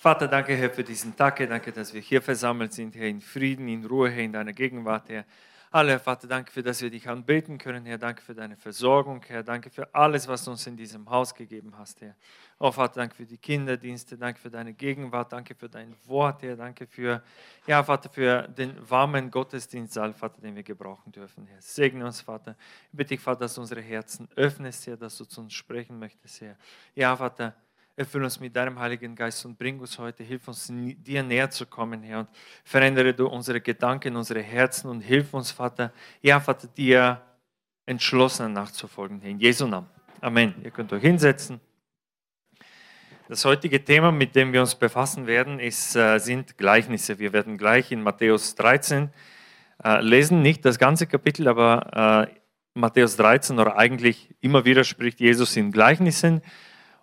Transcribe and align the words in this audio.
Vater, 0.00 0.28
danke, 0.28 0.54
Herr, 0.54 0.70
für 0.70 0.84
diesen 0.84 1.16
Tag. 1.16 1.38
Danke, 1.38 1.72
dass 1.72 1.92
wir 1.92 2.00
hier 2.00 2.22
versammelt 2.22 2.72
sind, 2.72 2.94
Herr, 2.94 3.08
in 3.08 3.20
Frieden, 3.20 3.66
in 3.66 3.84
Ruhe, 3.84 4.08
Herr, 4.08 4.22
in 4.22 4.32
deiner 4.32 4.52
Gegenwart, 4.52 5.08
Herr. 5.08 5.24
Alle, 5.72 5.90
Herr 5.90 5.98
Vater, 5.98 6.28
danke 6.28 6.52
für, 6.52 6.62
dass 6.62 6.80
wir 6.80 6.88
dich 6.88 7.08
anbeten 7.08 7.58
können, 7.58 7.84
Herr. 7.84 7.98
Danke 7.98 8.22
für 8.22 8.32
deine 8.32 8.56
Versorgung, 8.56 9.20
Herr. 9.26 9.42
Danke 9.42 9.70
für 9.70 9.92
alles, 9.92 10.28
was 10.28 10.44
du 10.44 10.52
uns 10.52 10.64
in 10.68 10.76
diesem 10.76 11.10
Haus 11.10 11.34
gegeben 11.34 11.74
hast, 11.76 12.00
Herr. 12.00 12.14
Oh, 12.60 12.70
Vater, 12.70 13.00
danke 13.00 13.16
für 13.16 13.26
die 13.26 13.38
Kinderdienste, 13.38 14.16
danke 14.16 14.38
für 14.38 14.50
deine 14.50 14.72
Gegenwart, 14.72 15.32
danke 15.32 15.56
für 15.56 15.68
dein 15.68 15.92
Wort, 16.06 16.42
Herr. 16.42 16.54
Danke 16.54 16.86
für, 16.86 17.20
ja, 17.66 17.82
Vater, 17.82 18.08
für 18.08 18.46
den 18.46 18.76
warmen 18.88 19.32
Gottesdienstsaal, 19.32 20.12
Vater, 20.12 20.40
den 20.40 20.54
wir 20.54 20.62
gebrauchen 20.62 21.10
dürfen, 21.10 21.44
Herr. 21.44 21.60
Segne 21.60 22.06
uns, 22.06 22.20
Vater. 22.20 22.54
Ich 22.92 22.96
bitte 22.96 23.08
dich, 23.08 23.20
Vater, 23.20 23.40
dass 23.40 23.56
du 23.56 23.62
unsere 23.62 23.80
Herzen 23.80 24.28
öffnest, 24.36 24.86
Herr, 24.86 24.96
dass 24.96 25.18
du 25.18 25.24
zu 25.24 25.40
uns 25.40 25.54
sprechen 25.54 25.98
möchtest, 25.98 26.40
Herr. 26.40 26.56
Ja, 26.94 27.16
Vater, 27.16 27.56
Erfülle 27.98 28.26
uns 28.26 28.38
mit 28.38 28.54
deinem 28.54 28.78
Heiligen 28.78 29.16
Geist 29.16 29.44
und 29.44 29.58
bring 29.58 29.80
uns 29.80 29.98
heute, 29.98 30.22
hilf 30.22 30.46
uns 30.46 30.70
dir 30.70 31.24
näher 31.24 31.50
zu 31.50 31.66
kommen, 31.66 32.04
Herr. 32.04 32.20
Und 32.20 32.28
verändere 32.62 33.12
du 33.12 33.26
unsere 33.26 33.60
Gedanken, 33.60 34.14
unsere 34.14 34.40
Herzen 34.40 34.88
und 34.88 35.00
hilf 35.00 35.34
uns, 35.34 35.50
Vater, 35.50 35.92
ja, 36.22 36.38
Vater, 36.38 36.68
dir 36.68 37.20
entschlossen 37.86 38.52
nachzufolgen, 38.52 39.20
Herr. 39.20 39.30
In 39.30 39.40
Jesu 39.40 39.66
Namen. 39.66 39.88
Amen. 40.20 40.54
Ihr 40.62 40.70
könnt 40.70 40.92
euch 40.92 41.02
hinsetzen. 41.02 41.60
Das 43.28 43.44
heutige 43.44 43.84
Thema, 43.84 44.12
mit 44.12 44.36
dem 44.36 44.52
wir 44.52 44.60
uns 44.60 44.76
befassen 44.76 45.26
werden, 45.26 45.58
ist, 45.58 45.96
äh, 45.96 46.20
sind 46.20 46.56
Gleichnisse. 46.56 47.18
Wir 47.18 47.32
werden 47.32 47.58
gleich 47.58 47.90
in 47.90 48.00
Matthäus 48.00 48.54
13 48.54 49.10
äh, 49.82 50.00
lesen, 50.02 50.40
nicht 50.40 50.64
das 50.64 50.78
ganze 50.78 51.08
Kapitel, 51.08 51.48
aber 51.48 52.28
äh, 52.30 52.38
Matthäus 52.74 53.16
13 53.16 53.58
oder 53.58 53.76
eigentlich 53.76 54.36
immer 54.40 54.64
wieder 54.64 54.84
spricht 54.84 55.18
Jesus 55.18 55.56
in 55.56 55.72
Gleichnissen. 55.72 56.42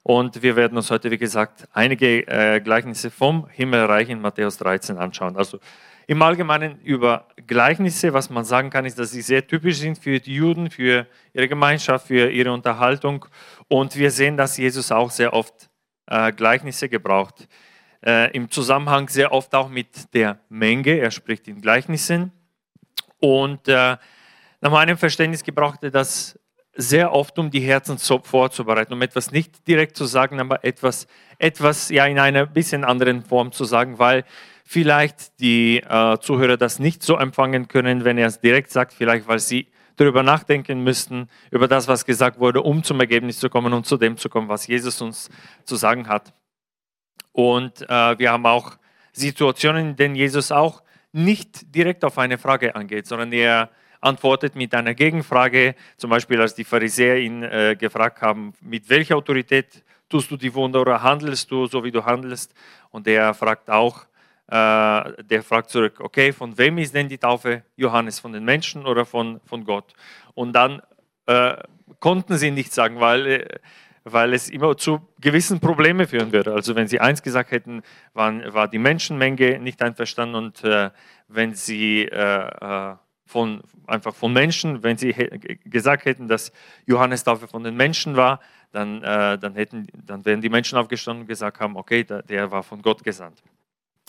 Und 0.07 0.43
wir 0.43 0.55
werden 0.55 0.77
uns 0.77 0.91
heute, 0.91 1.09
wie 1.09 1.17
gesagt, 1.17 1.67
einige 1.73 2.27
äh, 2.27 2.61
Gleichnisse 2.61 3.09
vom 3.09 3.47
Himmelreich 3.49 4.07
in 4.07 4.21
Matthäus 4.21 4.55
13 4.57 4.99
anschauen. 4.99 5.35
Also 5.35 5.57
im 6.05 6.21
Allgemeinen 6.21 6.79
über 6.81 7.27
Gleichnisse, 7.47 8.13
was 8.13 8.29
man 8.29 8.45
sagen 8.45 8.69
kann, 8.69 8.85
ist, 8.85 8.99
dass 8.99 9.09
sie 9.09 9.23
sehr 9.23 9.47
typisch 9.47 9.79
sind 9.79 9.97
für 9.97 10.19
die 10.19 10.35
Juden, 10.35 10.69
für 10.69 11.07
ihre 11.33 11.47
Gemeinschaft, 11.47 12.05
für 12.05 12.29
ihre 12.29 12.53
Unterhaltung. 12.53 13.25
Und 13.67 13.95
wir 13.95 14.11
sehen, 14.11 14.37
dass 14.37 14.57
Jesus 14.57 14.91
auch 14.91 15.09
sehr 15.09 15.33
oft 15.33 15.71
äh, 16.05 16.31
Gleichnisse 16.33 16.87
gebraucht. 16.87 17.47
Äh, 18.05 18.29
Im 18.35 18.51
Zusammenhang 18.51 19.09
sehr 19.09 19.31
oft 19.31 19.55
auch 19.55 19.69
mit 19.69 20.13
der 20.13 20.37
Menge. 20.49 20.99
Er 20.99 21.09
spricht 21.09 21.47
in 21.47 21.61
Gleichnissen. 21.61 22.31
Und 23.19 23.67
äh, 23.67 23.97
nach 24.61 24.71
meinem 24.71 24.99
Verständnis 24.99 25.43
gebraucht 25.43 25.81
er 25.81 25.89
das 25.89 26.39
sehr 26.75 27.13
oft, 27.13 27.39
um 27.39 27.49
die 27.49 27.61
Herzen 27.61 27.97
vorzubereiten, 27.97 28.93
um 28.93 29.01
etwas 29.01 29.31
nicht 29.31 29.67
direkt 29.67 29.95
zu 29.95 30.05
sagen, 30.05 30.39
aber 30.39 30.63
etwas, 30.63 31.07
etwas 31.39 31.89
ja 31.89 32.05
in 32.05 32.19
einer 32.19 32.45
bisschen 32.45 32.83
anderen 32.83 33.23
Form 33.23 33.51
zu 33.51 33.63
sagen, 33.63 33.97
weil 33.97 34.25
vielleicht 34.65 35.39
die 35.39 35.77
äh, 35.77 36.17
Zuhörer 36.19 36.57
das 36.57 36.79
nicht 36.79 37.03
so 37.03 37.17
empfangen 37.17 37.67
können, 37.67 38.03
wenn 38.03 38.17
er 38.17 38.27
es 38.27 38.41
direkt 38.41 38.71
sagt, 38.71 38.93
vielleicht 38.93 39.27
weil 39.27 39.39
sie 39.39 39.67
darüber 39.95 40.23
nachdenken 40.23 40.83
müssten, 40.83 41.29
über 41.51 41.67
das, 41.67 41.87
was 41.87 42.05
gesagt 42.05 42.39
wurde, 42.39 42.61
um 42.61 42.83
zum 42.83 42.99
Ergebnis 42.99 43.39
zu 43.39 43.49
kommen 43.49 43.71
und 43.71 43.85
zu 43.85 43.95
dem 43.95 44.17
zu 44.17 44.27
kommen, 44.27 44.49
was 44.49 44.67
Jesus 44.67 45.01
uns 45.01 45.29
zu 45.63 45.77
sagen 45.77 46.07
hat. 46.07 46.33
Und 47.31 47.81
äh, 47.83 48.19
wir 48.19 48.31
haben 48.31 48.45
auch 48.45 48.77
Situationen, 49.13 49.89
in 49.91 49.95
denen 49.95 50.15
Jesus 50.15 50.51
auch 50.51 50.83
nicht 51.13 51.73
direkt 51.73 52.03
auf 52.03 52.17
eine 52.17 52.37
Frage 52.37 52.75
angeht, 52.75 53.07
sondern 53.07 53.31
er 53.31 53.69
antwortet 54.05 54.55
mit 54.55 54.73
einer 54.73 54.93
Gegenfrage, 54.93 55.75
zum 55.97 56.11
Beispiel 56.11 56.39
als 56.39 56.53
die 56.53 56.63
Pharisäer 56.63 57.17
ihn 57.17 57.43
äh, 57.43 57.75
gefragt 57.77 58.21
haben, 58.21 58.53
mit 58.61 58.89
welcher 58.89 59.17
Autorität 59.17 59.83
tust 60.07 60.29
du 60.29 60.37
die 60.37 60.53
Wunder 60.53 60.81
oder 60.81 61.01
handelst 61.01 61.49
du 61.49 61.65
so, 61.65 61.83
wie 61.83 61.91
du 61.91 62.05
handelst? 62.05 62.53
Und 62.91 63.07
der 63.07 63.33
fragt 63.33 63.69
auch, 63.69 64.05
äh, 64.47 65.23
der 65.23 65.43
fragt 65.43 65.71
zurück, 65.71 65.99
okay, 65.99 66.31
von 66.31 66.57
wem 66.57 66.77
ist 66.77 66.93
denn 66.93 67.09
die 67.09 67.17
Taufe 67.17 67.63
Johannes, 67.75 68.19
von 68.19 68.31
den 68.31 68.45
Menschen 68.45 68.85
oder 68.85 69.05
von, 69.05 69.41
von 69.45 69.65
Gott? 69.65 69.93
Und 70.35 70.53
dann 70.53 70.81
äh, 71.25 71.55
konnten 71.99 72.37
sie 72.37 72.51
nicht 72.51 72.71
sagen, 72.71 72.99
weil, 72.99 73.25
äh, 73.25 73.47
weil 74.03 74.33
es 74.35 74.49
immer 74.49 74.77
zu 74.77 75.01
gewissen 75.19 75.59
Problemen 75.59 76.07
führen 76.07 76.31
würde. 76.31 76.53
Also 76.53 76.75
wenn 76.75 76.87
sie 76.87 76.99
eins 76.99 77.23
gesagt 77.23 77.49
hätten, 77.49 77.81
waren, 78.13 78.53
war 78.53 78.67
die 78.67 78.77
Menschenmenge 78.77 79.57
nicht 79.59 79.81
einverstanden 79.81 80.35
und 80.35 80.63
äh, 80.63 80.91
wenn 81.27 81.55
sie 81.55 82.03
äh, 82.03 82.95
von, 83.25 83.61
einfach 83.87 84.13
von 84.13 84.31
Menschen. 84.31 84.83
Wenn 84.83 84.97
sie 84.97 85.13
gesagt 85.65 86.05
hätten, 86.05 86.27
dass 86.27 86.51
Johannes 86.85 87.23
Taufe 87.23 87.47
von 87.47 87.63
den 87.63 87.75
Menschen 87.75 88.15
war, 88.15 88.39
dann, 88.71 89.01
äh, 89.03 89.37
dann, 89.37 89.55
hätten, 89.55 89.87
dann 90.05 90.23
wären 90.25 90.41
die 90.41 90.49
Menschen 90.49 90.77
aufgestanden 90.77 91.21
und 91.21 91.27
gesagt 91.27 91.59
haben, 91.59 91.75
okay, 91.75 92.03
der, 92.03 92.21
der 92.21 92.51
war 92.51 92.63
von 92.63 92.81
Gott 92.81 93.03
gesandt. 93.03 93.41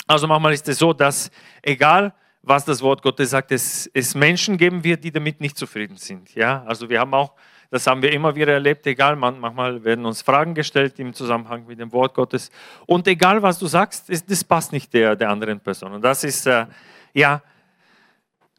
Also 0.07 0.27
manchmal 0.27 0.53
ist 0.53 0.69
es 0.69 0.79
so, 0.79 0.93
dass 0.93 1.31
egal, 1.63 2.13
was 2.43 2.65
das 2.65 2.81
Wort 2.81 3.03
Gottes 3.03 3.31
sagt, 3.31 3.51
es, 3.51 3.91
es 3.93 4.15
Menschen 4.15 4.57
geben 4.57 4.85
wird, 4.85 5.03
die 5.03 5.11
damit 5.11 5.41
nicht 5.41 5.59
zufrieden 5.59 5.97
sind. 5.97 6.35
Ja, 6.35 6.63
also 6.65 6.89
wir 6.89 7.01
haben 7.01 7.13
auch, 7.13 7.33
das 7.71 7.87
haben 7.89 8.03
wir 8.03 8.13
immer 8.13 8.37
wieder 8.37 8.53
erlebt, 8.53 8.87
egal, 8.87 9.17
manchmal 9.17 9.83
werden 9.83 10.07
uns 10.07 10.23
Fragen 10.23 10.55
gestellt 10.55 10.99
im 11.01 11.13
Zusammenhang 11.13 11.67
mit 11.67 11.81
dem 11.81 11.93
Wort 11.93 12.15
Gottes 12.15 12.53
und 12.87 13.09
egal, 13.09 13.43
was 13.43 13.59
du 13.59 13.67
sagst, 13.67 14.09
das 14.31 14.45
passt 14.45 14.73
nicht 14.73 14.93
der, 14.95 15.17
der 15.17 15.31
anderen 15.31 15.59
Person. 15.59 15.93
Und 15.95 16.03
das 16.03 16.23
ist, 16.23 16.47
äh, 16.47 16.67
ja, 17.13 17.43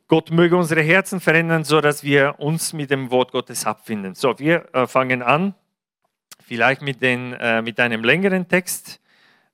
Gott 0.09 0.31
möge 0.31 0.55
unsere 0.55 0.81
Herzen 0.81 1.19
verändern, 1.19 1.65
so 1.65 1.81
dass 1.81 2.01
wir 2.01 2.35
uns 2.39 2.71
mit 2.71 2.91
dem 2.91 3.11
Wort 3.11 3.33
Gottes 3.33 3.65
abfinden. 3.65 4.15
So, 4.15 4.39
wir 4.39 4.73
äh, 4.73 4.87
fangen 4.87 5.21
an, 5.21 5.53
vielleicht 6.45 6.81
mit, 6.81 7.01
den, 7.01 7.33
äh, 7.33 7.61
mit 7.61 7.77
einem 7.77 8.05
längeren 8.05 8.47
Text. 8.47 9.01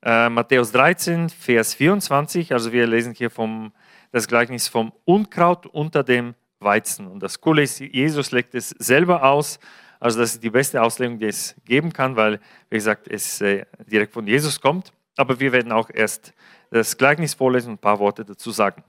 Äh, 0.03 0.29
Matthäus 0.29 0.71
13, 0.71 1.29
Vers 1.29 1.73
24. 1.73 2.53
Also 2.53 2.71
wir 2.71 2.85
lesen 2.85 3.15
hier 3.15 3.31
vom, 3.31 3.73
das 4.11 4.27
Gleichnis 4.27 4.67
vom 4.67 4.93
Unkraut 5.05 5.65
unter 5.65 6.03
dem 6.03 6.35
Weizen. 6.59 7.07
Und 7.07 7.23
das 7.23 7.41
Coole 7.41 7.63
ist, 7.63 7.79
Jesus 7.79 8.31
legt 8.31 8.53
es 8.53 8.69
selber 8.69 9.23
aus. 9.23 9.59
Also 9.99 10.19
das 10.19 10.35
ist 10.35 10.43
die 10.43 10.51
beste 10.51 10.83
Auslegung, 10.83 11.17
die 11.17 11.25
es 11.25 11.55
geben 11.65 11.91
kann, 11.91 12.15
weil, 12.15 12.39
wie 12.69 12.75
gesagt, 12.75 13.07
es 13.07 13.41
äh, 13.41 13.65
direkt 13.87 14.13
von 14.13 14.27
Jesus 14.27 14.61
kommt. 14.61 14.93
Aber 15.17 15.39
wir 15.39 15.51
werden 15.51 15.71
auch 15.71 15.89
erst 15.91 16.31
das 16.69 16.95
Gleichnis 16.95 17.33
vorlesen 17.33 17.69
und 17.69 17.75
ein 17.75 17.79
paar 17.79 17.97
Worte 17.97 18.23
dazu 18.23 18.51
sagen. 18.51 18.83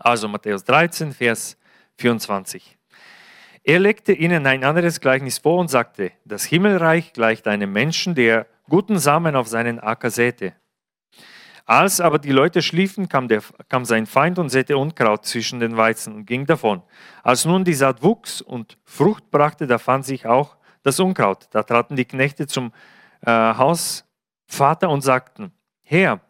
Also 0.00 0.28
Matthäus 0.28 0.64
13, 0.64 1.12
Vers 1.12 1.56
24. 1.96 2.76
Er 3.64 3.78
legte 3.78 4.12
ihnen 4.12 4.46
ein 4.46 4.64
anderes 4.64 5.00
Gleichnis 5.00 5.38
vor 5.38 5.58
und 5.58 5.68
sagte, 5.68 6.12
das 6.24 6.44
Himmelreich 6.44 7.12
gleicht 7.12 7.46
einem 7.46 7.72
Menschen, 7.72 8.14
der 8.14 8.46
guten 8.68 8.98
Samen 8.98 9.36
auf 9.36 9.48
seinen 9.48 9.80
Acker 9.80 10.10
säte. 10.10 10.54
Als 11.66 12.00
aber 12.00 12.18
die 12.18 12.32
Leute 12.32 12.62
schliefen, 12.62 13.10
kam, 13.10 13.28
der, 13.28 13.42
kam 13.68 13.84
sein 13.84 14.06
Feind 14.06 14.38
und 14.38 14.48
säte 14.48 14.78
Unkraut 14.78 15.26
zwischen 15.26 15.60
den 15.60 15.76
Weizen 15.76 16.14
und 16.14 16.24
ging 16.24 16.46
davon. 16.46 16.82
Als 17.22 17.44
nun 17.44 17.64
die 17.64 17.74
Saat 17.74 18.02
wuchs 18.02 18.40
und 18.40 18.78
Frucht 18.84 19.30
brachte, 19.30 19.66
da 19.66 19.76
fand 19.76 20.06
sich 20.06 20.24
auch 20.24 20.56
das 20.82 20.98
Unkraut. 20.98 21.48
Da 21.50 21.62
traten 21.62 21.94
die 21.94 22.06
Knechte 22.06 22.46
zum 22.46 22.72
äh, 23.20 23.30
Hausvater 23.30 24.88
und 24.88 25.02
sagten, 25.02 25.52
Herr, 25.82 26.20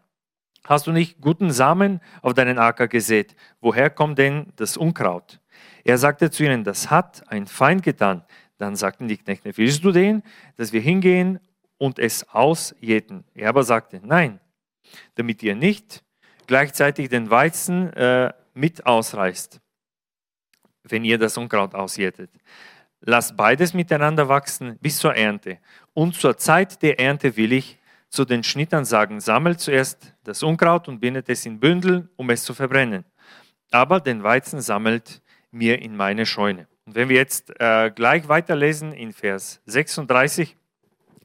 Hast 0.68 0.86
du 0.86 0.92
nicht 0.92 1.22
guten 1.22 1.50
Samen 1.50 1.98
auf 2.20 2.34
deinen 2.34 2.58
Acker 2.58 2.88
gesät? 2.88 3.34
Woher 3.62 3.88
kommt 3.88 4.18
denn 4.18 4.52
das 4.56 4.76
Unkraut? 4.76 5.40
Er 5.82 5.96
sagte 5.96 6.30
zu 6.30 6.44
ihnen, 6.44 6.62
das 6.62 6.90
hat 6.90 7.24
ein 7.32 7.46
Feind 7.46 7.82
getan. 7.82 8.22
Dann 8.58 8.76
sagten 8.76 9.08
die 9.08 9.16
Knechte, 9.16 9.56
willst 9.56 9.82
du 9.82 9.92
den, 9.92 10.22
dass 10.56 10.74
wir 10.74 10.82
hingehen 10.82 11.40
und 11.78 11.98
es 11.98 12.28
ausjäten? 12.28 13.24
Er 13.34 13.48
aber 13.48 13.62
sagte, 13.62 14.02
nein, 14.04 14.40
damit 15.14 15.42
ihr 15.42 15.54
nicht 15.54 16.04
gleichzeitig 16.46 17.08
den 17.08 17.30
Weizen 17.30 17.90
äh, 17.94 18.34
mit 18.52 18.84
ausreißt, 18.84 19.62
wenn 20.82 21.02
ihr 21.02 21.16
das 21.16 21.38
Unkraut 21.38 21.74
ausjätet. 21.74 22.30
Lasst 23.00 23.38
beides 23.38 23.72
miteinander 23.72 24.28
wachsen 24.28 24.76
bis 24.82 24.98
zur 24.98 25.16
Ernte. 25.16 25.60
Und 25.94 26.14
zur 26.14 26.36
Zeit 26.36 26.82
der 26.82 27.00
Ernte 27.00 27.38
will 27.38 27.54
ich 27.54 27.77
zu 28.08 28.24
den 28.24 28.42
Schnittern 28.42 28.84
sagen, 28.84 29.20
sammelt 29.20 29.60
zuerst 29.60 30.14
das 30.24 30.42
Unkraut 30.42 30.88
und 30.88 31.00
bindet 31.00 31.28
es 31.28 31.44
in 31.46 31.60
Bündel, 31.60 32.08
um 32.16 32.30
es 32.30 32.44
zu 32.44 32.54
verbrennen. 32.54 33.04
Aber 33.70 34.00
den 34.00 34.22
Weizen 34.22 34.60
sammelt 34.60 35.22
mir 35.50 35.80
in 35.82 35.96
meine 35.96 36.24
Scheune. 36.26 36.66
Und 36.86 36.94
wenn 36.94 37.08
wir 37.08 37.16
jetzt 37.16 37.52
äh, 37.60 37.90
gleich 37.90 38.28
weiterlesen 38.28 38.92
in 38.92 39.12
Vers 39.12 39.60
36, 39.66 40.56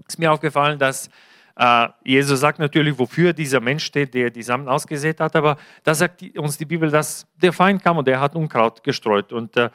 ist 0.07 0.19
mir 0.19 0.31
aufgefallen, 0.31 0.77
dass 0.77 1.09
äh, 1.55 1.87
Jesus 2.03 2.39
sagt 2.39 2.59
natürlich, 2.59 2.97
wofür 2.97 3.31
dieser 3.31 3.59
Mensch 3.59 3.85
steht, 3.85 4.13
der 4.13 4.29
die 4.29 4.43
Samen 4.43 4.67
ausgesät 4.67 5.19
hat, 5.19 5.35
aber 5.35 5.57
da 5.83 5.93
sagt 5.93 6.21
uns 6.37 6.57
die 6.57 6.65
Bibel, 6.65 6.89
dass 6.89 7.27
der 7.41 7.53
Feind 7.53 7.83
kam 7.83 7.97
und 7.97 8.07
der 8.07 8.19
hat 8.19 8.35
Unkraut 8.35 8.83
gestreut. 8.83 9.31
Und 9.31 9.55
äh, 9.55 9.69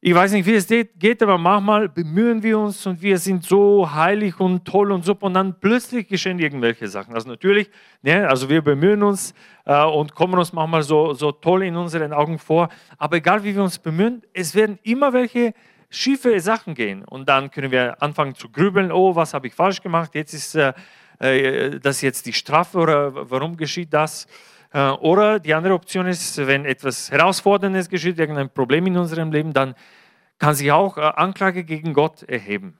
ich 0.00 0.14
weiß 0.14 0.30
nicht, 0.30 0.46
wie 0.46 0.54
es 0.54 0.68
geht, 0.68 1.22
aber 1.24 1.38
manchmal 1.38 1.88
bemühen 1.88 2.40
wir 2.40 2.56
uns 2.60 2.86
und 2.86 3.02
wir 3.02 3.18
sind 3.18 3.44
so 3.44 3.92
heilig 3.92 4.38
und 4.38 4.64
toll 4.64 4.92
und 4.92 5.04
super 5.04 5.26
und 5.26 5.34
dann 5.34 5.58
plötzlich 5.58 6.06
geschehen 6.06 6.38
irgendwelche 6.38 6.86
Sachen. 6.86 7.14
Also 7.14 7.28
natürlich, 7.28 7.68
ne, 8.02 8.28
also 8.28 8.48
wir 8.48 8.62
bemühen 8.62 9.02
uns 9.02 9.34
äh, 9.64 9.82
und 9.84 10.14
kommen 10.14 10.38
uns 10.38 10.52
manchmal 10.52 10.84
so, 10.84 11.14
so 11.14 11.32
toll 11.32 11.64
in 11.64 11.74
unseren 11.74 12.12
Augen 12.12 12.38
vor, 12.38 12.68
aber 12.96 13.16
egal 13.16 13.42
wie 13.42 13.56
wir 13.56 13.62
uns 13.62 13.80
bemühen, 13.80 14.22
es 14.32 14.54
werden 14.54 14.78
immer 14.84 15.12
welche 15.12 15.52
schiefe 15.90 16.38
Sachen 16.38 16.74
gehen 16.74 17.04
und 17.04 17.28
dann 17.28 17.50
können 17.50 17.72
wir 17.72 18.00
anfangen 18.00 18.36
zu 18.36 18.50
grübeln, 18.50 18.92
oh, 18.92 19.16
was 19.16 19.34
habe 19.34 19.48
ich 19.48 19.54
falsch 19.54 19.82
gemacht, 19.82 20.14
jetzt 20.14 20.32
ist 20.32 20.54
äh, 20.54 20.74
äh, 21.18 21.80
das 21.80 22.02
jetzt 22.02 22.26
die 22.26 22.32
Strafe 22.32 22.78
oder 22.78 23.30
warum 23.30 23.56
geschieht 23.56 23.92
das? 23.92 24.28
Äh, 24.78 24.90
oder 25.00 25.40
die 25.40 25.54
andere 25.54 25.74
Option 25.74 26.06
ist, 26.06 26.38
wenn 26.46 26.64
etwas 26.64 27.10
Herausforderndes 27.10 27.88
geschieht, 27.88 28.18
irgendein 28.18 28.48
Problem 28.48 28.86
in 28.86 28.96
unserem 28.96 29.32
Leben, 29.32 29.52
dann 29.52 29.74
kann 30.38 30.54
sich 30.54 30.70
auch 30.70 30.96
äh, 30.96 31.00
Anklage 31.00 31.64
gegen 31.64 31.92
Gott 31.92 32.22
erheben. 32.22 32.78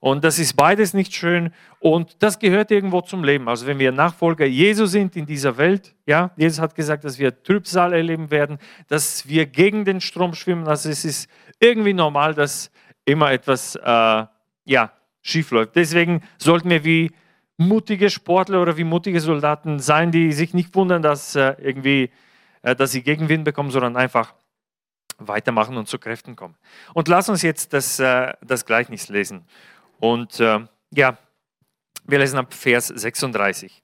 Und 0.00 0.24
das 0.24 0.38
ist 0.38 0.54
beides 0.54 0.94
nicht 0.94 1.14
schön 1.14 1.52
und 1.80 2.22
das 2.22 2.38
gehört 2.38 2.70
irgendwo 2.70 3.00
zum 3.00 3.24
Leben. 3.24 3.48
Also 3.48 3.66
wenn 3.66 3.78
wir 3.78 3.90
Nachfolger 3.90 4.46
Jesu 4.46 4.86
sind 4.86 5.16
in 5.16 5.24
dieser 5.26 5.56
Welt, 5.56 5.94
ja, 6.06 6.30
Jesus 6.36 6.60
hat 6.60 6.74
gesagt, 6.74 7.04
dass 7.04 7.18
wir 7.18 7.42
Trübsal 7.42 7.92
erleben 7.94 8.30
werden, 8.30 8.58
dass 8.88 9.26
wir 9.28 9.46
gegen 9.46 9.84
den 9.84 10.00
Strom 10.02 10.34
schwimmen. 10.34 10.68
Also 10.68 10.90
es 10.90 11.06
ist 11.06 11.28
irgendwie 11.58 11.94
normal, 11.94 12.34
dass 12.34 12.70
immer 13.06 13.32
etwas, 13.32 13.76
äh, 13.76 14.24
ja, 14.64 14.92
schief 15.22 15.50
läuft. 15.50 15.76
Deswegen 15.76 16.22
sollten 16.38 16.68
wir 16.68 16.84
wie 16.84 17.10
mutige 17.56 18.10
Sportler 18.10 18.60
oder 18.62 18.76
wie 18.76 18.84
mutige 18.84 19.20
Soldaten 19.20 19.78
sein, 19.78 20.10
die 20.10 20.32
sich 20.32 20.54
nicht 20.54 20.74
wundern, 20.74 21.02
dass 21.02 21.34
äh, 21.36 21.54
irgendwie, 21.58 22.10
äh, 22.62 22.74
dass 22.74 22.92
sie 22.92 23.02
Gegenwind 23.02 23.44
bekommen, 23.44 23.70
sondern 23.70 23.96
einfach 23.96 24.34
weitermachen 25.18 25.76
und 25.76 25.88
zu 25.88 25.98
Kräften 25.98 26.36
kommen. 26.36 26.56
Und 26.92 27.08
lass 27.08 27.28
uns 27.28 27.42
jetzt 27.42 27.72
das, 27.72 27.98
äh, 28.00 28.32
das 28.42 28.66
Gleichnis 28.66 29.08
lesen. 29.08 29.44
Und 30.00 30.40
äh, 30.40 30.60
ja, 30.92 31.16
wir 32.06 32.18
lesen 32.18 32.38
ab 32.38 32.52
Vers 32.52 32.88
36. 32.88 33.82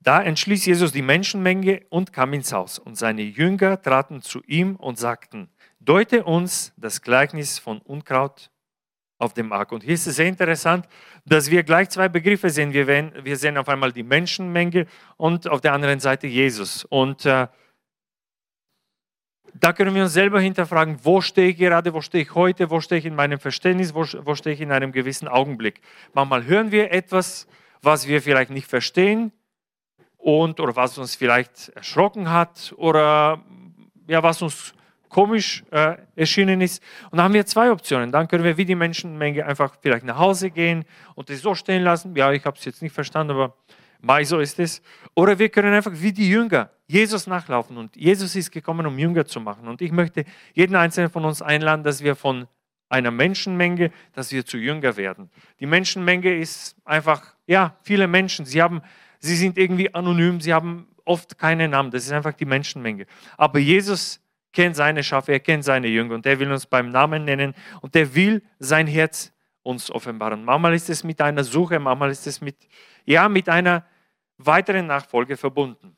Da 0.00 0.22
entschließt 0.22 0.66
Jesus 0.66 0.92
die 0.92 1.02
Menschenmenge 1.02 1.82
und 1.88 2.12
kam 2.12 2.32
ins 2.32 2.52
Haus. 2.52 2.78
Und 2.78 2.96
seine 2.96 3.22
Jünger 3.22 3.82
traten 3.82 4.22
zu 4.22 4.40
ihm 4.44 4.76
und 4.76 4.98
sagten, 4.98 5.48
deute 5.80 6.24
uns 6.24 6.72
das 6.76 7.02
Gleichnis 7.02 7.58
von 7.58 7.78
Unkraut 7.78 8.50
auf 9.18 9.32
dem 9.34 9.48
Markt. 9.48 9.72
Und 9.72 9.82
hier 9.82 9.94
ist 9.94 10.06
es 10.06 10.16
sehr 10.16 10.26
interessant, 10.26 10.86
dass 11.24 11.50
wir 11.50 11.62
gleich 11.62 11.88
zwei 11.90 12.08
Begriffe 12.08 12.50
sehen. 12.50 12.72
Wir, 12.72 12.86
wir 12.86 13.36
sehen 13.36 13.56
auf 13.56 13.68
einmal 13.68 13.92
die 13.92 14.02
Menschenmenge 14.02 14.86
und 15.16 15.48
auf 15.48 15.60
der 15.60 15.72
anderen 15.72 16.00
Seite 16.00 16.26
Jesus. 16.26 16.84
Und 16.84 17.24
äh, 17.24 17.46
da 19.58 19.72
können 19.72 19.94
wir 19.94 20.02
uns 20.02 20.12
selber 20.12 20.40
hinterfragen, 20.40 20.98
wo 21.02 21.20
stehe 21.20 21.48
ich 21.48 21.56
gerade, 21.56 21.94
wo 21.94 22.02
stehe 22.02 22.24
ich 22.24 22.34
heute, 22.34 22.70
wo 22.70 22.80
stehe 22.80 22.98
ich 22.98 23.06
in 23.06 23.14
meinem 23.14 23.38
Verständnis, 23.38 23.94
wo, 23.94 24.04
wo 24.24 24.34
stehe 24.34 24.54
ich 24.54 24.60
in 24.60 24.70
einem 24.70 24.92
gewissen 24.92 25.28
Augenblick. 25.28 25.80
Manchmal 26.12 26.44
hören 26.44 26.70
wir 26.72 26.92
etwas, 26.92 27.46
was 27.80 28.06
wir 28.06 28.20
vielleicht 28.20 28.50
nicht 28.50 28.66
verstehen 28.66 29.32
und 30.18 30.60
oder 30.60 30.76
was 30.76 30.98
uns 30.98 31.14
vielleicht 31.14 31.70
erschrocken 31.70 32.30
hat 32.30 32.74
oder 32.76 33.42
ja, 34.08 34.22
was 34.22 34.42
uns 34.42 34.74
komisch 35.08 35.64
äh, 35.70 35.96
erschienen 36.14 36.60
ist. 36.60 36.82
Und 37.10 37.18
da 37.18 37.24
haben 37.24 37.34
wir 37.34 37.46
zwei 37.46 37.70
Optionen. 37.70 38.12
Dann 38.12 38.28
können 38.28 38.44
wir 38.44 38.56
wie 38.56 38.64
die 38.64 38.74
Menschenmenge 38.74 39.44
einfach 39.44 39.76
vielleicht 39.80 40.04
nach 40.04 40.18
Hause 40.18 40.50
gehen 40.50 40.84
und 41.14 41.30
das 41.30 41.40
so 41.40 41.54
stehen 41.54 41.82
lassen. 41.82 42.14
Ja, 42.16 42.32
ich 42.32 42.44
habe 42.44 42.56
es 42.56 42.64
jetzt 42.64 42.82
nicht 42.82 42.94
verstanden, 42.94 43.32
aber 43.32 43.54
Mai, 44.00 44.24
so 44.24 44.38
ist 44.38 44.58
es. 44.58 44.82
Oder 45.14 45.38
wir 45.38 45.48
können 45.48 45.72
einfach 45.72 45.92
wie 45.94 46.12
die 46.12 46.28
Jünger 46.28 46.70
Jesus 46.86 47.26
nachlaufen. 47.26 47.76
Und 47.76 47.96
Jesus 47.96 48.36
ist 48.36 48.50
gekommen, 48.52 48.86
um 48.86 48.98
Jünger 48.98 49.26
zu 49.26 49.40
machen. 49.40 49.66
Und 49.68 49.80
ich 49.80 49.90
möchte 49.90 50.24
jeden 50.54 50.76
einzelnen 50.76 51.10
von 51.10 51.24
uns 51.24 51.42
einladen, 51.42 51.82
dass 51.82 52.02
wir 52.02 52.14
von 52.14 52.46
einer 52.88 53.10
Menschenmenge, 53.10 53.90
dass 54.12 54.30
wir 54.32 54.44
zu 54.44 54.58
Jünger 54.58 54.96
werden. 54.96 55.30
Die 55.58 55.66
Menschenmenge 55.66 56.36
ist 56.36 56.76
einfach, 56.84 57.34
ja, 57.46 57.76
viele 57.82 58.06
Menschen. 58.06 58.46
Sie, 58.46 58.62
haben, 58.62 58.80
sie 59.18 59.34
sind 59.34 59.58
irgendwie 59.58 59.92
anonym, 59.92 60.40
sie 60.40 60.54
haben 60.54 60.86
oft 61.04 61.38
keinen 61.38 61.70
Namen. 61.70 61.90
Das 61.90 62.04
ist 62.04 62.12
einfach 62.12 62.34
die 62.34 62.44
Menschenmenge. 62.44 63.06
Aber 63.36 63.58
Jesus 63.58 64.20
kennt 64.56 64.74
seine 64.74 65.04
Schafe, 65.04 65.32
er 65.32 65.40
kennt 65.40 65.64
seine 65.64 65.86
Jünger 65.86 66.14
und 66.14 66.24
er 66.24 66.40
will 66.40 66.50
uns 66.50 66.64
beim 66.64 66.88
Namen 66.88 67.26
nennen 67.26 67.54
und 67.82 67.94
er 67.94 68.14
will 68.14 68.42
sein 68.58 68.86
Herz 68.86 69.30
uns 69.62 69.90
offenbaren. 69.90 70.42
Manchmal 70.46 70.72
ist 70.72 70.88
es 70.88 71.04
mit 71.04 71.20
einer 71.20 71.44
Suche, 71.44 71.78
manchmal 71.78 72.10
ist 72.10 72.26
es 72.26 72.40
mit, 72.40 72.56
ja, 73.04 73.28
mit 73.28 73.50
einer 73.50 73.86
weiteren 74.38 74.86
Nachfolge 74.86 75.36
verbunden. 75.36 75.94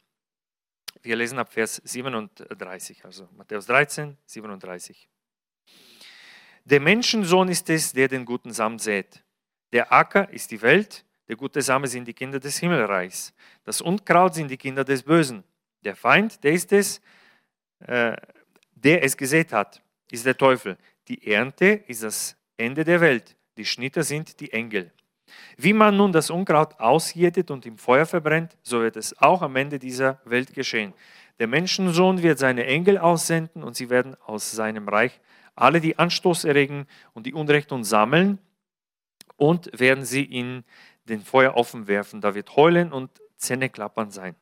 Wir 1.02 1.14
lesen 1.14 1.38
ab 1.38 1.52
Vers 1.52 1.80
37, 1.84 3.04
also 3.04 3.28
Matthäus 3.36 3.66
13, 3.66 4.16
37. 4.26 5.08
Der 6.64 6.80
Menschensohn 6.80 7.48
ist 7.48 7.70
es, 7.70 7.92
der 7.92 8.08
den 8.08 8.24
guten 8.24 8.52
Samen 8.52 8.80
sät. 8.80 9.22
Der 9.72 9.92
Acker 9.92 10.28
ist 10.30 10.50
die 10.50 10.60
Welt, 10.62 11.04
der 11.28 11.36
gute 11.36 11.62
Same 11.62 11.86
sind 11.86 12.08
die 12.08 12.14
Kinder 12.14 12.40
des 12.40 12.58
Himmelreichs. 12.58 13.32
Das 13.62 13.80
Unkraut 13.80 14.34
sind 14.34 14.50
die 14.50 14.56
Kinder 14.56 14.82
des 14.82 15.04
Bösen. 15.04 15.44
Der 15.84 15.94
Feind, 15.94 16.42
der 16.42 16.52
ist 16.54 16.72
es, 16.72 17.00
äh, 17.86 18.16
der 18.84 19.02
es 19.02 19.16
gesät 19.16 19.52
hat, 19.52 19.82
ist 20.10 20.26
der 20.26 20.36
Teufel. 20.36 20.76
Die 21.08 21.30
Ernte 21.30 21.66
ist 21.86 22.02
das 22.02 22.36
Ende 22.56 22.84
der 22.84 23.00
Welt. 23.00 23.36
Die 23.56 23.64
Schnitter 23.64 24.02
sind 24.02 24.40
die 24.40 24.52
Engel. 24.52 24.92
Wie 25.56 25.72
man 25.72 25.96
nun 25.96 26.12
das 26.12 26.30
Unkraut 26.30 26.78
ausjätet 26.80 27.50
und 27.50 27.66
im 27.66 27.76
Feuer 27.76 28.06
verbrennt, 28.06 28.56
so 28.62 28.80
wird 28.80 28.96
es 28.96 29.16
auch 29.20 29.42
am 29.42 29.56
Ende 29.56 29.78
dieser 29.78 30.20
Welt 30.24 30.54
geschehen. 30.54 30.94
Der 31.38 31.46
Menschensohn 31.46 32.22
wird 32.22 32.38
seine 32.38 32.64
Engel 32.66 32.98
aussenden 32.98 33.62
und 33.62 33.76
sie 33.76 33.90
werden 33.90 34.16
aus 34.24 34.50
seinem 34.50 34.88
Reich 34.88 35.20
alle, 35.54 35.80
die 35.80 35.98
Anstoß 35.98 36.44
erregen 36.44 36.86
und 37.14 37.26
die 37.26 37.34
Unrecht 37.34 37.72
und 37.72 37.84
sammeln 37.84 38.38
und 39.36 39.70
werden 39.78 40.04
sie 40.04 40.24
in 40.24 40.64
den 41.04 41.20
Feuer 41.20 41.54
offen 41.54 41.88
werfen. 41.88 42.20
Da 42.20 42.34
wird 42.34 42.56
Heulen 42.56 42.92
und 42.92 43.10
Zähneklappern 43.36 44.10
sein. 44.10 44.34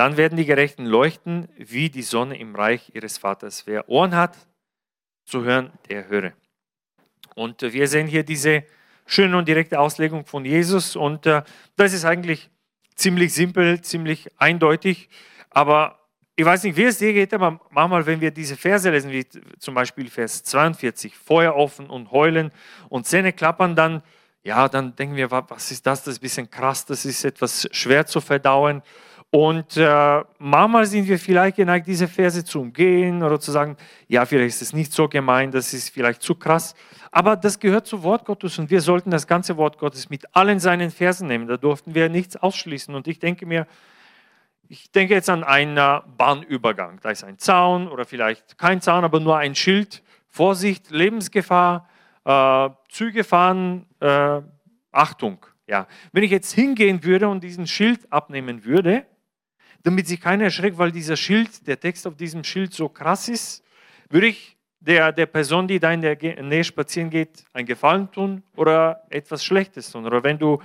Dann 0.00 0.16
werden 0.16 0.38
die 0.38 0.46
Gerechten 0.46 0.86
leuchten 0.86 1.46
wie 1.58 1.90
die 1.90 2.00
Sonne 2.00 2.38
im 2.38 2.56
Reich 2.56 2.90
ihres 2.94 3.18
Vaters. 3.18 3.66
Wer 3.66 3.86
Ohren 3.90 4.14
hat 4.16 4.34
zu 5.26 5.44
hören, 5.44 5.72
der 5.90 6.08
höre. 6.08 6.32
Und 7.34 7.60
wir 7.60 7.86
sehen 7.86 8.06
hier 8.06 8.22
diese 8.22 8.64
schöne 9.04 9.36
und 9.36 9.46
direkte 9.46 9.78
Auslegung 9.78 10.24
von 10.24 10.46
Jesus. 10.46 10.96
Und 10.96 11.26
äh, 11.26 11.42
das 11.76 11.92
ist 11.92 12.06
eigentlich 12.06 12.48
ziemlich 12.94 13.34
simpel, 13.34 13.82
ziemlich 13.82 14.30
eindeutig. 14.38 15.10
Aber 15.50 15.98
ich 16.34 16.46
weiß 16.46 16.62
nicht, 16.62 16.78
wie 16.78 16.84
es 16.84 16.96
dir 16.96 17.12
geht, 17.12 17.34
aber 17.34 17.60
manchmal, 17.68 18.06
wenn 18.06 18.22
wir 18.22 18.30
diese 18.30 18.56
Verse 18.56 18.88
lesen, 18.88 19.12
wie 19.12 19.26
zum 19.58 19.74
Beispiel 19.74 20.08
Vers 20.08 20.42
42, 20.44 21.14
Feuer 21.14 21.54
offen 21.54 21.90
und 21.90 22.10
heulen 22.10 22.52
und 22.88 23.06
Zähne 23.06 23.34
klappern, 23.34 23.76
dann, 23.76 24.02
ja, 24.44 24.66
dann 24.66 24.96
denken 24.96 25.16
wir, 25.16 25.30
was 25.30 25.70
ist 25.70 25.86
das? 25.86 26.04
Das 26.04 26.14
ist 26.14 26.20
ein 26.20 26.22
bisschen 26.22 26.50
krass, 26.50 26.86
das 26.86 27.04
ist 27.04 27.22
etwas 27.22 27.68
schwer 27.72 28.06
zu 28.06 28.22
verdauen. 28.22 28.80
Und 29.32 29.76
äh, 29.76 30.24
manchmal 30.38 30.86
sind 30.86 31.06
wir 31.06 31.16
vielleicht 31.16 31.56
geneigt, 31.56 31.86
diese 31.86 32.08
Verse 32.08 32.44
zu 32.44 32.60
umgehen 32.62 33.22
oder 33.22 33.38
zu 33.38 33.52
sagen, 33.52 33.76
ja, 34.08 34.26
vielleicht 34.26 34.56
ist 34.56 34.62
es 34.62 34.72
nicht 34.72 34.92
so 34.92 35.08
gemein, 35.08 35.52
das 35.52 35.72
ist 35.72 35.90
vielleicht 35.90 36.20
zu 36.20 36.34
krass. 36.34 36.74
Aber 37.12 37.36
das 37.36 37.60
gehört 37.60 37.86
zu 37.86 38.02
Wort 38.02 38.24
Gottes 38.24 38.58
und 38.58 38.70
wir 38.70 38.80
sollten 38.80 39.10
das 39.10 39.28
ganze 39.28 39.56
Wort 39.56 39.78
Gottes 39.78 40.10
mit 40.10 40.34
allen 40.34 40.58
seinen 40.58 40.90
Versen 40.90 41.28
nehmen. 41.28 41.46
Da 41.46 41.56
durften 41.56 41.94
wir 41.94 42.08
nichts 42.08 42.36
ausschließen. 42.36 42.92
Und 42.92 43.06
ich 43.06 43.20
denke 43.20 43.46
mir, 43.46 43.68
ich 44.68 44.90
denke 44.90 45.14
jetzt 45.14 45.30
an 45.30 45.44
einen 45.44 45.76
Bahnübergang. 46.16 46.98
Da 47.00 47.10
ist 47.10 47.22
ein 47.22 47.38
Zaun 47.38 47.88
oder 47.88 48.04
vielleicht 48.04 48.58
kein 48.58 48.80
Zaun, 48.80 49.04
aber 49.04 49.20
nur 49.20 49.36
ein 49.36 49.54
Schild. 49.54 50.02
Vorsicht, 50.28 50.90
Lebensgefahr, 50.90 51.88
äh, 52.24 52.70
Züge 52.88 53.24
fahren, 53.24 53.86
äh, 54.00 54.40
Achtung. 54.92 55.44
Ja. 55.66 55.86
Wenn 56.12 56.24
ich 56.24 56.30
jetzt 56.30 56.52
hingehen 56.52 57.04
würde 57.04 57.28
und 57.28 57.42
diesen 57.44 57.66
Schild 57.66 58.12
abnehmen 58.12 58.64
würde, 58.64 59.06
damit 59.82 60.06
sich 60.06 60.20
keiner 60.20 60.44
erschreckt, 60.44 60.78
weil 60.78 60.92
dieser 60.92 61.16
Schild, 61.16 61.66
der 61.66 61.80
Text 61.80 62.06
auf 62.06 62.16
diesem 62.16 62.44
Schild 62.44 62.74
so 62.74 62.88
krass 62.88 63.28
ist, 63.28 63.64
würde 64.08 64.28
ich 64.28 64.56
der, 64.80 65.12
der 65.12 65.26
Person, 65.26 65.68
die 65.68 65.78
da 65.78 65.92
in 65.92 66.00
der 66.00 66.16
Nähe 66.42 66.64
spazieren 66.64 67.10
geht, 67.10 67.44
einen 67.52 67.66
Gefallen 67.66 68.10
tun 68.10 68.42
oder 68.56 69.02
etwas 69.10 69.44
Schlechtes 69.44 69.90
tun. 69.90 70.06
Oder 70.06 70.24
wenn 70.24 70.38
du 70.38 70.60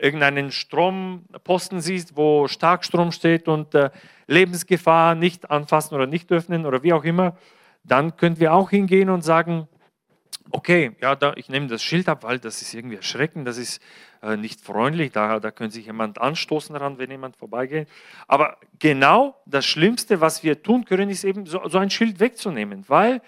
irgendeinen 0.00 0.50
Stromposten 0.52 1.80
siehst, 1.80 2.16
wo 2.16 2.48
Starkstrom 2.48 3.12
steht 3.12 3.48
und 3.48 3.74
äh, 3.74 3.90
Lebensgefahr 4.26 5.14
nicht 5.14 5.50
anfassen 5.50 5.94
oder 5.94 6.06
nicht 6.06 6.30
öffnen 6.32 6.66
oder 6.66 6.82
wie 6.82 6.92
auch 6.92 7.04
immer, 7.04 7.36
dann 7.84 8.16
können 8.16 8.38
wir 8.40 8.52
auch 8.54 8.70
hingehen 8.70 9.10
und 9.10 9.22
sagen, 9.22 9.68
okay, 10.50 10.92
ja, 11.00 11.14
da, 11.16 11.32
ich 11.36 11.48
nehme 11.48 11.66
das 11.66 11.82
Schild 11.82 12.08
ab, 12.08 12.22
weil 12.22 12.38
das 12.38 12.62
ist 12.62 12.74
irgendwie 12.74 12.96
erschreckend, 12.96 13.46
das 13.46 13.56
ist 13.56 13.80
äh, 14.22 14.36
nicht 14.36 14.60
freundlich, 14.60 15.12
da, 15.12 15.40
da 15.40 15.50
könnte 15.50 15.74
sich 15.74 15.86
jemand 15.86 16.20
anstoßen 16.20 16.74
daran, 16.74 16.98
wenn 16.98 17.10
jemand 17.10 17.36
vorbeigeht. 17.36 17.88
Aber 18.28 18.58
genau 18.78 19.40
das 19.46 19.66
Schlimmste, 19.66 20.20
was 20.20 20.42
wir 20.42 20.62
tun 20.62 20.84
können, 20.84 21.10
ist 21.10 21.24
eben 21.24 21.46
so, 21.46 21.66
so 21.68 21.78
ein 21.78 21.90
Schild 21.90 22.20
wegzunehmen, 22.20 22.84
weil 22.88 23.20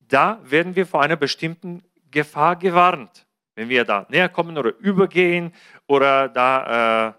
da 0.00 0.40
werden 0.44 0.76
wir 0.76 0.86
vor 0.86 1.02
einer 1.02 1.16
bestimmten 1.16 1.82
Gefahr 2.10 2.56
gewarnt. 2.56 3.26
Wenn 3.54 3.68
wir 3.68 3.84
da 3.84 4.06
näher 4.08 4.28
kommen 4.28 4.56
oder 4.56 4.74
übergehen 4.78 5.52
oder 5.86 6.28
da 6.28 7.08
äh, 7.08 7.12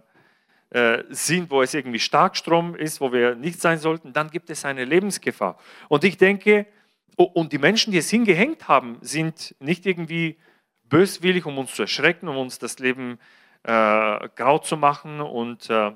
äh, 0.74 1.04
sind, 1.10 1.52
wo 1.52 1.62
es 1.62 1.74
irgendwie 1.74 2.00
Starkstrom 2.00 2.76
ist, 2.76 3.00
wo 3.00 3.12
wir 3.14 3.36
nicht 3.36 3.62
sein 3.62 3.78
sollten, 3.78 4.12
dann 4.12 4.30
gibt 4.30 4.50
es 4.50 4.66
eine 4.66 4.86
Lebensgefahr. 4.86 5.58
Und 5.88 6.04
ich 6.04 6.18
denke, 6.18 6.66
und 7.16 7.54
die 7.54 7.58
Menschen, 7.58 7.92
die 7.92 8.00
es 8.00 8.10
hingehängt 8.10 8.68
haben, 8.68 8.98
sind 9.02 9.56
nicht 9.60 9.86
irgendwie 9.86 10.38
böswillig, 10.84 11.46
um 11.46 11.58
uns 11.58 11.74
zu 11.74 11.84
erschrecken, 11.84 12.28
um 12.28 12.38
uns 12.38 12.60
das 12.60 12.80
Leben 12.80 13.20
äh, 13.64 14.30
grau 14.36 14.60
zu 14.60 14.78
machen 14.78 15.22
und 15.22 15.70
äh, 15.70 15.92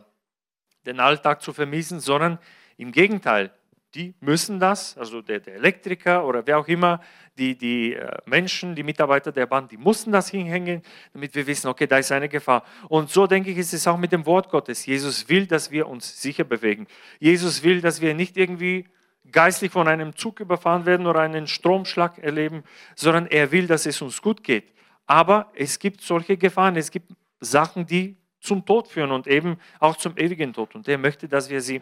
den 0.85 0.99
Alltag 0.99 1.41
zu 1.41 1.53
vermiesen, 1.53 1.99
sondern 1.99 2.39
im 2.77 2.91
Gegenteil, 2.91 3.51
die 3.95 4.13
müssen 4.19 4.59
das, 4.59 4.97
also 4.97 5.21
der, 5.21 5.39
der 5.39 5.55
Elektriker 5.55 6.25
oder 6.25 6.45
wer 6.45 6.59
auch 6.59 6.67
immer, 6.67 7.01
die, 7.37 7.57
die 7.57 7.93
äh, 7.93 8.17
Menschen, 8.25 8.75
die 8.75 8.83
Mitarbeiter 8.83 9.31
der 9.31 9.45
Bahn, 9.45 9.67
die 9.67 9.77
mussten 9.77 10.11
das 10.11 10.29
hinhängen, 10.29 10.81
damit 11.13 11.33
wir 11.35 11.47
wissen, 11.47 11.67
okay, 11.67 11.87
da 11.87 11.97
ist 11.97 12.11
eine 12.11 12.29
Gefahr. 12.29 12.63
Und 12.89 13.09
so 13.09 13.27
denke 13.27 13.51
ich, 13.51 13.57
ist 13.57 13.73
es 13.73 13.87
auch 13.87 13.97
mit 13.97 14.11
dem 14.11 14.25
Wort 14.25 14.49
Gottes. 14.49 14.85
Jesus 14.85 15.29
will, 15.29 15.47
dass 15.47 15.71
wir 15.71 15.87
uns 15.87 16.21
sicher 16.21 16.43
bewegen. 16.43 16.87
Jesus 17.19 17.63
will, 17.63 17.81
dass 17.81 18.01
wir 18.01 18.13
nicht 18.13 18.37
irgendwie 18.37 18.85
geistlich 19.31 19.71
von 19.71 19.87
einem 19.87 20.15
Zug 20.15 20.39
überfahren 20.39 20.85
werden 20.85 21.07
oder 21.07 21.21
einen 21.21 21.47
Stromschlag 21.47 22.17
erleben, 22.17 22.63
sondern 22.95 23.27
er 23.27 23.51
will, 23.51 23.67
dass 23.67 23.85
es 23.85 24.01
uns 24.01 24.21
gut 24.21 24.43
geht. 24.43 24.73
Aber 25.05 25.51
es 25.55 25.79
gibt 25.79 26.01
solche 26.01 26.37
Gefahren, 26.37 26.75
es 26.75 26.91
gibt 26.91 27.11
Sachen, 27.39 27.85
die 27.85 28.17
zum 28.39 28.65
Tod 28.65 28.87
führen 28.87 29.11
und 29.11 29.27
eben 29.27 29.57
auch 29.79 29.97
zum 29.97 30.17
ewigen 30.17 30.53
Tod. 30.53 30.75
Und 30.75 30.87
er 30.87 30.97
möchte, 30.97 31.27
dass 31.27 31.49
wir 31.49 31.61
sie 31.61 31.81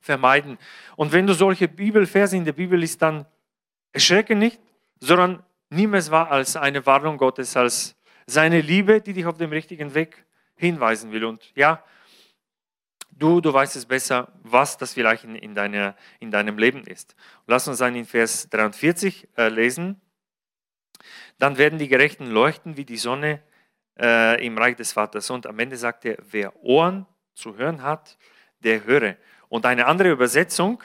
vermeiden. 0.00 0.58
Und 0.96 1.12
wenn 1.12 1.26
du 1.26 1.32
solche 1.32 1.68
Bibelverse 1.68 2.36
in 2.36 2.44
der 2.44 2.52
Bibel 2.52 2.78
liest, 2.78 3.00
dann 3.02 3.26
erschrecke 3.92 4.34
nicht, 4.34 4.60
sondern 5.00 5.42
nimm 5.70 5.94
es 5.94 6.10
wahr 6.10 6.30
als 6.30 6.56
eine 6.56 6.84
Warnung 6.86 7.16
Gottes, 7.16 7.56
als 7.56 7.96
seine 8.26 8.60
Liebe, 8.60 9.00
die 9.00 9.12
dich 9.12 9.26
auf 9.26 9.38
dem 9.38 9.50
richtigen 9.50 9.94
Weg 9.94 10.24
hinweisen 10.56 11.12
will. 11.12 11.24
Und 11.24 11.52
ja, 11.54 11.82
du, 13.18 13.40
du 13.40 13.52
weißt 13.52 13.76
es 13.76 13.86
besser, 13.86 14.32
was 14.42 14.76
das 14.78 14.94
vielleicht 14.94 15.24
in, 15.24 15.34
in, 15.36 15.54
deiner, 15.54 15.96
in 16.20 16.30
deinem 16.30 16.58
Leben 16.58 16.84
ist. 16.84 17.14
lass 17.46 17.68
uns 17.68 17.78
dann 17.78 17.94
in 17.94 18.04
Vers 18.04 18.48
43 18.50 19.28
äh, 19.36 19.48
lesen. 19.48 20.00
Dann 21.38 21.58
werden 21.58 21.78
die 21.78 21.88
Gerechten 21.88 22.26
leuchten 22.26 22.76
wie 22.76 22.84
die 22.84 22.96
Sonne 22.96 23.42
äh, 23.98 24.44
im 24.44 24.56
Reich 24.56 24.76
des 24.76 24.92
Vaters. 24.92 25.30
Und 25.30 25.46
am 25.46 25.58
Ende 25.58 25.76
sagt 25.76 26.04
er, 26.04 26.16
wer 26.30 26.54
Ohren 26.62 27.06
zu 27.34 27.56
hören 27.56 27.82
hat, 27.82 28.16
der 28.60 28.84
höre. 28.84 29.16
Und 29.48 29.66
eine 29.66 29.86
andere 29.86 30.10
Übersetzung, 30.10 30.82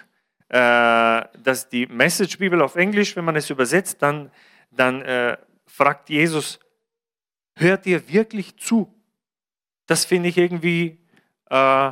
äh, 0.50 0.58
dass 0.58 1.70
die 1.70 1.86
Message 1.88 2.38
Bibel 2.38 2.62
auf 2.62 2.76
Englisch, 2.76 3.16
wenn 3.16 3.26
man 3.26 3.36
es 3.36 3.50
übersetzt, 3.50 4.02
dann, 4.02 4.32
dann 4.72 5.02
äh, 5.02 5.38
fragt 5.66 6.10
Jesus, 6.10 6.60
hört 7.56 7.86
ihr 7.86 8.10
wirklich 8.10 8.58
zu? 8.58 8.94
Das 9.86 10.06
finde 10.06 10.30
ich 10.30 10.38
irgendwie, 10.38 11.00
äh, 11.50 11.92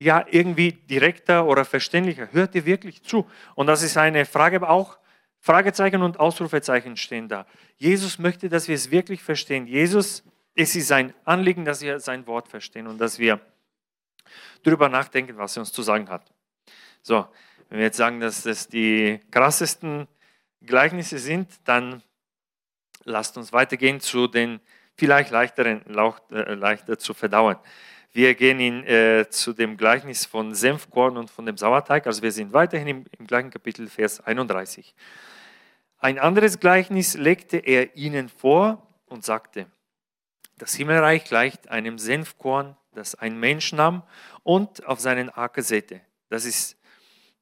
ja, 0.00 0.24
irgendwie 0.30 0.72
direkter 0.72 1.46
oder 1.46 1.64
verständlicher. 1.64 2.28
Hört 2.32 2.54
ihr 2.54 2.64
wirklich 2.64 3.02
zu? 3.02 3.28
Und 3.54 3.66
das 3.66 3.82
ist 3.82 3.96
eine 3.96 4.24
Frage, 4.24 4.56
aber 4.56 4.70
auch 4.70 4.98
Fragezeichen 5.40 6.02
und 6.02 6.20
Ausrufezeichen 6.20 6.96
stehen 6.96 7.28
da. 7.28 7.46
Jesus 7.76 8.18
möchte, 8.18 8.48
dass 8.48 8.68
wir 8.68 8.74
es 8.74 8.90
wirklich 8.90 9.22
verstehen. 9.22 9.66
Jesus, 9.66 10.24
es 10.54 10.74
ist 10.74 10.88
sein 10.88 11.14
Anliegen, 11.24 11.64
dass 11.64 11.80
wir 11.80 12.00
sein 12.00 12.26
Wort 12.26 12.48
verstehen 12.48 12.86
und 12.86 12.98
dass 12.98 13.18
wir 13.18 13.40
darüber 14.62 14.88
nachdenken, 14.88 15.36
was 15.36 15.56
er 15.56 15.60
uns 15.60 15.72
zu 15.72 15.82
sagen 15.82 16.08
hat. 16.08 16.32
So, 17.02 17.26
wenn 17.68 17.78
wir 17.78 17.86
jetzt 17.86 17.96
sagen, 17.96 18.20
dass 18.20 18.42
das 18.42 18.68
die 18.68 19.20
krassesten 19.30 20.08
Gleichnisse 20.62 21.18
sind, 21.18 21.48
dann 21.64 22.02
lasst 23.04 23.36
uns 23.36 23.52
weitergehen 23.52 24.00
zu 24.00 24.26
den 24.26 24.60
vielleicht 24.96 25.30
leichteren, 25.30 25.82
äh, 26.30 26.54
leichter 26.54 26.98
zu 26.98 27.14
verdauen. 27.14 27.56
Wir 28.12 28.34
gehen 28.34 28.58
in, 28.58 28.84
äh, 28.84 29.26
zu 29.28 29.52
dem 29.52 29.76
Gleichnis 29.76 30.24
von 30.24 30.54
Senfkorn 30.54 31.16
und 31.16 31.30
von 31.30 31.44
dem 31.46 31.56
Sauerteig. 31.56 32.06
Also 32.06 32.22
wir 32.22 32.32
sind 32.32 32.52
weiterhin 32.52 32.88
im, 32.88 33.04
im 33.18 33.26
gleichen 33.26 33.50
Kapitel, 33.50 33.88
Vers 33.88 34.20
31. 34.20 34.94
Ein 35.98 36.18
anderes 36.18 36.60
Gleichnis 36.60 37.14
legte 37.14 37.58
er 37.58 37.96
ihnen 37.96 38.28
vor 38.28 38.86
und 39.06 39.24
sagte, 39.24 39.66
das 40.56 40.74
Himmelreich 40.74 41.24
gleicht 41.24 41.68
einem 41.68 41.98
Senfkorn, 41.98 42.76
das 42.92 43.14
ein 43.14 43.38
Mensch 43.38 43.72
nahm 43.72 44.02
und 44.42 44.86
auf 44.86 45.00
seinen 45.00 45.30
Acker 45.30 45.62
säte. 45.62 46.00
Das 46.30 46.44
ist 46.44 46.76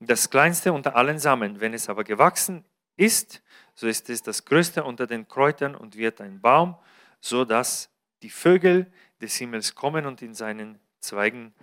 das 0.01 0.31
kleinste 0.31 0.73
unter 0.73 0.97
allen 0.97 1.19
Samen. 1.19 1.61
Wenn 1.61 1.75
es 1.75 1.89
aber 1.89 2.05
gewachsen 2.05 2.65
ist, 2.97 3.43
so 3.75 3.87
ist 3.87 4.11
es 4.11 4.23
das 4.23 4.45
größte 4.45 4.85
unter 4.85 5.07
den 5.07 5.29
Kräutern 5.29 5.75
und 5.75 5.97
wird 5.97 6.21
ein 6.21 6.41
Baum, 6.41 6.77
so 7.21 7.45
dass 7.45 7.91
die 8.23 8.31
Vögel 8.31 8.91
des 9.21 9.37
Himmels 9.37 9.75
kommen 9.75 10.07
und 10.07 10.23
in 10.23 10.35
seinen 10.35 10.79
Zweigen 11.01 11.55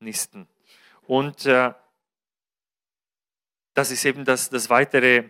nisten. 0.00 0.46
Und 1.06 1.46
äh, 1.46 1.72
das 3.74 3.90
ist 3.90 4.04
eben 4.04 4.24
das, 4.24 4.50
das 4.50 4.70
weitere 4.70 5.24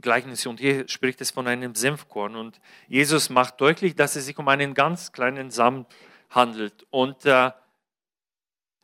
Gleichnis. 0.00 0.46
Und 0.46 0.60
hier 0.60 0.88
spricht 0.88 1.20
es 1.20 1.30
von 1.30 1.46
einem 1.46 1.74
Senfkorn. 1.74 2.36
Und 2.36 2.60
Jesus 2.88 3.30
macht 3.30 3.60
deutlich, 3.60 3.94
dass 3.94 4.16
es 4.16 4.26
sich 4.26 4.38
um 4.38 4.48
einen 4.48 4.74
ganz 4.74 5.12
kleinen 5.12 5.50
Samen 5.50 5.86
handelt. 6.30 6.86
Und 6.90 7.24
äh, 7.24 7.50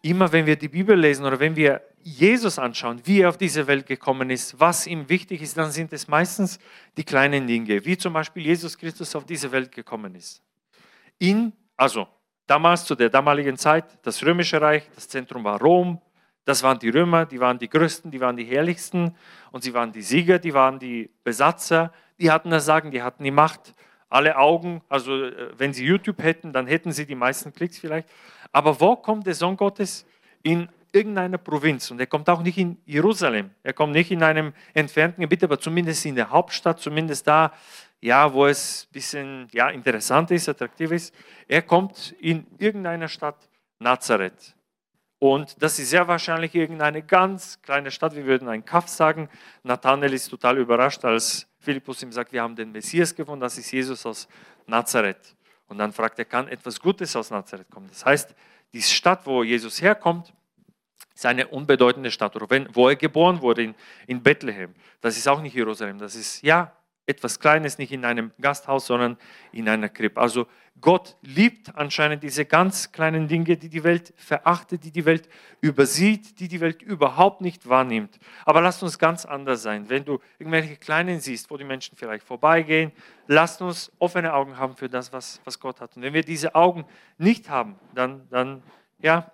immer 0.03 0.33
wenn 0.33 0.47
wir 0.47 0.57
die 0.57 0.69
Bibel 0.69 0.99
lesen 0.99 1.25
oder 1.25 1.39
wenn 1.41 1.57
wir 1.57 1.83
Jesus 2.05 2.59
anschauen, 2.59 3.01
wie 3.05 3.21
er 3.21 3.29
auf 3.29 3.39
diese 3.39 3.67
Welt 3.67 3.87
gekommen 3.87 4.29
ist, 4.31 4.59
was 4.59 4.87
ihm 4.87 5.09
wichtig 5.09 5.41
ist, 5.41 5.57
dann 5.57 5.71
sind 5.71 5.93
es 5.93 6.09
meistens 6.09 6.59
die 6.97 7.05
kleinen 7.05 7.47
Dinge, 7.47 7.85
wie 7.85 7.97
zum 7.97 8.13
Beispiel 8.13 8.45
Jesus 8.45 8.77
Christus 8.77 9.15
auf 9.15 9.25
diese 9.25 9.53
Welt 9.53 9.71
gekommen 9.71 10.17
ist. 10.17 10.43
In, 11.19 11.53
also 11.77 12.07
damals 12.47 12.85
zu 12.85 12.95
der 12.95 13.11
damaligen 13.11 13.57
Zeit, 13.57 13.99
das 14.03 14.23
römische 14.25 14.61
Reich, 14.61 14.89
das 14.95 15.09
Zentrum 15.09 15.45
war 15.45 15.61
Rom, 15.61 16.01
das 16.45 16.63
waren 16.63 16.79
die 16.79 16.89
Römer, 16.89 17.25
die 17.25 17.41
waren 17.41 17.59
die 17.59 17.69
größten, 17.69 18.11
die 18.11 18.21
waren 18.21 18.37
die 18.37 18.45
herrlichsten 18.45 19.15
und 19.53 19.63
sie 19.63 19.73
waren 19.75 19.93
die 19.93 20.03
Sieger, 20.03 20.39
die 20.39 20.53
waren 20.53 20.79
die 20.79 21.11
Besatzer, 21.23 21.93
die 22.19 22.31
hatten 22.31 22.51
das 22.51 22.65
Sagen, 22.65 22.91
die 22.91 23.03
hatten 23.03 23.23
die 23.23 23.31
Macht, 23.31 23.75
alle 24.09 24.37
Augen, 24.37 24.83
also 24.89 25.25
äh, 25.25 25.51
wenn 25.57 25.73
sie 25.73 25.85
YouTube 25.85 26.23
hätten, 26.23 26.53
dann 26.53 26.67
hätten 26.67 26.93
sie 26.93 27.07
die 27.07 27.15
meisten 27.15 27.53
Klicks 27.53 27.79
vielleicht. 27.79 28.09
Aber 28.53 28.79
wo 28.79 28.97
kommt 28.97 29.27
der 29.27 29.35
Sohn 29.35 29.57
Gottes? 29.57 30.05
In 30.43 30.69
irgendeiner 30.93 31.39
Provinz. 31.39 31.91
Und 31.91 31.99
er 32.01 32.07
kommt 32.07 32.29
auch 32.29 32.43
nicht 32.43 32.59
in 32.59 32.77
Jerusalem. 32.85 33.51
Er 33.63 33.73
kommt 33.73 33.93
nicht 33.93 34.11
in 34.11 34.23
einem 34.23 34.53
entfernten 34.75 35.23
Gebiet, 35.23 35.43
aber 35.43 35.59
zumindest 35.59 36.05
in 36.05 36.15
der 36.15 36.29
Hauptstadt, 36.29 36.81
zumindest 36.81 37.27
da, 37.27 37.53
ja, 38.03 38.33
wo 38.33 38.47
es 38.47 38.85
ein 38.85 38.93
bisschen 38.93 39.49
ja, 39.53 39.71
interessant 39.71 40.31
ist, 40.33 40.49
attraktiv 40.49 40.91
ist. 40.91 41.15
Er 41.47 41.63
kommt 41.63 42.15
in 42.19 42.47
irgendeiner 42.59 43.09
Stadt 43.09 43.49
Nazareth. 43.79 44.55
Und 45.21 45.63
das 45.63 45.79
ist 45.79 45.91
sehr 45.91 46.09
wahrscheinlich 46.09 46.53
irgendeine 46.53 47.03
ganz 47.03 47.63
kleine 47.63 47.93
Stadt. 47.93 48.17
Wir 48.17 48.27
würden 48.27 48.49
ein 48.49 48.65
Kaff 48.65 48.89
sagen. 48.89 49.29
Nathanael 49.63 50.13
ist 50.13 50.29
total 50.29 50.59
überrascht, 50.59 51.05
als 51.05 51.47
Philippus 51.61 52.03
ihm 52.03 52.11
sagt, 52.11 52.33
wir 52.33 52.43
haben 52.43 52.57
den 52.57 52.73
Messias 52.73 53.15
gefunden, 53.15 53.41
das 53.41 53.57
ist 53.57 53.71
Jesus 53.71 54.05
aus 54.05 54.27
Nazareth. 54.67 55.37
Und 55.69 55.79
dann 55.79 55.93
fragt 55.93 56.19
er, 56.19 56.25
kann 56.25 56.49
etwas 56.49 56.81
Gutes 56.81 57.15
aus 57.15 57.31
Nazareth 57.31 57.71
kommen? 57.71 57.87
Das 57.89 58.05
heißt, 58.05 58.35
die 58.73 58.83
Stadt, 58.83 59.25
wo 59.27 59.45
Jesus 59.45 59.81
herkommt, 59.81 60.35
ist 61.15 61.25
eine 61.25 61.47
unbedeutende 61.47 62.11
Stadt. 62.11 62.35
Oder 62.35 62.67
wo 62.73 62.89
er 62.89 62.97
geboren 62.97 63.41
wurde, 63.41 63.63
in, 63.63 63.75
in 64.09 64.21
Bethlehem. 64.21 64.75
Das 65.01 65.17
ist 65.17 65.29
auch 65.29 65.41
nicht 65.41 65.55
Jerusalem. 65.55 65.99
Das 65.99 66.17
ist 66.17 66.43
ja 66.43 66.73
etwas 67.07 67.41
Kleines, 67.41 67.79
nicht 67.79 67.93
in 67.93 68.05
einem 68.05 68.31
Gasthaus, 68.41 68.87
sondern 68.87 69.17
in 69.51 69.69
einer 69.69 69.89
Krippe. 69.89 70.21
Also 70.21 70.47
Gott 70.81 71.17
liebt 71.23 71.75
anscheinend 71.77 72.23
diese 72.23 72.47
ganz 72.47 72.93
kleinen 72.93 73.29
Dinge, 73.29 73.57
die 73.57 73.69
die 73.69 73.85
Welt 73.85 74.15
verachtet, 74.17 74.85
die 74.85 74.91
die 74.91 75.05
Welt 75.05 75.29
übersieht, 75.61 76.41
die 76.41 76.49
die 76.49 76.61
Welt 76.61 76.81
überhaupt 76.81 77.41
nicht 77.41 77.69
wahrnimmt. 77.69 78.19
Aber 78.45 78.61
lasst 78.61 78.83
uns 78.83 78.99
ganz 78.99 79.25
anders 79.25 79.63
sein. 79.63 79.89
Wenn 79.89 80.05
du 80.05 80.21
irgendwelche 80.39 80.77
Kleinen 80.77 81.21
siehst, 81.21 81.51
wo 81.51 81.57
die 81.57 81.65
Menschen 81.65 81.97
vielleicht 81.97 82.25
vorbeigehen, 82.25 82.93
lasst 83.27 83.61
uns 83.63 83.93
offene 83.99 84.33
Augen 84.33 84.57
haben 84.57 84.77
für 84.77 84.89
das, 84.89 85.13
was, 85.13 85.41
was 85.45 85.59
Gott 85.61 85.81
hat. 85.81 85.97
Und 85.97 86.03
wenn 86.03 86.15
wir 86.15 86.25
diese 86.25 86.55
Augen 86.55 86.85
nicht 87.19 87.51
haben, 87.51 87.77
dann, 87.95 88.29
dann, 88.31 88.63
ja, 88.99 89.31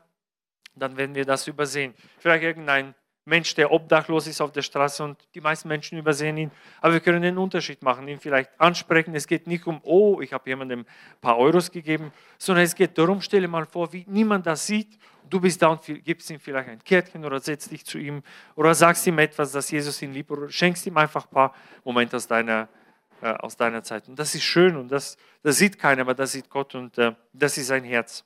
dann 0.74 0.96
werden 0.96 1.14
wir 1.14 1.24
das 1.24 1.46
übersehen. 1.46 1.94
Vielleicht 2.18 2.44
irgendein 2.44 2.94
Mensch, 3.28 3.54
der 3.54 3.70
obdachlos 3.70 4.26
ist 4.26 4.40
auf 4.40 4.52
der 4.52 4.62
Straße 4.62 5.04
und 5.04 5.18
die 5.34 5.40
meisten 5.40 5.68
Menschen 5.68 5.98
übersehen 5.98 6.36
ihn. 6.36 6.50
Aber 6.80 6.94
wir 6.94 7.00
können 7.00 7.22
den 7.22 7.36
Unterschied 7.36 7.82
machen, 7.82 8.08
ihn 8.08 8.18
vielleicht 8.18 8.50
ansprechen. 8.58 9.14
Es 9.14 9.26
geht 9.26 9.46
nicht 9.46 9.66
um, 9.66 9.80
oh, 9.84 10.20
ich 10.20 10.32
habe 10.32 10.48
jemandem 10.48 10.80
ein 10.80 11.20
paar 11.20 11.38
Euros 11.38 11.70
gegeben, 11.70 12.10
sondern 12.38 12.64
es 12.64 12.74
geht 12.74 12.96
darum, 12.96 13.20
stelle 13.20 13.46
mal 13.46 13.66
vor, 13.66 13.92
wie 13.92 14.04
niemand 14.08 14.46
das 14.46 14.66
sieht. 14.66 14.98
Du 15.28 15.40
bist 15.40 15.60
da 15.60 15.68
und 15.68 15.82
gibst 16.04 16.30
ihm 16.30 16.40
vielleicht 16.40 16.70
ein 16.70 16.82
Kärtchen 16.82 17.24
oder 17.24 17.38
setzt 17.38 17.70
dich 17.70 17.84
zu 17.84 17.98
ihm 17.98 18.22
oder 18.54 18.74
sagst 18.74 19.06
ihm 19.06 19.18
etwas, 19.18 19.52
dass 19.52 19.70
Jesus 19.70 20.00
ihn 20.00 20.14
liebt 20.14 20.30
oder 20.30 20.48
schenkst 20.48 20.86
ihm 20.86 20.96
einfach 20.96 21.26
ein 21.26 21.30
paar 21.30 21.54
Momente 21.84 22.16
aus 22.16 22.26
deiner, 22.26 22.68
äh, 23.20 23.28
aus 23.28 23.56
deiner 23.56 23.82
Zeit. 23.82 24.08
Und 24.08 24.18
das 24.18 24.34
ist 24.34 24.44
schön 24.44 24.74
und 24.74 24.90
das, 24.90 25.18
das 25.42 25.58
sieht 25.58 25.78
keiner, 25.78 26.00
aber 26.00 26.14
das 26.14 26.32
sieht 26.32 26.48
Gott 26.48 26.74
und 26.74 26.96
äh, 26.96 27.12
das 27.34 27.58
ist 27.58 27.66
sein 27.66 27.84
Herz. 27.84 28.24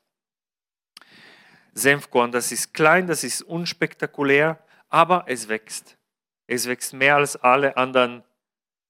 Senfkorn, 1.75 2.31
das 2.31 2.53
ist 2.53 2.73
klein, 2.73 3.07
das 3.07 3.25
ist 3.25 3.43
unspektakulär, 3.43 4.59
aber 4.93 5.25
es 5.27 5.49
wächst. 5.49 5.97
Es 6.47 6.69
wächst 6.69 6.93
mehr 6.93 7.17
als 7.17 7.37
alle 7.37 7.77
anderen 7.77 8.23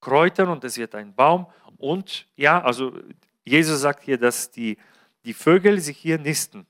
Kräutern 0.01 0.49
und 0.49 0.65
es 0.65 0.77
wird 0.77 0.97
ein 0.97 1.15
Baum. 1.15 1.47
Und 1.79 2.27
ja, 2.35 2.61
also 2.61 2.93
Jesus 3.45 3.81
sagt 3.81 4.03
hier, 4.03 4.19
dass 4.19 4.51
die, 4.51 4.79
die 5.25 5.33
Vögel 5.33 5.81
sich 5.81 5.97
hier 5.97 6.19
nisten. 6.19 6.67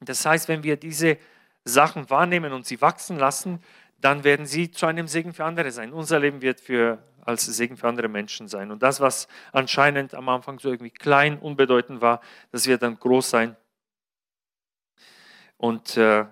Das 0.00 0.24
heißt, 0.24 0.48
wenn 0.48 0.62
wir 0.62 0.78
diese 0.78 1.18
Sachen 1.64 2.08
wahrnehmen 2.08 2.52
und 2.54 2.64
sie 2.64 2.80
wachsen 2.80 3.18
lassen, 3.18 3.62
dann 3.98 4.24
werden 4.24 4.46
sie 4.46 4.70
zu 4.70 4.86
einem 4.86 5.06
Segen 5.06 5.34
für 5.34 5.44
andere 5.44 5.70
sein. 5.70 5.92
Unser 5.92 6.18
Leben 6.18 6.40
wird 6.40 6.60
für, 6.60 7.02
als 7.22 7.44
Segen 7.44 7.76
für 7.76 7.88
andere 7.88 8.08
Menschen 8.08 8.48
sein. 8.48 8.70
Und 8.70 8.82
das, 8.82 9.00
was 9.00 9.28
anscheinend 9.52 10.14
am 10.14 10.30
Anfang 10.30 10.58
so 10.58 10.70
irgendwie 10.70 10.90
klein, 10.90 11.38
unbedeutend 11.38 12.00
war, 12.00 12.22
das 12.52 12.66
wird 12.66 12.82
dann 12.82 12.98
groß 12.98 13.28
sein. 13.28 13.56
Und 15.58 15.98
äh, 15.98 16.26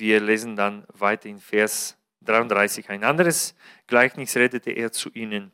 wir 0.00 0.20
lesen 0.20 0.56
dann 0.56 0.84
weiter 0.92 1.28
in 1.28 1.38
Vers 1.38 1.96
33. 2.22 2.90
Ein 2.90 3.04
anderes 3.04 3.54
Gleichnis 3.86 4.36
redete 4.36 4.70
er 4.70 4.92
zu 4.92 5.10
ihnen. 5.10 5.52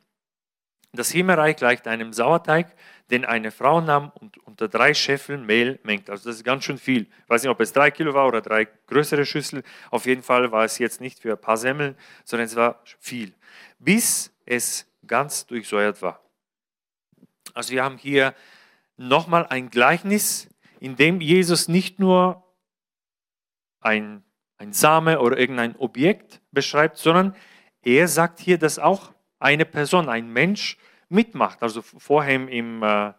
Das 0.92 1.10
Himmelreich 1.10 1.56
gleicht 1.56 1.86
einem 1.86 2.12
Sauerteig, 2.12 2.74
den 3.10 3.24
eine 3.24 3.50
Frau 3.50 3.80
nahm 3.80 4.10
und 4.14 4.38
unter 4.38 4.66
drei 4.68 4.94
Scheffeln 4.94 5.44
Mehl 5.44 5.78
mengt. 5.82 6.08
Also 6.08 6.28
das 6.28 6.36
ist 6.36 6.44
ganz 6.44 6.64
schön 6.64 6.78
viel. 6.78 7.02
Ich 7.02 7.28
weiß 7.28 7.42
nicht, 7.42 7.50
ob 7.50 7.60
es 7.60 7.72
drei 7.72 7.90
Kilo 7.90 8.14
war 8.14 8.26
oder 8.26 8.40
drei 8.40 8.66
größere 8.86 9.26
Schüssel. 9.26 9.62
Auf 9.90 10.06
jeden 10.06 10.22
Fall 10.22 10.50
war 10.50 10.64
es 10.64 10.78
jetzt 10.78 11.00
nicht 11.00 11.20
für 11.20 11.32
ein 11.32 11.40
paar 11.40 11.58
Semmeln, 11.58 11.96
sondern 12.24 12.46
es 12.46 12.56
war 12.56 12.82
viel. 12.98 13.34
Bis 13.78 14.32
es 14.46 14.90
ganz 15.06 15.46
durchsäuert 15.46 16.00
war. 16.02 16.22
Also 17.54 17.72
wir 17.72 17.84
haben 17.84 17.98
hier 17.98 18.34
nochmal 18.96 19.46
ein 19.46 19.70
Gleichnis, 19.70 20.48
in 20.80 20.96
dem 20.96 21.20
Jesus 21.20 21.68
nicht 21.68 21.98
nur 21.98 22.42
ein, 23.80 24.24
ein 24.58 24.72
Same 24.72 25.20
oder 25.20 25.38
irgendein 25.38 25.76
Objekt 25.76 26.40
beschreibt, 26.50 26.96
sondern 26.96 27.34
er 27.82 28.08
sagt 28.08 28.40
hier, 28.40 28.58
dass 28.58 28.78
auch 28.78 29.12
eine 29.38 29.64
Person, 29.64 30.08
ein 30.08 30.28
Mensch 30.32 30.78
mitmacht. 31.08 31.62
Also 31.62 31.82
vorher 31.82 32.34
im, 32.34 32.82
äh, 32.82 33.12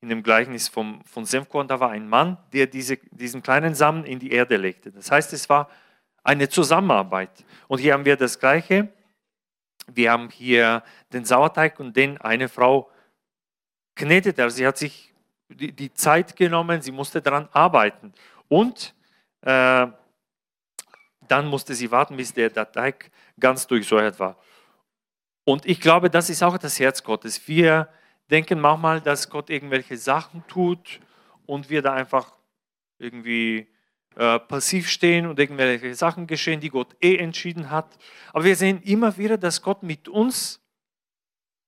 in 0.00 0.08
dem 0.08 0.22
Gleichnis 0.22 0.68
vom, 0.68 1.02
von 1.04 1.24
Senfkorn, 1.24 1.68
da 1.68 1.80
war 1.80 1.90
ein 1.90 2.08
Mann, 2.08 2.38
der 2.52 2.66
diese, 2.66 2.96
diesen 3.10 3.42
kleinen 3.42 3.74
Samen 3.74 4.04
in 4.04 4.18
die 4.18 4.32
Erde 4.32 4.56
legte. 4.56 4.90
Das 4.90 5.10
heißt, 5.10 5.32
es 5.32 5.48
war 5.48 5.68
eine 6.22 6.48
Zusammenarbeit. 6.48 7.44
Und 7.68 7.78
hier 7.78 7.92
haben 7.92 8.04
wir 8.04 8.16
das 8.16 8.38
Gleiche. 8.38 8.88
Wir 9.86 10.12
haben 10.12 10.30
hier 10.30 10.82
den 11.12 11.24
Sauerteig 11.24 11.78
und 11.78 11.94
den 11.96 12.18
eine 12.18 12.48
Frau 12.48 12.90
knetet. 13.94 14.40
Also 14.40 14.56
sie 14.56 14.66
hat 14.66 14.78
sich 14.78 15.12
die, 15.48 15.72
die 15.72 15.92
Zeit 15.92 16.36
genommen, 16.36 16.80
sie 16.80 16.92
musste 16.92 17.20
daran 17.20 17.48
arbeiten. 17.52 18.12
Und 18.48 18.94
äh, 19.42 19.86
dann 21.28 21.46
musste 21.46 21.74
sie 21.74 21.90
warten, 21.90 22.16
bis 22.16 22.32
der, 22.32 22.52
Teig 22.52 23.10
ganz 23.38 23.66
durchsäuert 23.66 24.18
war. 24.18 24.36
Und 25.44 25.66
ich 25.66 25.80
glaube, 25.80 26.10
das 26.10 26.30
ist 26.30 26.42
auch 26.42 26.56
das 26.58 26.80
Herz 26.80 27.02
Gottes. 27.02 27.46
Wir 27.46 27.88
denken 28.30 28.60
manchmal, 28.60 29.00
dass 29.00 29.28
Gott 29.28 29.50
irgendwelche 29.50 29.96
Sachen 29.96 30.44
tut 30.46 31.00
und 31.46 31.68
wir 31.68 31.82
da 31.82 31.92
einfach 31.92 32.32
irgendwie 32.98 33.68
äh, 34.16 34.38
passiv 34.38 34.88
stehen 34.88 35.26
und 35.26 35.38
irgendwelche 35.38 35.94
Sachen 35.94 36.26
geschehen, 36.26 36.60
die 36.60 36.70
Gott 36.70 36.96
eh 37.02 37.16
entschieden 37.16 37.70
hat. 37.70 37.98
Aber 38.32 38.44
wir 38.44 38.56
sehen 38.56 38.80
immer 38.82 39.16
wieder, 39.18 39.36
dass 39.36 39.60
Gott 39.60 39.82
mit 39.82 40.08
uns 40.08 40.60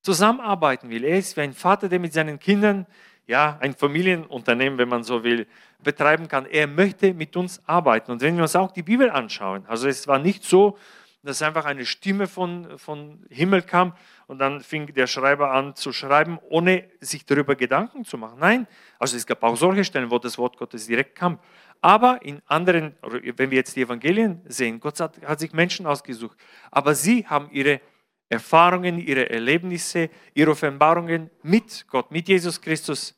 zusammenarbeiten 0.02 0.88
will. 0.88 1.04
Er 1.04 1.18
ist 1.18 1.36
wie 1.36 1.42
ein 1.42 1.52
Vater, 1.52 1.88
der 1.88 1.98
mit 1.98 2.12
seinen 2.12 2.38
Kindern 2.38 2.86
ja, 3.26 3.58
ein 3.60 3.74
Familienunternehmen, 3.74 4.78
wenn 4.78 4.88
man 4.88 5.02
so 5.02 5.24
will, 5.24 5.46
betreiben 5.82 6.28
kann. 6.28 6.46
Er 6.46 6.66
möchte 6.66 7.12
mit 7.12 7.36
uns 7.36 7.60
arbeiten. 7.66 8.12
Und 8.12 8.20
wenn 8.20 8.36
wir 8.36 8.42
uns 8.42 8.56
auch 8.56 8.72
die 8.72 8.82
Bibel 8.82 9.10
anschauen, 9.10 9.64
also 9.66 9.88
es 9.88 10.06
war 10.06 10.18
nicht 10.18 10.44
so, 10.44 10.78
dass 11.26 11.42
einfach 11.42 11.64
eine 11.64 11.84
Stimme 11.84 12.28
von, 12.28 12.78
von 12.78 13.26
Himmel 13.28 13.62
kam 13.62 13.94
und 14.28 14.38
dann 14.38 14.60
fing 14.60 14.94
der 14.94 15.08
Schreiber 15.08 15.50
an 15.50 15.74
zu 15.74 15.92
schreiben, 15.92 16.38
ohne 16.48 16.88
sich 17.00 17.26
darüber 17.26 17.56
Gedanken 17.56 18.04
zu 18.04 18.16
machen. 18.16 18.38
Nein, 18.38 18.68
also 18.98 19.16
es 19.16 19.26
gab 19.26 19.42
auch 19.42 19.56
solche 19.56 19.84
Stellen, 19.84 20.10
wo 20.10 20.18
das 20.18 20.38
Wort 20.38 20.56
Gottes 20.56 20.86
direkt 20.86 21.16
kam. 21.16 21.40
Aber 21.80 22.20
in 22.22 22.40
anderen, 22.46 22.94
wenn 23.02 23.50
wir 23.50 23.58
jetzt 23.58 23.74
die 23.74 23.82
Evangelien 23.82 24.40
sehen, 24.46 24.78
Gott 24.78 25.00
hat, 25.00 25.20
hat 25.26 25.40
sich 25.40 25.52
Menschen 25.52 25.84
ausgesucht, 25.86 26.38
aber 26.70 26.94
sie 26.94 27.26
haben 27.26 27.50
ihre 27.50 27.80
Erfahrungen, 28.28 28.98
ihre 28.98 29.30
Erlebnisse, 29.30 30.10
ihre 30.34 30.50
Offenbarungen 30.50 31.30
mit 31.42 31.86
Gott, 31.88 32.10
mit 32.10 32.28
Jesus 32.28 32.60
Christus 32.60 33.14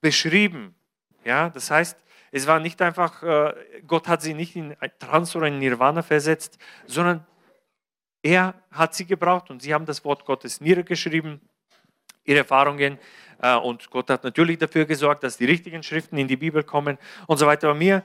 beschrieben. 0.00 0.74
Ja, 1.24 1.48
das 1.48 1.70
heißt, 1.70 1.98
es 2.32 2.46
war 2.46 2.60
nicht 2.60 2.80
einfach, 2.82 3.22
äh, 3.22 3.54
Gott 3.86 4.06
hat 4.06 4.22
sie 4.22 4.34
nicht 4.34 4.56
in 4.56 4.76
Trans 4.98 5.34
oder 5.34 5.46
in 5.46 5.58
Nirvana 5.58 6.02
versetzt, 6.02 6.58
sondern 6.86 7.26
er 8.22 8.54
hat 8.70 8.94
sie 8.94 9.06
gebraucht 9.06 9.50
und 9.50 9.62
sie 9.62 9.74
haben 9.74 9.86
das 9.86 10.04
Wort 10.04 10.24
Gottes 10.24 10.60
niedergeschrieben, 10.60 11.40
ihre 12.24 12.38
Erfahrungen. 12.38 12.98
Äh, 13.42 13.56
und 13.56 13.90
Gott 13.90 14.10
hat 14.10 14.24
natürlich 14.24 14.58
dafür 14.58 14.84
gesorgt, 14.84 15.24
dass 15.24 15.38
die 15.38 15.46
richtigen 15.46 15.82
Schriften 15.82 16.18
in 16.18 16.28
die 16.28 16.36
Bibel 16.36 16.62
kommen 16.62 16.98
und 17.26 17.38
so 17.38 17.46
weiter. 17.46 17.68
Aber 17.68 17.78
mir 17.78 18.04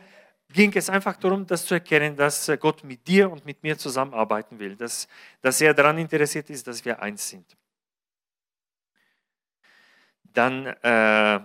ging 0.55 0.71
es 0.73 0.89
einfach 0.89 1.17
darum, 1.17 1.45
das 1.45 1.65
zu 1.65 1.75
erkennen, 1.75 2.15
dass 2.15 2.47
äh, 2.47 2.57
Gott 2.57 2.83
mit 2.83 3.05
dir 3.07 3.29
und 3.29 3.45
mit 3.45 3.61
mir 3.61 3.77
zusammenarbeiten 3.77 4.57
will, 4.57 4.75
dass, 4.75 5.07
dass 5.41 5.59
er 5.61 5.73
daran 5.73 5.97
interessiert 5.97 6.49
ist, 6.49 6.65
dass 6.65 6.83
wir 6.83 7.01
eins 7.01 7.29
sind. 7.29 7.45
Dann 10.23 10.65
äh, 10.65 11.39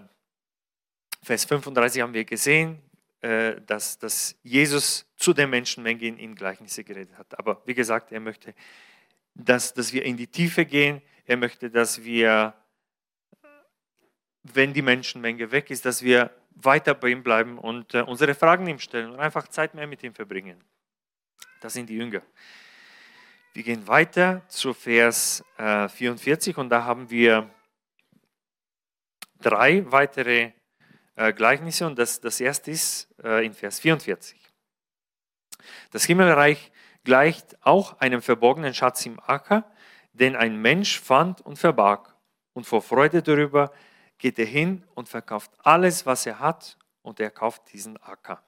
Vers 1.23 1.45
35 1.45 2.03
haben 2.03 2.15
wir 2.15 2.25
gesehen, 2.25 2.81
äh, 3.21 3.61
dass, 3.67 3.99
dass 3.99 4.37
Jesus 4.43 5.07
zu 5.17 5.33
den 5.33 5.51
Menschenmenge 5.51 6.05
in, 6.07 6.17
in 6.17 6.35
Gleichnisse 6.35 6.85
geredet 6.85 7.19
hat. 7.19 7.39
Aber 7.39 7.61
wie 7.67 7.75
gesagt, 7.75 8.13
er 8.13 8.21
möchte, 8.21 8.55
dass, 9.35 9.75
dass 9.75 9.93
wir 9.93 10.05
in 10.05 10.17
die 10.17 10.27
Tiefe 10.29 10.65
gehen. 10.65 11.03
Er 11.27 11.37
möchte, 11.37 11.71
dass 11.71 12.03
wir, 12.03 12.55
wenn 14.43 14.73
die 14.73 14.83
Menschenmenge 14.83 15.51
weg 15.51 15.71
ist, 15.71 15.85
dass 15.85 16.03
wir 16.03 16.31
weiter 16.53 16.95
bei 16.95 17.09
ihm 17.09 17.23
bleiben 17.23 17.59
und 17.59 17.95
äh, 17.95 18.03
unsere 18.03 18.35
Fragen 18.35 18.67
ihm 18.67 18.79
stellen 18.79 19.13
und 19.13 19.21
einfach 19.21 19.49
Zeit 19.49 19.75
mehr 19.75 19.87
mit 19.87 20.03
ihm 20.03 20.15
verbringen. 20.15 20.63
Das 21.61 21.75
sind 21.75 21.89
die 21.89 21.97
Jünger. 21.97 22.23
Wir 23.53 23.63
gehen 23.63 23.87
weiter 23.87 24.43
zu 24.49 24.73
Vers 24.73 25.45
äh, 25.59 25.89
44 25.89 26.57
und 26.57 26.69
da 26.69 26.85
haben 26.85 27.11
wir 27.11 27.51
drei 29.41 29.91
weitere 29.91 30.53
äh, 31.17 31.33
Gleichnisse 31.33 31.87
und 31.87 31.99
das, 31.99 32.21
das 32.21 32.41
erste 32.41 32.71
ist 32.71 33.09
äh, 33.23 33.45
in 33.45 33.53
Vers 33.53 33.81
44. 33.81 34.39
Das 35.91 36.05
Himmelreich 36.05 36.71
gleicht 37.05 37.57
auch 37.65 37.99
einem 38.01 38.23
verborgenen 38.23 38.75
Schatz 38.75 39.05
im 39.07 39.19
Acker, 39.21 39.71
den 40.13 40.37
ein 40.37 40.57
Mensch 40.57 41.01
fand 41.01 41.41
und 41.41 41.59
verbarg. 41.59 42.15
Und 42.53 42.67
vor 42.67 42.83
Freude 42.83 43.23
darüber 43.23 43.73
geht 44.21 44.39
er 44.39 44.47
hin 44.47 44.85
und 44.95 45.09
verkauft 45.09 45.51
alles, 45.65 46.07
was 46.07 46.27
er 46.27 46.39
hat, 46.39 46.77
und 47.03 47.19
er 47.19 47.31
kauft 47.31 47.73
diesen 47.73 47.97
Acker. 48.03 48.43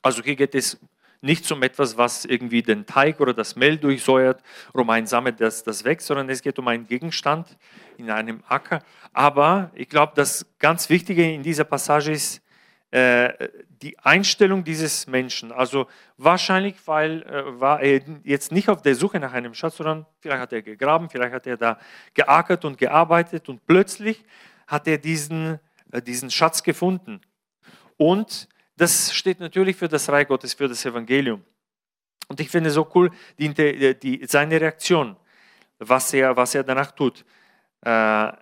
Also 0.00 0.22
hier 0.22 0.36
geht 0.36 0.54
es 0.54 0.78
nicht 1.20 1.50
um 1.50 1.62
etwas, 1.62 1.96
was 1.96 2.26
irgendwie 2.26 2.62
den 2.62 2.84
Teig 2.84 3.18
oder 3.18 3.32
das 3.32 3.56
Mehl 3.56 3.78
durchsäuert, 3.78 4.42
um 4.72 4.88
ein 4.90 5.06
Samen, 5.06 5.34
das, 5.36 5.64
das 5.64 5.82
wächst, 5.84 6.06
sondern 6.06 6.28
es 6.28 6.42
geht 6.42 6.58
um 6.58 6.68
einen 6.68 6.86
Gegenstand 6.86 7.56
in 7.96 8.10
einem 8.10 8.44
Acker. 8.46 8.82
Aber 9.12 9.70
ich 9.74 9.88
glaube, 9.88 10.12
das 10.14 10.46
ganz 10.58 10.90
Wichtige 10.90 11.32
in 11.32 11.42
dieser 11.42 11.64
Passage 11.64 12.12
ist 12.12 12.42
die 12.94 13.98
Einstellung 13.98 14.62
dieses 14.62 15.08
Menschen. 15.08 15.50
Also 15.50 15.88
wahrscheinlich, 16.16 16.76
weil 16.86 17.22
äh, 17.22 17.60
war 17.60 17.80
er 17.80 18.00
jetzt 18.22 18.52
nicht 18.52 18.68
auf 18.68 18.82
der 18.82 18.94
Suche 18.94 19.18
nach 19.18 19.32
einem 19.32 19.52
Schatz, 19.52 19.78
sondern 19.78 20.06
vielleicht 20.20 20.40
hat 20.40 20.52
er 20.52 20.62
gegraben, 20.62 21.10
vielleicht 21.10 21.32
hat 21.32 21.46
er 21.46 21.56
da 21.56 21.78
geackert 22.14 22.64
und 22.64 22.78
gearbeitet 22.78 23.48
und 23.48 23.66
plötzlich 23.66 24.24
hat 24.68 24.86
er 24.86 24.98
diesen, 24.98 25.58
äh, 25.90 26.00
diesen 26.00 26.30
Schatz 26.30 26.62
gefunden. 26.62 27.20
Und 27.96 28.48
das 28.76 29.12
steht 29.12 29.40
natürlich 29.40 29.76
für 29.76 29.88
das 29.88 30.08
Reich 30.08 30.28
Gottes, 30.28 30.54
für 30.54 30.68
das 30.68 30.84
Evangelium. 30.84 31.44
Und 32.28 32.38
ich 32.38 32.48
finde 32.48 32.70
so 32.70 32.88
cool, 32.94 33.10
die, 33.38 33.98
die, 33.98 34.24
seine 34.26 34.60
Reaktion, 34.60 35.16
was 35.78 36.12
er, 36.14 36.36
was 36.36 36.54
er 36.54 36.62
danach 36.62 36.92
tut. 36.92 37.24
Äh, 37.82 38.32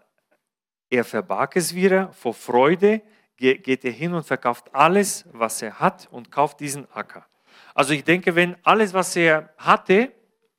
er 0.91 1.05
verbarg 1.05 1.57
es 1.57 1.75
wieder 1.75 2.13
vor 2.13 2.35
Freude, 2.35 3.01
geht 3.43 3.85
er 3.85 3.91
hin 3.91 4.15
und 4.15 4.25
verkauft 4.25 4.75
alles, 4.75 5.25
was 5.33 5.61
er 5.63 5.79
hat 5.81 6.09
und 6.11 6.31
kauft 6.31 6.61
diesen 6.61 6.91
Acker. 6.93 7.27
Also 7.75 7.93
ich 7.93 8.05
denke, 8.05 8.35
wenn 8.35 8.57
alles, 8.63 8.95
was 8.95 9.17
er 9.17 9.53
hatte, 9.59 10.13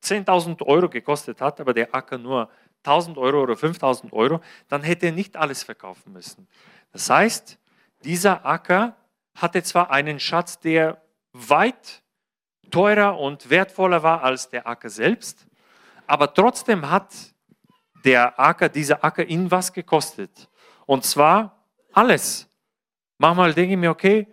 10.000 0.04 0.62
Euro 0.66 0.90
gekostet 0.90 1.40
hat, 1.40 1.62
aber 1.62 1.74
der 1.74 1.94
Acker 1.96 2.18
nur 2.18 2.50
1.000 2.84 3.18
Euro 3.18 3.42
oder 3.42 3.54
5.000 3.54 4.12
Euro, 4.12 4.42
dann 4.68 4.84
hätte 4.84 5.06
er 5.08 5.12
nicht 5.14 5.38
alles 5.38 5.64
verkaufen 5.64 6.12
müssen. 6.12 6.48
Das 6.92 7.10
heißt, 7.10 7.58
dieser 8.04 8.46
Acker 8.46 8.96
hatte 9.36 9.64
zwar 9.64 9.90
einen 9.90 10.20
Schatz, 10.20 10.60
der 10.60 11.02
weit 11.32 12.04
teurer 12.70 13.18
und 13.18 13.50
wertvoller 13.50 14.04
war 14.04 14.24
als 14.24 14.50
der 14.50 14.68
Acker 14.68 14.90
selbst, 14.90 15.48
aber 16.06 16.34
trotzdem 16.34 16.90
hat 16.90 17.14
der 18.04 18.38
Acker, 18.38 18.68
dieser 18.68 19.04
Acker 19.04 19.26
ihn 19.26 19.50
was 19.50 19.72
gekostet. 19.72 20.50
Und 20.86 21.06
zwar 21.06 21.66
alles. 21.94 22.50
Manchmal 23.24 23.54
denke 23.54 23.72
ich 23.72 23.80
mir, 23.80 23.90
okay, 23.90 24.28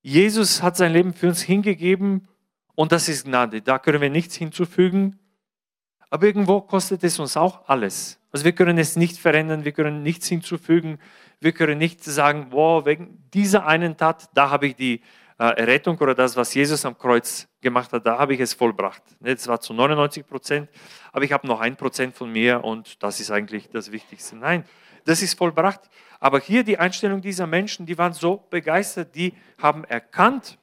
Jesus 0.00 0.62
hat 0.62 0.74
sein 0.74 0.94
Leben 0.94 1.12
für 1.12 1.28
uns 1.28 1.42
hingegeben 1.42 2.26
und 2.74 2.90
das 2.90 3.06
ist 3.06 3.26
Gnade. 3.26 3.60
Da 3.60 3.78
können 3.78 4.00
wir 4.00 4.08
nichts 4.08 4.34
hinzufügen. 4.34 5.18
Aber 6.08 6.24
irgendwo 6.24 6.62
kostet 6.62 7.04
es 7.04 7.18
uns 7.18 7.36
auch 7.36 7.68
alles. 7.68 8.18
Also 8.32 8.46
wir 8.46 8.52
können 8.52 8.78
es 8.78 8.96
nicht 8.96 9.18
verändern, 9.18 9.66
wir 9.66 9.72
können 9.72 10.02
nichts 10.02 10.26
hinzufügen, 10.26 10.98
wir 11.40 11.52
können 11.52 11.76
nicht 11.76 12.02
sagen, 12.02 12.46
wow, 12.48 12.86
wegen 12.86 13.22
dieser 13.34 13.66
einen 13.66 13.98
Tat, 13.98 14.30
da 14.32 14.48
habe 14.48 14.68
ich 14.68 14.74
die 14.74 15.02
äh, 15.38 15.60
Errettung 15.60 15.98
oder 15.98 16.14
das, 16.14 16.34
was 16.34 16.54
Jesus 16.54 16.86
am 16.86 16.96
Kreuz 16.96 17.46
gemacht 17.60 17.92
hat, 17.92 18.06
da 18.06 18.18
habe 18.18 18.32
ich 18.32 18.40
es 18.40 18.54
vollbracht. 18.54 19.02
Das 19.20 19.48
war 19.48 19.60
zu 19.60 19.74
99 19.74 20.26
Prozent, 20.26 20.70
aber 21.12 21.26
ich 21.26 21.32
habe 21.32 21.46
noch 21.46 21.60
ein 21.60 21.76
Prozent 21.76 22.16
von 22.16 22.32
mir 22.32 22.64
und 22.64 23.02
das 23.02 23.20
ist 23.20 23.30
eigentlich 23.30 23.68
das 23.68 23.92
Wichtigste. 23.92 24.34
Nein, 24.36 24.64
das 25.04 25.20
ist 25.20 25.36
vollbracht. 25.36 25.90
Aber 26.20 26.38
hier 26.38 26.62
die 26.62 26.78
Einstellung 26.78 27.22
dieser 27.22 27.46
Menschen, 27.46 27.86
die 27.86 27.96
waren 27.96 28.12
so 28.12 28.36
begeistert, 28.50 29.14
die 29.14 29.34
haben 29.58 29.84
erkannt, 29.84 30.58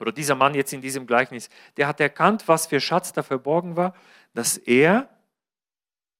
oder 0.00 0.10
dieser 0.10 0.34
Mann 0.34 0.54
jetzt 0.54 0.72
in 0.72 0.80
diesem 0.80 1.06
Gleichnis, 1.06 1.48
der 1.76 1.86
hat 1.86 2.00
erkannt, 2.00 2.48
was 2.48 2.66
für 2.66 2.80
Schatz 2.80 3.12
da 3.12 3.22
verborgen 3.22 3.76
war, 3.76 3.94
dass 4.34 4.58
er 4.58 5.08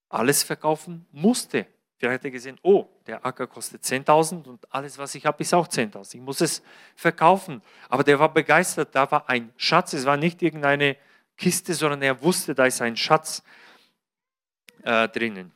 alles 0.09 0.45
verkaufen 0.45 1.07
musste. 1.11 1.67
Vielleicht 1.99 2.21
hat 2.21 2.25
er 2.25 2.31
gesehen, 2.31 2.59
oh, 2.63 2.89
der 3.07 3.25
Acker 3.25 3.47
kostet 3.47 3.83
10.000 3.83 4.47
und 4.47 4.73
alles, 4.73 4.99
was 4.99 5.15
ich 5.15 5.27
habe, 5.27 5.43
ist 5.43 5.55
auch 5.55 5.67
10.000. 5.67 6.17
Ich 6.17 6.21
muss 6.21 6.41
es 6.41 6.63
verkaufen. 6.95 7.63
Aber 7.89 8.05
der 8.05 8.19
war 8.19 8.33
begeistert, 8.33 8.95
da 8.95 9.11
war 9.11 9.29
ein 9.29 9.53
Schatz. 9.57 9.93
Es 9.93 10.05
war 10.05 10.17
nicht 10.17 10.43
irgendeine 10.43 10.97
Kiste, 11.37 11.75
sondern 11.75 12.03
er 12.03 12.21
wusste, 12.23 12.55
da 12.55 12.67
ist 12.67 12.83
ein 12.83 12.97
Schatz 12.97 13.43
äh, 14.83 15.09
drinnen. 15.09 15.53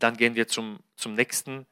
Dann 0.00 0.16
gehen 0.16 0.34
wir 0.34 0.48
zum, 0.48 0.80
zum 0.96 1.14
nächsten 1.14 1.66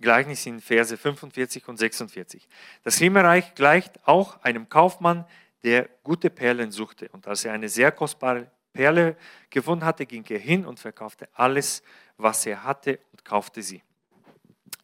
Gleichnis 0.00 0.46
in 0.46 0.60
Verse 0.60 0.96
45 0.96 1.68
und 1.68 1.76
46. 1.76 2.48
Das 2.82 2.96
Himmelreich 2.98 3.54
gleicht 3.54 4.06
auch 4.06 4.42
einem 4.42 4.68
Kaufmann, 4.68 5.26
der 5.62 5.88
gute 6.02 6.30
Perlen 6.30 6.70
suchte. 6.70 7.08
Und 7.12 7.26
als 7.26 7.44
er 7.44 7.52
eine 7.52 7.68
sehr 7.68 7.92
kostbare 7.92 8.50
Perle 8.72 9.16
gefunden 9.50 9.84
hatte, 9.84 10.06
ging 10.06 10.24
er 10.28 10.38
hin 10.38 10.64
und 10.64 10.80
verkaufte 10.80 11.28
alles, 11.34 11.82
was 12.16 12.46
er 12.46 12.64
hatte 12.64 13.00
und 13.12 13.24
kaufte 13.24 13.62
sie. 13.62 13.82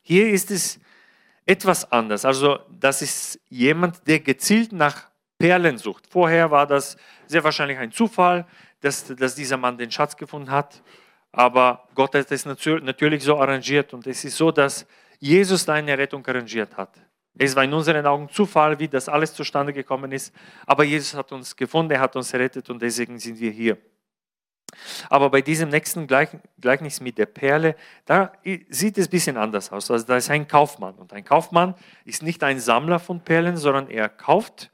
Hier 0.03 0.31
ist 0.31 0.51
es 0.51 0.79
etwas 1.47 1.91
anders. 1.91 2.25
Also 2.25 2.59
das 2.71 3.03
ist 3.03 3.41
jemand, 3.49 4.07
der 4.07 4.21
gezielt 4.21 4.73
nach 4.73 5.09
Perlen 5.39 5.79
sucht. 5.79 6.07
Vorher 6.09 6.51
war 6.51 6.67
das 6.67 6.97
sehr 7.27 7.45
wahrscheinlich 7.45 7.79
ein 7.79 7.93
Zufall, 7.93 8.47
dass, 8.81 9.05
dass 9.05 9.35
dieser 9.35 9.57
Mann 9.57 9.79
den 9.79 9.91
Schatz 9.91 10.17
gefunden 10.17 10.51
hat. 10.51 10.83
Aber 11.37 11.87
Gott 11.95 12.15
hat 12.15 12.33
es 12.33 12.47
natürlich 12.47 13.23
so 13.23 13.39
arrangiert 13.39 13.93
und 13.93 14.07
es 14.07 14.25
ist 14.25 14.39
so, 14.39 14.51
dass 14.51 14.87
Jesus 15.19 15.67
deine 15.67 15.97
Rettung 15.97 16.27
arrangiert 16.27 16.75
hat. 16.75 16.99
Es 17.39 17.55
war 17.55 17.63
in 17.63 17.75
unseren 17.75 18.07
Augen 18.07 18.31
Zufall, 18.31 18.79
wie 18.79 18.89
das 18.89 19.07
alles 19.07 19.35
zustande 19.35 19.75
gekommen 19.75 20.13
ist, 20.13 20.35
aber 20.65 20.85
Jesus 20.85 21.13
hat 21.13 21.31
uns 21.33 21.55
gefunden, 21.55 21.93
er 21.93 22.01
hat 22.01 22.17
uns 22.17 22.33
errettet 22.33 22.71
und 22.71 22.81
deswegen 22.81 23.19
sind 23.19 23.39
wir 23.39 23.51
hier. 23.51 23.77
Aber 25.11 25.29
bei 25.29 25.43
diesem 25.43 25.69
nächsten 25.69 26.07
Gleichnis 26.07 27.03
mit 27.03 27.19
der 27.19 27.27
Perle, 27.27 27.77
da 28.07 28.33
sieht 28.71 28.97
es 28.97 29.07
ein 29.07 29.11
bisschen 29.11 29.37
anders 29.37 29.71
aus. 29.71 29.91
Also 29.91 30.07
da 30.07 30.17
ist 30.17 30.31
ein 30.31 30.49
Kaufmann 30.49 30.95
und 30.95 31.13
ein 31.13 31.25
Kaufmann 31.25 31.75
ist 32.07 32.23
nicht 32.23 32.43
ein 32.45 32.59
Sammler 32.59 32.99
von 32.99 33.21
Perlen, 33.21 33.59
sondern 33.59 33.91
er 33.91 34.09
kauft 34.09 34.71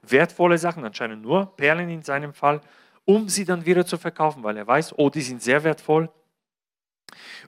wertvolle 0.00 0.56
Sachen, 0.56 0.86
anscheinend 0.86 1.20
nur 1.20 1.54
Perlen 1.56 1.90
in 1.90 2.02
seinem 2.02 2.32
Fall, 2.32 2.62
um 3.08 3.26
sie 3.30 3.46
dann 3.46 3.64
wieder 3.64 3.86
zu 3.86 3.96
verkaufen, 3.96 4.42
weil 4.42 4.58
er 4.58 4.66
weiß, 4.66 4.98
oh, 4.98 5.08
die 5.08 5.22
sind 5.22 5.42
sehr 5.42 5.64
wertvoll. 5.64 6.10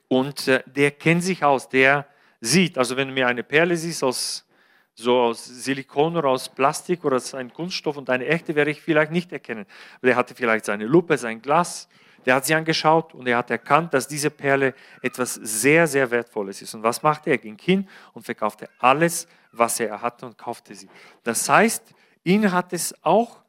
Und 0.07 0.47
äh, 0.47 0.63
der 0.65 0.89
kennt 0.89 1.23
sich 1.23 1.43
aus, 1.43 1.69
der 1.69 2.07
sieht, 2.39 2.79
also 2.79 2.97
wenn 2.97 3.09
du 3.09 3.13
mir 3.13 3.27
eine 3.27 3.43
Perle 3.43 3.77
siehst 3.77 4.03
aus 4.03 4.47
so 4.95 5.19
aus 5.19 5.45
Silikon 5.45 6.17
oder 6.17 6.29
aus 6.29 6.49
Plastik 6.49 7.05
oder 7.05 7.17
aus 7.17 7.35
einem 7.35 7.53
Kunststoff 7.53 7.95
und 7.95 8.09
eine 8.09 8.25
echte 8.25 8.55
werde 8.55 8.71
ich 8.71 8.81
vielleicht 8.81 9.11
nicht 9.11 9.31
erkennen. 9.31 9.67
Der 10.01 10.15
hatte 10.15 10.33
vielleicht 10.33 10.65
seine 10.65 10.85
Lupe, 10.85 11.17
sein 11.17 11.43
Glas, 11.43 11.87
der 12.25 12.35
hat 12.35 12.45
sie 12.45 12.55
angeschaut 12.55 13.13
und 13.13 13.27
er 13.27 13.37
hat 13.37 13.51
erkannt, 13.51 13.93
dass 13.93 14.07
diese 14.07 14.31
Perle 14.31 14.73
etwas 15.03 15.35
sehr, 15.35 15.85
sehr 15.85 16.09
Wertvolles 16.09 16.61
ist. 16.63 16.73
Und 16.73 16.81
was 16.81 17.03
machte 17.03 17.29
er? 17.29 17.35
Er 17.35 17.37
ging 17.37 17.57
hin 17.59 17.87
und 18.13 18.25
verkaufte 18.25 18.67
alles, 18.79 19.27
was 19.51 19.79
er 19.79 20.01
hatte 20.01 20.25
und 20.25 20.39
kaufte 20.39 20.73
sie. 20.73 20.89
Das 21.23 21.47
heißt, 21.47 21.83
ihn 22.23 22.51
hat 22.51 22.73
es 22.73 22.95
auch 23.03 23.40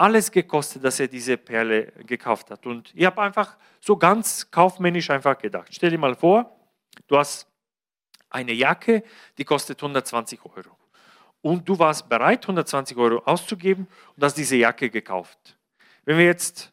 alles 0.00 0.32
gekostet, 0.32 0.82
dass 0.82 0.98
er 0.98 1.08
diese 1.08 1.36
Perle 1.36 1.92
gekauft 2.06 2.50
hat. 2.50 2.64
Und 2.64 2.90
ich 2.94 3.04
habe 3.04 3.20
einfach 3.20 3.58
so 3.80 3.98
ganz 3.98 4.50
kaufmännisch 4.50 5.10
einfach 5.10 5.36
gedacht. 5.36 5.68
Stell 5.72 5.90
dir 5.90 5.98
mal 5.98 6.14
vor, 6.14 6.56
du 7.06 7.18
hast 7.18 7.46
eine 8.30 8.52
Jacke, 8.52 9.02
die 9.36 9.44
kostet 9.44 9.78
120 9.82 10.40
Euro 10.46 10.74
und 11.42 11.68
du 11.68 11.78
warst 11.78 12.08
bereit, 12.08 12.44
120 12.44 12.96
Euro 12.96 13.18
auszugeben 13.26 13.86
und 14.16 14.24
hast 14.24 14.38
diese 14.38 14.56
Jacke 14.56 14.88
gekauft. 14.88 15.58
Wenn 16.06 16.16
wir 16.16 16.24
jetzt 16.24 16.72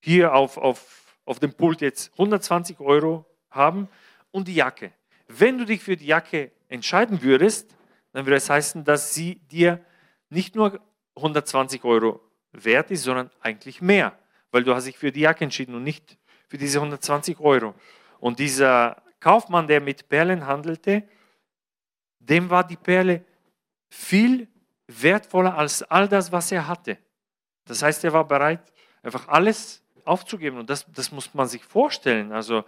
hier 0.00 0.34
auf, 0.34 0.58
auf, 0.58 1.16
auf 1.26 1.38
dem 1.38 1.54
Pult 1.54 1.80
jetzt 1.80 2.10
120 2.14 2.80
Euro 2.80 3.24
haben 3.50 3.88
und 4.32 4.48
die 4.48 4.54
Jacke. 4.56 4.90
Wenn 5.28 5.58
du 5.58 5.64
dich 5.64 5.80
für 5.80 5.96
die 5.96 6.06
Jacke 6.06 6.50
entscheiden 6.68 7.22
würdest, 7.22 7.72
dann 8.12 8.26
würde 8.26 8.36
es 8.36 8.50
heißen, 8.50 8.82
dass 8.82 9.14
sie 9.14 9.36
dir 9.36 9.78
nicht 10.28 10.56
nur 10.56 10.80
120 11.14 11.84
Euro 11.84 12.20
wert 12.54 12.90
ist, 12.90 13.02
sondern 13.02 13.30
eigentlich 13.40 13.80
mehr, 13.82 14.16
weil 14.50 14.64
du 14.64 14.74
hast 14.74 14.86
dich 14.86 14.96
für 14.96 15.12
die 15.12 15.20
Jacke 15.20 15.44
entschieden 15.44 15.74
und 15.74 15.82
nicht 15.82 16.16
für 16.48 16.58
diese 16.58 16.78
120 16.78 17.40
Euro. 17.40 17.74
Und 18.20 18.38
dieser 18.38 19.02
Kaufmann, 19.20 19.66
der 19.66 19.80
mit 19.80 20.08
Perlen 20.08 20.46
handelte, 20.46 21.02
dem 22.18 22.48
war 22.48 22.66
die 22.66 22.76
Perle 22.76 23.24
viel 23.88 24.48
wertvoller 24.86 25.56
als 25.56 25.82
all 25.82 26.08
das, 26.08 26.30
was 26.30 26.52
er 26.52 26.66
hatte. 26.66 26.98
Das 27.66 27.82
heißt, 27.82 28.04
er 28.04 28.12
war 28.12 28.26
bereit, 28.26 28.60
einfach 29.02 29.28
alles 29.28 29.82
aufzugeben. 30.04 30.58
Und 30.58 30.70
das, 30.70 30.86
das 30.92 31.10
muss 31.10 31.32
man 31.34 31.48
sich 31.48 31.64
vorstellen. 31.64 32.32
Also 32.32 32.64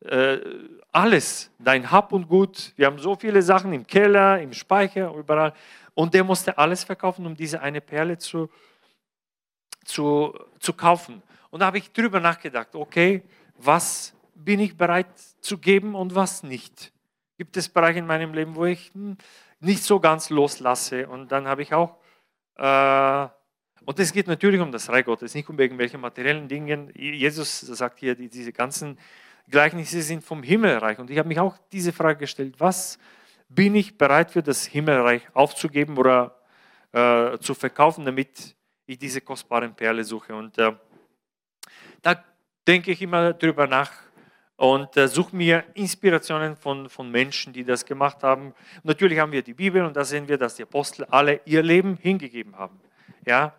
äh, 0.00 0.38
alles, 0.92 1.50
dein 1.58 1.90
Hab 1.90 2.12
und 2.12 2.28
Gut. 2.28 2.72
Wir 2.76 2.86
haben 2.86 2.98
so 2.98 3.14
viele 3.14 3.42
Sachen 3.42 3.72
im 3.72 3.86
Keller, 3.86 4.40
im 4.40 4.52
Speicher, 4.52 5.12
überall. 5.14 5.52
Und 5.94 6.14
der 6.14 6.24
musste 6.24 6.56
alles 6.56 6.84
verkaufen, 6.84 7.26
um 7.26 7.34
diese 7.34 7.60
eine 7.60 7.80
Perle 7.80 8.16
zu, 8.16 8.48
zu, 9.84 10.38
zu 10.58 10.72
kaufen. 10.72 11.22
Und 11.50 11.60
da 11.60 11.66
habe 11.66 11.78
ich 11.78 11.92
drüber 11.92 12.20
nachgedacht, 12.20 12.74
okay, 12.74 13.22
was 13.56 14.14
bin 14.34 14.60
ich 14.60 14.76
bereit 14.76 15.18
zu 15.40 15.58
geben 15.58 15.94
und 15.94 16.14
was 16.14 16.42
nicht? 16.42 16.92
Gibt 17.36 17.56
es 17.56 17.68
Bereiche 17.68 17.98
in 17.98 18.06
meinem 18.06 18.34
Leben, 18.34 18.54
wo 18.54 18.66
ich 18.66 18.92
hm, 18.94 19.16
nicht 19.60 19.82
so 19.82 20.00
ganz 20.00 20.30
loslasse. 20.30 21.08
Und 21.08 21.30
dann 21.32 21.46
habe 21.46 21.62
ich 21.62 21.72
auch, 21.72 21.96
äh, 22.56 23.28
und 23.84 23.98
es 23.98 24.12
geht 24.12 24.26
natürlich 24.26 24.60
um 24.60 24.72
das 24.72 24.88
Reich 24.90 25.04
Gottes, 25.04 25.34
nicht 25.34 25.48
um 25.48 25.58
irgendwelche 25.58 25.98
materiellen 25.98 26.48
Dinge. 26.48 26.90
Jesus 26.94 27.60
sagt 27.60 27.98
hier, 27.98 28.14
die, 28.14 28.28
diese 28.28 28.52
ganzen 28.52 28.98
Gleichnisse 29.48 30.02
sind 30.02 30.24
vom 30.24 30.42
Himmelreich. 30.42 30.98
Und 30.98 31.10
ich 31.10 31.18
habe 31.18 31.28
mich 31.28 31.40
auch 31.40 31.56
diese 31.72 31.92
Frage 31.92 32.20
gestellt, 32.20 32.54
was 32.58 32.98
bin 33.48 33.74
ich 33.74 33.98
bereit 33.98 34.30
für 34.30 34.42
das 34.42 34.64
Himmelreich 34.66 35.22
aufzugeben 35.34 35.98
oder 35.98 36.36
äh, 36.92 37.38
zu 37.38 37.54
verkaufen, 37.54 38.04
damit 38.04 38.54
ich 38.92 38.98
diese 38.98 39.20
kostbaren 39.20 39.74
Perle 39.74 40.04
suche. 40.04 40.34
Und 40.34 40.58
äh, 40.58 40.72
da 42.02 42.24
denke 42.66 42.90
ich 42.92 43.02
immer 43.02 43.32
drüber 43.32 43.66
nach, 43.66 43.92
und 44.60 44.94
äh, 44.98 45.08
suche 45.08 45.34
mir 45.34 45.64
Inspirationen 45.72 46.54
von, 46.54 46.90
von 46.90 47.10
Menschen, 47.10 47.50
die 47.54 47.64
das 47.64 47.86
gemacht 47.86 48.22
haben. 48.22 48.52
natürlich 48.82 49.18
haben 49.18 49.32
wir 49.32 49.40
die 49.40 49.54
Bibel 49.54 49.82
und 49.86 49.96
da 49.96 50.04
sehen 50.04 50.28
wir, 50.28 50.36
dass 50.36 50.56
die 50.56 50.64
Apostel 50.64 51.06
alle 51.06 51.40
ihr 51.46 51.62
Leben 51.62 51.96
hingegeben 51.96 52.58
haben. 52.58 52.78
Ja? 53.24 53.54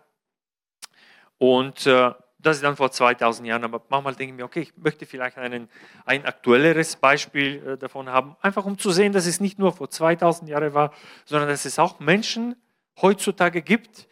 Und 1.40 1.88
äh, 1.88 2.12
das 2.38 2.58
ist 2.58 2.64
dann 2.64 2.76
vor 2.76 2.92
2000 2.92 3.48
Jahren, 3.48 3.64
aber 3.64 3.82
manchmal 3.90 4.14
denke 4.14 4.34
ich 4.34 4.38
mir, 4.38 4.46
okay, 4.46 4.62
ich 4.62 4.78
möchte 4.78 5.08
vielleicht 5.08 5.40
einen, 5.40 5.70
ein 6.06 6.24
aktuelleres 6.24 6.96
Beispiel 6.98 7.68
äh, 7.68 7.78
davon 7.80 8.10
haben, 8.10 8.36
einfach 8.40 8.66
um 8.66 8.78
zu 8.78 8.92
sehen, 8.92 9.12
dass 9.12 9.26
es 9.26 9.40
nicht 9.40 9.58
nur 9.58 9.74
vor 9.74 9.90
2000 9.90 10.52
Jahren 10.52 10.76
war, 10.76 10.94
sondern 11.26 11.50
dass 11.50 11.66
es 11.66 11.80
auch 11.80 12.00
Menschen 12.00 12.56
heutzutage 13.02 13.64
gibt, 13.64 14.08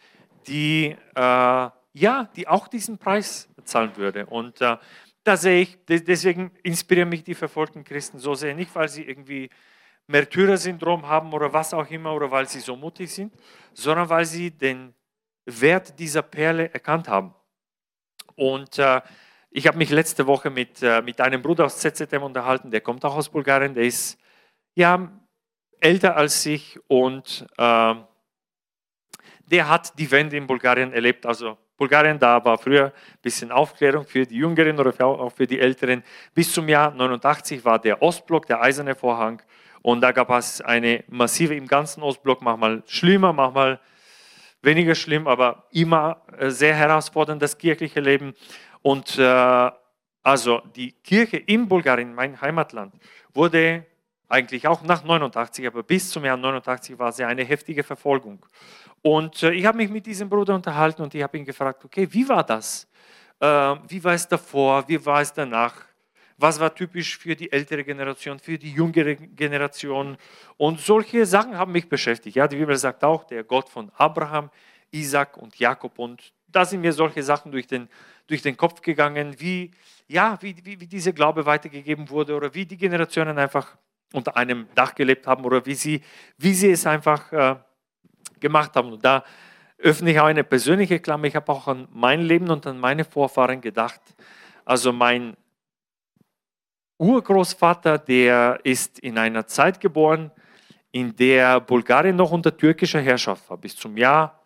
die, 0.46 0.96
äh, 1.14 1.70
ja, 1.92 2.30
die 2.36 2.48
auch 2.48 2.68
diesen 2.68 2.98
Preis 2.98 3.48
zahlen 3.64 3.96
würden. 3.96 4.24
Und 4.24 4.60
äh, 4.60 4.76
da 5.24 5.36
sehe 5.36 5.62
ich, 5.62 5.78
deswegen 5.86 6.50
inspirieren 6.62 7.08
mich 7.08 7.24
die 7.24 7.34
verfolgten 7.34 7.84
Christen 7.84 8.18
so 8.18 8.34
sehr, 8.34 8.54
nicht 8.54 8.74
weil 8.74 8.88
sie 8.88 9.04
irgendwie 9.04 9.50
Märtyrersyndrom 10.06 11.06
haben 11.06 11.32
oder 11.32 11.52
was 11.52 11.72
auch 11.74 11.88
immer 11.90 12.14
oder 12.14 12.30
weil 12.30 12.48
sie 12.48 12.60
so 12.60 12.76
mutig 12.76 13.12
sind, 13.12 13.32
sondern 13.72 14.08
weil 14.08 14.24
sie 14.24 14.50
den 14.50 14.94
Wert 15.44 15.98
dieser 15.98 16.22
Perle 16.22 16.72
erkannt 16.72 17.08
haben. 17.08 17.34
Und 18.34 18.78
äh, 18.78 19.00
ich 19.50 19.66
habe 19.66 19.78
mich 19.78 19.90
letzte 19.90 20.26
Woche 20.26 20.50
mit, 20.50 20.82
äh, 20.82 21.02
mit 21.02 21.20
einem 21.20 21.42
Bruder 21.42 21.66
aus 21.66 21.78
ZZM 21.78 22.22
unterhalten, 22.22 22.70
der 22.70 22.80
kommt 22.80 23.04
auch 23.04 23.16
aus 23.16 23.28
Bulgarien, 23.28 23.74
der 23.74 23.84
ist 23.84 24.18
ja 24.74 25.10
älter 25.80 26.16
als 26.16 26.44
ich 26.46 26.78
und 26.88 27.46
äh, 27.58 27.94
der 29.50 29.68
hat 29.68 29.98
die 29.98 30.10
Wende 30.10 30.36
in 30.36 30.46
Bulgarien 30.46 30.92
erlebt, 30.92 31.26
also 31.26 31.58
Bulgarien, 31.76 32.18
da 32.18 32.44
war 32.44 32.58
früher 32.58 32.86
ein 32.86 32.92
bisschen 33.22 33.50
Aufklärung 33.50 34.04
für 34.04 34.26
die 34.26 34.36
Jüngeren 34.36 34.78
oder 34.78 34.92
auch 35.02 35.32
für 35.32 35.46
die 35.46 35.58
Älteren. 35.58 36.04
Bis 36.34 36.52
zum 36.52 36.68
Jahr 36.68 36.90
89 36.92 37.64
war 37.64 37.78
der 37.78 38.02
Ostblock, 38.02 38.46
der 38.46 38.60
eiserne 38.60 38.94
Vorhang. 38.94 39.40
Und 39.80 40.02
da 40.02 40.12
gab 40.12 40.28
es 40.30 40.60
eine 40.60 41.04
massive 41.08 41.54
im 41.54 41.66
ganzen 41.66 42.02
Ostblock, 42.02 42.42
manchmal 42.42 42.82
schlimmer, 42.86 43.32
manchmal 43.32 43.80
weniger 44.60 44.94
schlimm, 44.94 45.26
aber 45.26 45.64
immer 45.72 46.22
äh, 46.38 46.50
sehr 46.50 46.74
herausfordernd 46.74 47.40
das 47.40 47.56
kirchliche 47.56 48.00
Leben. 48.00 48.34
Und 48.82 49.18
äh, 49.18 49.70
also 50.22 50.60
die 50.76 50.92
Kirche 50.92 51.38
in 51.38 51.66
Bulgarien, 51.66 52.14
mein 52.14 52.38
Heimatland, 52.40 52.92
wurde 53.32 53.86
eigentlich 54.30 54.66
auch 54.66 54.82
nach 54.82 55.04
89, 55.04 55.66
aber 55.66 55.82
bis 55.82 56.10
zum 56.10 56.24
Jahr 56.24 56.36
89 56.36 56.98
war 56.98 57.12
sie 57.12 57.24
eine 57.24 57.44
heftige 57.44 57.82
Verfolgung. 57.82 58.44
Und 59.02 59.42
äh, 59.42 59.52
ich 59.52 59.66
habe 59.66 59.76
mich 59.76 59.90
mit 59.90 60.06
diesem 60.06 60.28
Bruder 60.28 60.54
unterhalten 60.54 61.02
und 61.02 61.14
ich 61.14 61.22
habe 61.22 61.36
ihn 61.36 61.44
gefragt, 61.44 61.84
okay, 61.84 62.08
wie 62.10 62.28
war 62.28 62.44
das? 62.44 62.88
Äh, 63.40 63.46
wie 63.46 64.02
war 64.02 64.14
es 64.14 64.26
davor? 64.26 64.88
Wie 64.88 65.04
war 65.04 65.20
es 65.20 65.32
danach? 65.32 65.74
was 66.40 66.58
war 66.58 66.74
typisch 66.74 67.18
für 67.18 67.36
die 67.36 67.52
ältere 67.52 67.84
Generation, 67.84 68.38
für 68.38 68.56
die 68.56 68.72
jüngere 68.72 69.14
Generation. 69.14 70.16
Und 70.56 70.80
solche 70.80 71.26
Sachen 71.26 71.56
haben 71.56 71.72
mich 71.72 71.88
beschäftigt. 71.88 72.36
Ja, 72.36 72.48
die 72.48 72.56
Bibel 72.56 72.76
sagt 72.76 73.04
auch, 73.04 73.24
der 73.24 73.44
Gott 73.44 73.68
von 73.68 73.90
Abraham, 73.96 74.50
Isaac 74.90 75.36
und 75.36 75.58
Jakob. 75.58 75.98
Und 75.98 76.32
da 76.48 76.64
sind 76.64 76.80
mir 76.80 76.92
solche 76.92 77.22
Sachen 77.22 77.52
durch 77.52 77.66
den, 77.66 77.88
durch 78.26 78.42
den 78.42 78.56
Kopf 78.56 78.80
gegangen, 78.80 79.34
wie, 79.38 79.70
ja, 80.08 80.38
wie, 80.40 80.56
wie, 80.64 80.80
wie 80.80 80.86
diese 80.86 81.12
Glaube 81.12 81.44
weitergegeben 81.44 82.08
wurde 82.08 82.34
oder 82.34 82.54
wie 82.54 82.64
die 82.64 82.78
Generationen 82.78 83.38
einfach 83.38 83.76
unter 84.12 84.36
einem 84.36 84.66
Dach 84.74 84.94
gelebt 84.94 85.26
haben 85.26 85.44
oder 85.44 85.64
wie 85.66 85.74
sie, 85.74 86.02
wie 86.38 86.54
sie 86.54 86.70
es 86.70 86.86
einfach 86.86 87.32
äh, 87.32 87.56
gemacht 88.40 88.74
haben. 88.74 88.92
Und 88.92 89.04
da 89.04 89.24
öffne 89.78 90.10
ich 90.10 90.20
auch 90.20 90.26
eine 90.26 90.44
persönliche 90.44 90.98
Klammer. 90.98 91.24
Ich 91.24 91.36
habe 91.36 91.50
auch 91.52 91.68
an 91.68 91.88
mein 91.92 92.22
Leben 92.22 92.50
und 92.50 92.66
an 92.66 92.78
meine 92.78 93.04
Vorfahren 93.04 93.60
gedacht. 93.60 94.00
Also 94.64 94.92
mein 94.92 95.36
Urgroßvater, 96.98 97.98
der 97.98 98.60
ist 98.62 98.98
in 98.98 99.16
einer 99.16 99.46
Zeit 99.46 99.80
geboren, 99.80 100.30
in 100.92 101.14
der 101.16 101.60
Bulgarien 101.60 102.16
noch 102.16 102.32
unter 102.32 102.54
türkischer 102.54 103.00
Herrschaft 103.00 103.48
war, 103.48 103.56
bis 103.56 103.76
zum 103.76 103.96
Jahr 103.96 104.42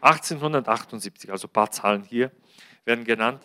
1878, 0.00 1.30
also 1.32 1.48
ein 1.48 1.52
paar 1.52 1.70
Zahlen 1.70 2.02
hier 2.02 2.30
werden 2.84 3.04
genannt. 3.04 3.42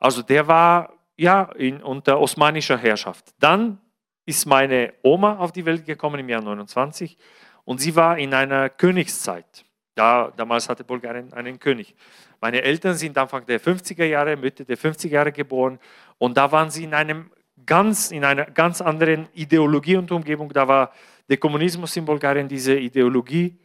Also 0.00 0.22
der 0.22 0.48
war 0.48 0.92
ja 1.16 1.44
in, 1.56 1.82
unter 1.82 2.18
osmanischer 2.18 2.76
Herrschaft. 2.76 3.32
Dann 3.38 3.78
ist 4.26 4.46
meine 4.46 4.94
Oma 5.02 5.36
auf 5.36 5.52
die 5.52 5.64
Welt 5.64 5.84
gekommen 5.84 6.20
im 6.20 6.28
Jahr 6.28 6.42
29 6.42 7.16
und 7.64 7.80
sie 7.80 7.94
war 7.96 8.18
in 8.18 8.34
einer 8.34 8.68
Königszeit. 8.68 9.64
Da, 9.94 10.32
damals 10.36 10.68
hatte 10.68 10.82
Bulgarien 10.82 11.32
einen 11.32 11.58
König. 11.58 11.94
Meine 12.40 12.62
Eltern 12.62 12.94
sind 12.94 13.16
Anfang 13.16 13.46
der 13.46 13.60
50er 13.60 14.04
Jahre, 14.04 14.36
Mitte 14.36 14.64
der 14.64 14.76
50er 14.76 15.08
Jahre 15.08 15.32
geboren 15.32 15.78
und 16.18 16.36
da 16.36 16.50
waren 16.50 16.70
sie 16.70 16.84
in 16.84 16.94
einem 16.94 17.30
ganz, 17.66 18.10
in 18.10 18.24
einer 18.24 18.46
ganz 18.46 18.80
anderen 18.80 19.28
Ideologie 19.34 19.96
und 19.96 20.10
Umgebung. 20.10 20.52
Da 20.52 20.66
war 20.66 20.92
der 21.28 21.36
Kommunismus 21.36 21.96
in 21.96 22.04
Bulgarien 22.04 22.48
diese 22.48 22.76
Ideologie. 22.76 23.56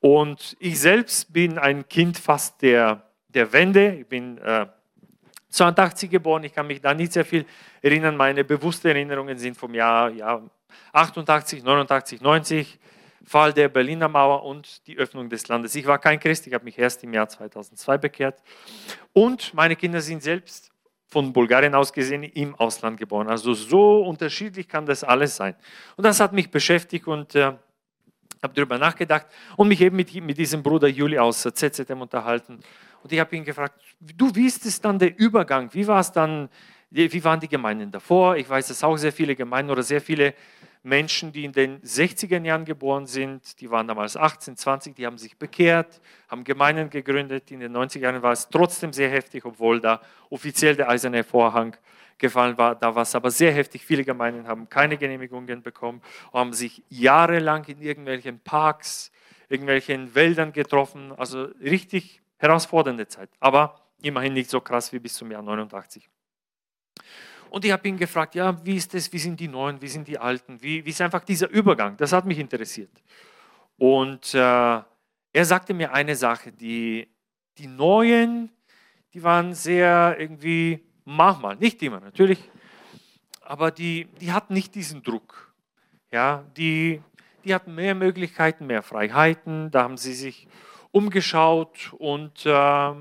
Und 0.00 0.56
ich 0.60 0.78
selbst 0.78 1.32
bin 1.32 1.58
ein 1.58 1.88
Kind 1.88 2.18
fast 2.18 2.60
der, 2.62 3.02
der 3.28 3.52
Wende. 3.52 3.96
Ich 4.00 4.06
bin 4.06 4.38
äh, 4.38 4.66
82 5.56 6.10
geboren. 6.10 6.44
Ich 6.44 6.52
kann 6.52 6.66
mich 6.66 6.80
da 6.80 6.94
nicht 6.94 7.12
sehr 7.12 7.24
viel 7.24 7.46
erinnern. 7.82 8.16
Meine 8.16 8.44
bewussten 8.44 8.88
Erinnerungen 8.88 9.38
sind 9.38 9.56
vom 9.56 9.74
Jahr, 9.74 10.10
Jahr 10.10 10.42
88, 10.92 11.62
89, 11.62 12.20
90. 12.20 12.78
Fall 13.24 13.52
der 13.52 13.68
Berliner 13.68 14.08
Mauer 14.08 14.44
und 14.44 14.86
die 14.86 14.96
Öffnung 14.96 15.28
des 15.28 15.48
Landes. 15.48 15.74
Ich 15.74 15.84
war 15.84 15.98
kein 15.98 16.20
Christ, 16.20 16.46
ich 16.46 16.54
habe 16.54 16.64
mich 16.64 16.78
erst 16.78 17.02
im 17.02 17.12
Jahr 17.12 17.28
2002 17.28 17.98
bekehrt. 17.98 18.40
Und 19.12 19.52
meine 19.52 19.74
Kinder 19.74 20.00
sind 20.00 20.22
selbst 20.22 20.70
von 21.08 21.32
Bulgarien 21.32 21.74
aus 21.74 21.92
gesehen 21.92 22.22
im 22.22 22.54
Ausland 22.54 22.98
geboren. 22.98 23.28
Also 23.28 23.52
so 23.52 24.02
unterschiedlich 24.04 24.68
kann 24.68 24.86
das 24.86 25.02
alles 25.02 25.34
sein. 25.34 25.56
Und 25.96 26.04
das 26.04 26.20
hat 26.20 26.32
mich 26.32 26.50
beschäftigt 26.52 27.08
und 27.08 27.34
äh, 27.34 27.52
habe 28.42 28.54
darüber 28.54 28.78
nachgedacht 28.78 29.26
und 29.56 29.68
mich 29.68 29.80
eben 29.80 29.96
mit, 29.96 30.14
mit 30.14 30.38
diesem 30.38 30.62
Bruder 30.62 30.86
Juli 30.86 31.18
aus 31.18 31.42
ZZM 31.42 32.00
unterhalten. 32.00 32.60
Und 33.02 33.12
ich 33.12 33.20
habe 33.20 33.36
ihn 33.36 33.44
gefragt, 33.44 33.80
du, 34.00 34.34
wie 34.34 34.46
ist 34.46 34.64
es 34.66 34.80
dann 34.80 34.98
der 34.98 35.18
Übergang? 35.18 35.72
Wie 35.72 35.86
war 35.86 36.00
es 36.00 36.12
dann, 36.12 36.48
wie 36.90 37.24
waren 37.24 37.40
die 37.40 37.48
Gemeinden 37.48 37.90
davor? 37.90 38.36
Ich 38.36 38.48
weiß, 38.48 38.68
dass 38.68 38.82
auch 38.84 38.96
sehr 38.96 39.12
viele 39.12 39.34
Gemeinden 39.34 39.70
oder 39.70 39.82
sehr 39.82 40.00
viele 40.00 40.34
Menschen, 40.82 41.32
die 41.32 41.44
in 41.44 41.52
den 41.52 41.80
60er 41.82 42.40
Jahren 42.44 42.64
geboren 42.64 43.06
sind, 43.06 43.60
die 43.60 43.68
waren 43.68 43.88
damals 43.88 44.16
18, 44.16 44.56
20, 44.56 44.94
die 44.94 45.04
haben 45.04 45.18
sich 45.18 45.36
bekehrt, 45.36 46.00
haben 46.28 46.44
Gemeinden 46.44 46.90
gegründet. 46.90 47.50
In 47.50 47.58
den 47.58 47.76
90er 47.76 47.98
Jahren 47.98 48.22
war 48.22 48.30
es 48.30 48.48
trotzdem 48.48 48.92
sehr 48.92 49.10
heftig, 49.10 49.44
obwohl 49.44 49.80
da 49.80 50.00
offiziell 50.30 50.76
der 50.76 50.88
eiserne 50.88 51.24
Vorhang 51.24 51.76
gefallen 52.18 52.56
war. 52.56 52.76
Da 52.76 52.94
war 52.94 53.02
es 53.02 53.16
aber 53.16 53.32
sehr 53.32 53.52
heftig. 53.52 53.84
Viele 53.84 54.04
Gemeinden 54.04 54.46
haben 54.46 54.68
keine 54.68 54.96
Genehmigungen 54.96 55.60
bekommen, 55.60 56.00
haben 56.32 56.52
sich 56.52 56.84
jahrelang 56.88 57.64
in 57.64 57.82
irgendwelchen 57.82 58.38
Parks, 58.38 59.10
irgendwelchen 59.48 60.14
Wäldern 60.14 60.52
getroffen. 60.52 61.12
Also 61.16 61.48
richtig 61.60 62.20
herausfordernde 62.38 63.08
Zeit, 63.08 63.30
aber 63.40 63.80
immerhin 64.02 64.34
nicht 64.34 64.50
so 64.50 64.60
krass 64.60 64.92
wie 64.92 64.98
bis 64.98 65.14
zum 65.14 65.30
Jahr 65.30 65.42
89. 65.42 66.08
Und 67.50 67.64
ich 67.64 67.72
habe 67.72 67.88
ihn 67.88 67.96
gefragt, 67.96 68.34
ja, 68.34 68.64
wie 68.64 68.76
ist 68.76 68.92
das, 68.92 69.12
wie 69.12 69.18
sind 69.18 69.38
die 69.40 69.48
Neuen, 69.48 69.80
wie 69.80 69.88
sind 69.88 70.08
die 70.08 70.18
Alten, 70.18 70.60
wie, 70.62 70.84
wie 70.84 70.90
ist 70.90 71.00
einfach 71.00 71.24
dieser 71.24 71.48
Übergang? 71.48 71.96
Das 71.96 72.12
hat 72.12 72.26
mich 72.26 72.38
interessiert. 72.38 72.90
Und 73.78 74.34
äh, 74.34 74.38
er 74.38 75.44
sagte 75.44 75.74
mir 75.74 75.92
eine 75.92 76.16
Sache, 76.16 76.52
die, 76.52 77.08
die 77.58 77.66
Neuen, 77.66 78.50
die 79.14 79.22
waren 79.22 79.54
sehr 79.54 80.16
irgendwie, 80.18 80.84
manchmal, 81.04 81.56
nicht 81.56 81.82
immer 81.82 82.00
natürlich, 82.00 82.38
aber 83.42 83.70
die, 83.70 84.06
die 84.20 84.32
hatten 84.32 84.54
nicht 84.54 84.74
diesen 84.74 85.02
Druck. 85.02 85.54
Ja, 86.10 86.44
die, 86.56 87.02
die 87.44 87.54
hatten 87.54 87.74
mehr 87.74 87.94
Möglichkeiten, 87.94 88.66
mehr 88.66 88.82
Freiheiten, 88.82 89.70
da 89.70 89.82
haben 89.82 89.96
sie 89.96 90.14
sich 90.14 90.48
umgeschaut 90.96 91.92
und 91.98 92.46
äh, 92.46 92.94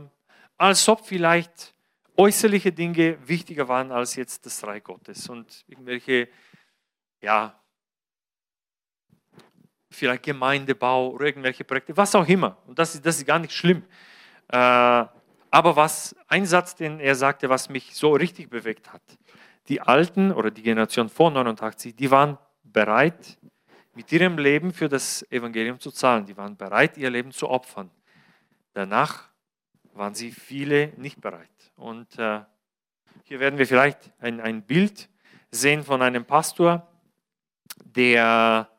als 0.58 0.90
ob 0.90 1.06
vielleicht 1.06 1.74
äußerliche 2.18 2.74
Dinge 2.74 3.18
wichtiger 3.26 3.70
waren 3.70 3.94
als 3.94 4.18
jetzt 4.18 4.46
das 4.46 4.68
Reich 4.68 4.84
Gottes 4.84 5.30
und 5.30 5.64
irgendwelche, 5.66 6.28
ja, 7.22 7.58
vielleicht 9.90 10.24
Gemeindebau 10.24 11.12
oder 11.12 11.28
irgendwelche 11.28 11.64
Projekte, 11.64 11.96
was 11.96 12.14
auch 12.16 12.28
immer. 12.28 12.58
Und 12.68 12.78
das 12.78 12.96
ist, 12.96 13.06
das 13.06 13.16
ist 13.18 13.26
gar 13.26 13.40
nicht 13.40 13.54
schlimm. 13.54 13.84
Äh, 14.50 14.58
aber 14.58 15.76
was, 15.78 16.14
ein 16.28 16.46
Satz, 16.46 16.76
den 16.76 17.00
er 17.00 17.16
sagte, 17.16 17.48
was 17.48 17.70
mich 17.70 17.96
so 17.96 18.12
richtig 18.12 18.50
bewegt 18.50 18.92
hat, 18.92 19.04
die 19.70 19.80
Alten 19.80 20.34
oder 20.34 20.52
die 20.52 20.64
Generation 20.64 21.08
vor 21.08 21.32
89, 21.32 21.96
die 21.96 22.12
waren 22.12 22.38
bereit, 22.62 23.38
mit 23.96 24.12
ihrem 24.12 24.38
Leben 24.38 24.74
für 24.74 24.90
das 24.90 25.26
Evangelium 25.32 25.80
zu 25.80 25.90
zahlen. 25.90 26.26
Die 26.26 26.38
waren 26.38 26.58
bereit, 26.58 26.98
ihr 26.98 27.10
Leben 27.10 27.32
zu 27.32 27.50
opfern. 27.50 27.90
Danach 28.74 29.30
waren 29.94 30.14
sie 30.14 30.32
viele 30.32 30.92
nicht 30.98 31.22
bereit. 31.22 31.72
Und 31.78 32.20
äh, 32.20 32.42
hier 33.24 33.40
werden 33.40 33.58
wir 33.58 33.66
vielleicht 33.66 34.12
ein, 34.20 34.42
ein 34.42 34.62
Bild 34.62 35.10
sehen 35.50 35.84
von 35.84 36.02
einem 36.02 36.26
Pastor, 36.26 36.88
der 37.84 38.70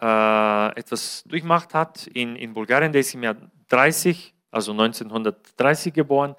äh, 0.00 0.78
etwas 0.78 1.22
durchmacht 1.24 1.74
hat 1.74 2.06
in, 2.06 2.36
in 2.36 2.54
Bulgarien. 2.54 2.92
Der 2.92 3.02
ist 3.02 3.14
im 3.14 3.22
Jahr 3.22 3.36
30, 3.68 4.34
also 4.50 4.72
1930 4.72 5.92
geboren. 5.92 6.34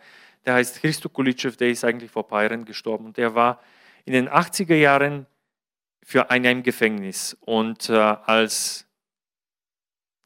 Der 0.46 0.56
heißt 0.56 0.82
Christo 0.82 1.10
Kulitschew, 1.10 1.52
der 1.52 1.70
ist 1.70 1.84
eigentlich 1.84 2.10
vor 2.10 2.24
ein 2.24 2.30
paar 2.30 2.44
Jahren 2.44 2.66
gestorben. 2.66 3.06
Und 3.06 3.18
der 3.18 3.36
war 3.36 3.62
in 4.06 4.14
den 4.14 4.28
80er 4.30 4.76
Jahren 4.76 5.28
für 6.08 6.30
ein 6.30 6.46
Jahr 6.46 6.54
im 6.54 6.64
Gefängnis. 6.64 7.36
Und 7.42 7.90
äh, 7.90 7.94
als 7.94 8.88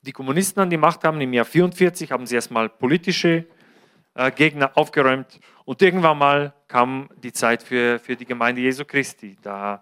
die 0.01 0.11
Kommunisten 0.11 0.61
an 0.61 0.69
die 0.69 0.77
Macht 0.77 1.03
haben, 1.03 1.19
im 1.21 1.33
Jahr 1.33 1.47
1944, 1.47 2.11
haben 2.11 2.27
sie 2.27 2.35
erstmal 2.35 2.69
politische 2.69 3.47
äh, 4.13 4.31
Gegner 4.31 4.77
aufgeräumt. 4.77 5.39
Und 5.65 5.81
irgendwann 5.81 6.19
mal 6.19 6.53
kam 6.67 7.09
die 7.23 7.33
Zeit 7.33 7.63
für, 7.63 7.97
für 7.97 8.15
die 8.15 8.25
Gemeinde 8.25 8.61
Jesu 8.61 8.85
Christi. 8.85 9.37
Da 9.41 9.81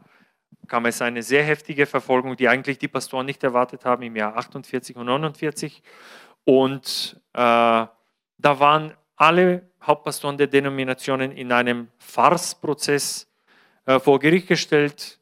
kam 0.68 0.86
es 0.86 1.02
eine 1.02 1.22
sehr 1.22 1.44
heftige 1.44 1.86
Verfolgung, 1.86 2.38
die 2.38 2.48
eigentlich 2.48 2.78
die 2.78 2.88
Pastoren 2.88 3.26
nicht 3.26 3.44
erwartet 3.44 3.84
haben 3.84 4.02
im 4.04 4.16
Jahr 4.16 4.38
48 4.38 4.96
und 4.96 5.06
49. 5.06 5.84
Und 6.46 7.20
äh, 7.34 7.40
da 7.40 7.90
waren 8.40 8.94
alle 9.18 9.70
Hauptpastoren 9.84 10.38
der 10.38 10.48
Denominationen 10.48 11.34
in 11.34 11.52
einem 11.52 11.90
Farce-Prozess 11.98 13.30
äh, 13.86 14.00
vor 14.00 14.20
Gericht 14.20 14.48
gestellt, 14.48 15.19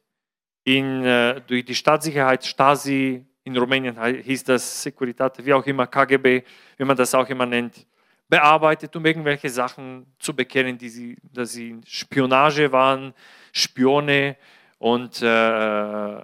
in, 0.68 1.02
äh, 1.02 1.40
durch 1.46 1.64
die 1.64 1.74
Staatssicherheit, 1.74 2.44
Stasi, 2.44 3.24
in 3.44 3.56
Rumänien 3.56 3.96
hieß 3.98 4.44
das 4.44 4.82
Securitate, 4.82 5.44
wie 5.46 5.54
auch 5.54 5.64
immer, 5.64 5.86
KGB, 5.86 6.42
wie 6.76 6.84
man 6.84 6.96
das 6.96 7.14
auch 7.14 7.26
immer 7.28 7.46
nennt 7.46 7.86
bearbeitet, 8.28 8.94
um 8.94 9.06
irgendwelche 9.06 9.48
Sachen 9.48 10.04
zu 10.18 10.36
bekennen, 10.36 10.76
die 10.76 10.90
sie, 10.90 11.16
dass 11.22 11.52
sie 11.52 11.80
Spionage 11.86 12.70
waren, 12.70 13.14
Spione 13.52 14.36
und, 14.78 15.22
äh, 15.22 16.22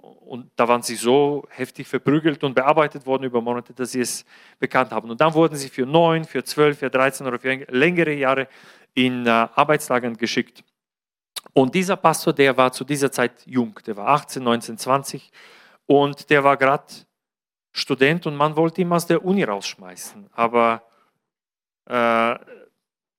und 0.00 0.50
da 0.56 0.66
waren 0.66 0.80
sie 0.80 0.94
so 0.94 1.46
heftig 1.50 1.86
verprügelt 1.86 2.42
und 2.42 2.54
bearbeitet 2.54 3.04
worden 3.04 3.24
über 3.24 3.42
Monate, 3.42 3.74
dass 3.74 3.92
sie 3.92 4.00
es 4.00 4.24
bekannt 4.58 4.90
haben. 4.92 5.10
Und 5.10 5.20
dann 5.20 5.34
wurden 5.34 5.56
sie 5.56 5.68
für 5.68 5.84
neun, 5.84 6.24
für 6.24 6.42
zwölf, 6.42 6.78
für 6.78 6.88
13 6.88 7.26
oder 7.26 7.38
für 7.38 7.54
längere 7.68 8.14
Jahre 8.14 8.48
in 8.94 9.26
äh, 9.26 9.28
Arbeitslagern 9.28 10.16
geschickt. 10.16 10.64
Und 11.52 11.74
dieser 11.74 11.96
Pastor, 11.96 12.32
der 12.32 12.56
war 12.56 12.72
zu 12.72 12.84
dieser 12.84 13.12
Zeit 13.12 13.44
jung, 13.46 13.78
der 13.86 13.96
war 13.96 14.08
18, 14.08 14.42
19, 14.42 14.78
20 14.78 15.30
und 15.86 16.30
der 16.30 16.44
war 16.44 16.56
gerade 16.56 16.84
Student 17.72 18.26
und 18.26 18.36
man 18.36 18.56
wollte 18.56 18.80
ihn 18.80 18.92
aus 18.92 19.06
der 19.06 19.24
Uni 19.24 19.44
rausschmeißen. 19.44 20.28
Aber 20.32 20.82
äh, 21.86 22.36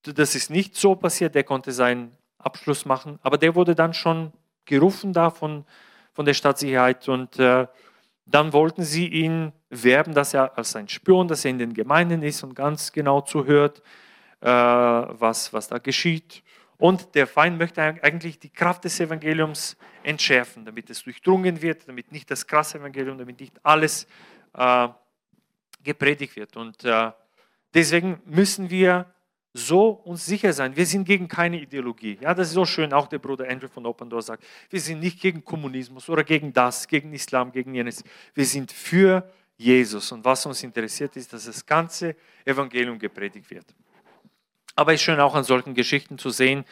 das 0.03 0.35
ist 0.35 0.49
nicht 0.49 0.75
so 0.75 0.95
passiert, 0.95 1.35
der 1.35 1.43
konnte 1.43 1.71
seinen 1.71 2.15
Abschluss 2.37 2.85
machen, 2.85 3.19
aber 3.23 3.37
der 3.37 3.55
wurde 3.55 3.75
dann 3.75 3.93
schon 3.93 4.33
gerufen 4.65 5.13
da 5.13 5.29
von, 5.29 5.65
von 6.13 6.25
der 6.25 6.33
Stadtsicherheit 6.33 7.07
und 7.07 7.39
äh, 7.39 7.67
dann 8.25 8.53
wollten 8.53 8.83
sie 8.83 9.07
ihn 9.07 9.51
werben, 9.69 10.13
dass 10.13 10.33
er 10.33 10.57
als 10.57 10.75
ein 10.75 10.87
Spion, 10.87 11.27
dass 11.27 11.43
er 11.43 11.51
in 11.51 11.59
den 11.59 11.73
Gemeinden 11.73 12.21
ist 12.23 12.43
und 12.43 12.55
ganz 12.55 12.91
genau 12.91 13.21
zuhört, 13.21 13.81
äh, 14.41 14.47
was, 14.47 15.51
was 15.51 15.67
da 15.67 15.77
geschieht. 15.77 16.43
Und 16.83 17.15
der 17.15 17.27
Feind 17.27 17.57
möchte 17.57 17.81
eigentlich 17.81 18.39
die 18.39 18.49
Kraft 18.49 18.83
des 18.83 18.99
Evangeliums 18.99 19.77
entschärfen, 20.03 20.65
damit 20.65 20.89
es 20.89 21.01
durchdrungen 21.01 21.61
wird, 21.61 21.87
damit 21.87 22.11
nicht 22.11 22.29
das 22.29 22.45
krasse 22.45 22.77
Evangelium, 22.77 23.17
damit 23.17 23.39
nicht 23.39 23.57
alles 23.63 24.05
äh, 24.53 24.89
gepredigt 25.81 26.35
wird. 26.35 26.57
Und 26.57 26.83
äh, 26.83 27.11
deswegen 27.73 28.21
müssen 28.25 28.69
wir 28.69 29.05
so 29.53 29.91
uns 29.91 30.25
sicher 30.25 30.51
sein. 30.51 30.75
Wir 30.75 30.85
sind 30.85 31.05
gegen 31.05 31.29
keine 31.29 31.61
Ideologie. 31.61 32.17
Ja, 32.19 32.33
das 32.33 32.49
ist 32.49 32.53
so 32.53 32.65
schön. 32.65 32.91
Auch 32.91 33.07
der 33.07 33.19
Bruder 33.19 33.47
Andrew 33.47 33.69
von 33.69 33.85
Open 33.85 34.09
Door 34.09 34.23
sagt, 34.23 34.43
wir 34.69 34.81
sind 34.81 34.99
nicht 34.99 35.21
gegen 35.21 35.41
Kommunismus 35.41 36.09
oder 36.09 36.25
gegen 36.25 36.51
das, 36.51 36.85
gegen 36.85 37.13
Islam, 37.13 37.53
gegen 37.53 37.73
jenes. 37.73 38.03
Wir 38.33 38.45
sind 38.45 38.73
für 38.73 39.31
Jesus. 39.55 40.11
Und 40.11 40.25
was 40.25 40.45
uns 40.45 40.61
interessiert 40.61 41.15
ist, 41.15 41.31
dass 41.31 41.45
das 41.45 41.65
ganze 41.65 42.17
Evangelium 42.43 42.99
gepredigt 42.99 43.49
wird. 43.49 43.73
Aber 44.75 44.93
es 44.93 45.01
ist 45.01 45.05
schön 45.05 45.19
auch 45.19 45.35
an 45.35 45.43
solchen 45.43 45.73
Geschichten 45.73 46.17
zu 46.17 46.29
sehen, 46.29 46.65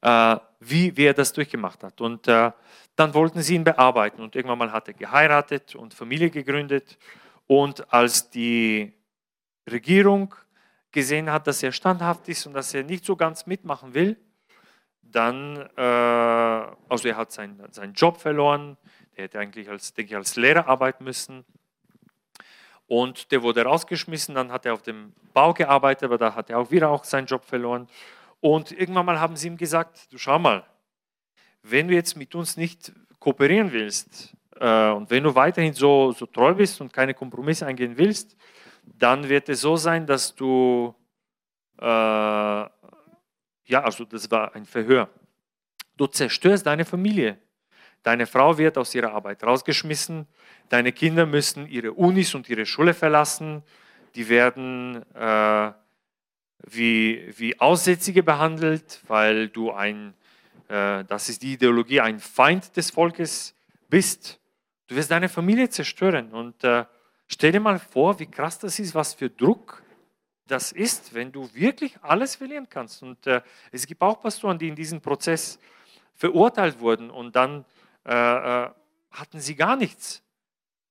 äh, 0.00 0.36
wie 0.60 0.96
wer 0.96 1.14
das 1.14 1.32
durchgemacht 1.32 1.82
hat. 1.82 2.00
Und 2.00 2.28
äh, 2.28 2.50
dann 2.96 3.14
wollten 3.14 3.42
sie 3.42 3.54
ihn 3.54 3.64
bearbeiten. 3.64 4.22
Und 4.22 4.36
irgendwann 4.36 4.58
mal 4.58 4.72
hat 4.72 4.88
er 4.88 4.94
geheiratet 4.94 5.74
und 5.74 5.94
Familie 5.94 6.30
gegründet. 6.30 6.98
Und 7.46 7.92
als 7.92 8.30
die 8.30 8.92
Regierung 9.70 10.34
gesehen 10.92 11.30
hat, 11.30 11.46
dass 11.46 11.62
er 11.62 11.72
standhaft 11.72 12.28
ist 12.28 12.46
und 12.46 12.54
dass 12.54 12.72
er 12.72 12.84
nicht 12.84 13.04
so 13.04 13.16
ganz 13.16 13.46
mitmachen 13.46 13.94
will, 13.94 14.16
dann, 15.02 15.56
äh, 15.76 15.80
also 15.80 17.08
er 17.08 17.16
hat 17.16 17.32
sein, 17.32 17.60
seinen 17.70 17.94
Job 17.94 18.20
verloren, 18.20 18.76
der 19.16 19.24
hätte 19.24 19.38
eigentlich 19.38 19.68
als, 19.68 19.94
denke 19.94 20.12
ich, 20.12 20.16
als 20.16 20.36
Lehrer 20.36 20.66
arbeiten 20.66 21.04
müssen. 21.04 21.44
Und 22.86 23.32
der 23.32 23.42
wurde 23.42 23.62
rausgeschmissen, 23.62 24.34
dann 24.34 24.52
hat 24.52 24.66
er 24.66 24.74
auf 24.74 24.82
dem 24.82 25.12
Bau 25.32 25.54
gearbeitet, 25.54 26.04
aber 26.04 26.18
da 26.18 26.34
hat 26.34 26.50
er 26.50 26.58
auch 26.58 26.70
wieder 26.70 26.90
auch 26.90 27.04
seinen 27.04 27.26
Job 27.26 27.44
verloren. 27.44 27.88
Und 28.40 28.72
irgendwann 28.72 29.06
mal 29.06 29.20
haben 29.20 29.36
sie 29.36 29.48
ihm 29.48 29.56
gesagt, 29.56 30.12
du 30.12 30.18
schau 30.18 30.38
mal, 30.38 30.64
wenn 31.62 31.88
du 31.88 31.94
jetzt 31.94 32.16
mit 32.16 32.34
uns 32.34 32.56
nicht 32.56 32.92
kooperieren 33.18 33.72
willst 33.72 34.36
äh, 34.60 34.90
und 34.90 35.10
wenn 35.10 35.24
du 35.24 35.34
weiterhin 35.34 35.72
so, 35.72 36.12
so 36.12 36.26
treu 36.26 36.52
bist 36.54 36.80
und 36.80 36.92
keine 36.92 37.14
Kompromisse 37.14 37.66
eingehen 37.66 37.96
willst, 37.96 38.36
dann 38.84 39.28
wird 39.28 39.48
es 39.48 39.62
so 39.62 39.76
sein, 39.76 40.06
dass 40.06 40.34
du, 40.34 40.94
äh, 41.80 41.84
ja, 41.86 42.68
also 43.70 44.04
das 44.04 44.30
war 44.30 44.54
ein 44.54 44.66
Verhör, 44.66 45.08
du 45.96 46.06
zerstörst 46.06 46.66
deine 46.66 46.84
Familie. 46.84 47.38
Deine 48.02 48.26
Frau 48.26 48.58
wird 48.58 48.76
aus 48.76 48.94
ihrer 48.94 49.12
Arbeit 49.12 49.42
rausgeschmissen, 49.42 50.28
deine 50.68 50.92
Kinder 50.92 51.26
müssen 51.26 51.68
ihre 51.68 51.92
Unis 51.92 52.34
und 52.34 52.48
ihre 52.48 52.66
Schule 52.66 52.94
verlassen, 52.94 53.62
die 54.14 54.28
werden 54.28 55.02
äh, 55.14 55.72
wie, 56.66 57.32
wie 57.36 57.60
Aussätzige 57.60 58.22
behandelt, 58.22 59.00
weil 59.06 59.48
du 59.48 59.72
ein, 59.72 60.14
äh, 60.68 61.04
das 61.04 61.28
ist 61.28 61.42
die 61.42 61.54
Ideologie, 61.54 62.00
ein 62.00 62.20
Feind 62.20 62.76
des 62.76 62.90
Volkes 62.90 63.54
bist. 63.88 64.40
Du 64.86 64.96
wirst 64.96 65.10
deine 65.10 65.28
Familie 65.28 65.68
zerstören 65.68 66.32
und 66.32 66.62
äh, 66.64 66.84
Stell 67.26 67.52
dir 67.52 67.60
mal 67.60 67.78
vor, 67.78 68.18
wie 68.18 68.26
krass 68.26 68.58
das 68.58 68.78
ist, 68.78 68.94
was 68.94 69.14
für 69.14 69.30
Druck 69.30 69.82
das 70.46 70.72
ist, 70.72 71.14
wenn 71.14 71.32
du 71.32 71.52
wirklich 71.54 71.96
alles 72.02 72.36
verlieren 72.36 72.68
kannst. 72.68 73.02
Und 73.02 73.26
äh, 73.26 73.40
es 73.72 73.86
gibt 73.86 74.02
auch 74.02 74.20
Pastoren, 74.20 74.58
die 74.58 74.68
in 74.68 74.76
diesem 74.76 75.00
Prozess 75.00 75.58
verurteilt 76.14 76.78
wurden 76.80 77.10
und 77.10 77.34
dann 77.34 77.64
äh, 78.04 78.12
äh, 78.12 78.70
hatten 79.10 79.40
sie 79.40 79.56
gar 79.56 79.76
nichts. 79.76 80.22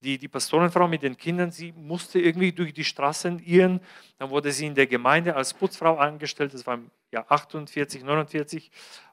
Die, 0.03 0.17
die 0.17 0.27
Pastorenfrau 0.27 0.87
mit 0.87 1.01
den 1.01 1.17
Kindern, 1.17 1.51
sie 1.51 1.71
musste 1.71 2.19
irgendwie 2.19 2.51
durch 2.51 2.73
die 2.73 2.83
Straßen 2.83 3.39
irren. 3.39 3.79
Dann 4.19 4.29
wurde 4.29 4.51
sie 4.51 4.67
in 4.67 4.75
der 4.75 4.87
Gemeinde 4.87 5.35
als 5.35 5.53
Putzfrau 5.53 5.97
angestellt, 5.97 6.53
das 6.53 6.67
war 6.67 6.75
im 6.75 6.91
Jahr 7.11 7.25
48, 7.29 8.03
49. 8.03 8.69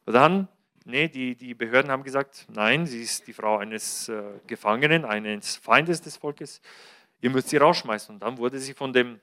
Und 0.07 0.13
dann, 0.13 0.49
nee, 0.85 1.09
die, 1.09 1.37
die 1.37 1.55
Behörden 1.55 1.91
haben 1.91 2.03
gesagt, 2.03 2.47
nein, 2.53 2.87
sie 2.87 3.03
ist 3.03 3.27
die 3.27 3.33
Frau 3.33 3.59
eines 3.59 4.09
äh, 4.09 4.23
Gefangenen, 4.47 5.05
eines 5.05 5.57
Feindes 5.57 6.01
des 6.01 6.17
Volkes 6.17 6.61
ihr 7.21 7.31
müsst 7.31 7.49
sie 7.49 7.57
rausschmeißen. 7.57 8.15
Und 8.15 8.23
dann 8.23 8.39
wurde 8.39 8.59
sie 8.59 8.75
von 8.75 8.93
dem 8.93 9.21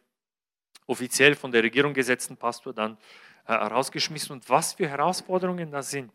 offiziell 0.85 1.35
von 1.35 1.51
der 1.51 1.63
Regierung 1.63 1.93
gesetzten 1.93 2.37
Pastor 2.37 2.73
dann 2.73 2.97
äh, 3.45 3.53
rausgeschmissen. 3.53 4.33
Und 4.33 4.49
was 4.49 4.73
für 4.73 4.87
Herausforderungen 4.87 5.71
da 5.71 5.81
sind. 5.81 6.11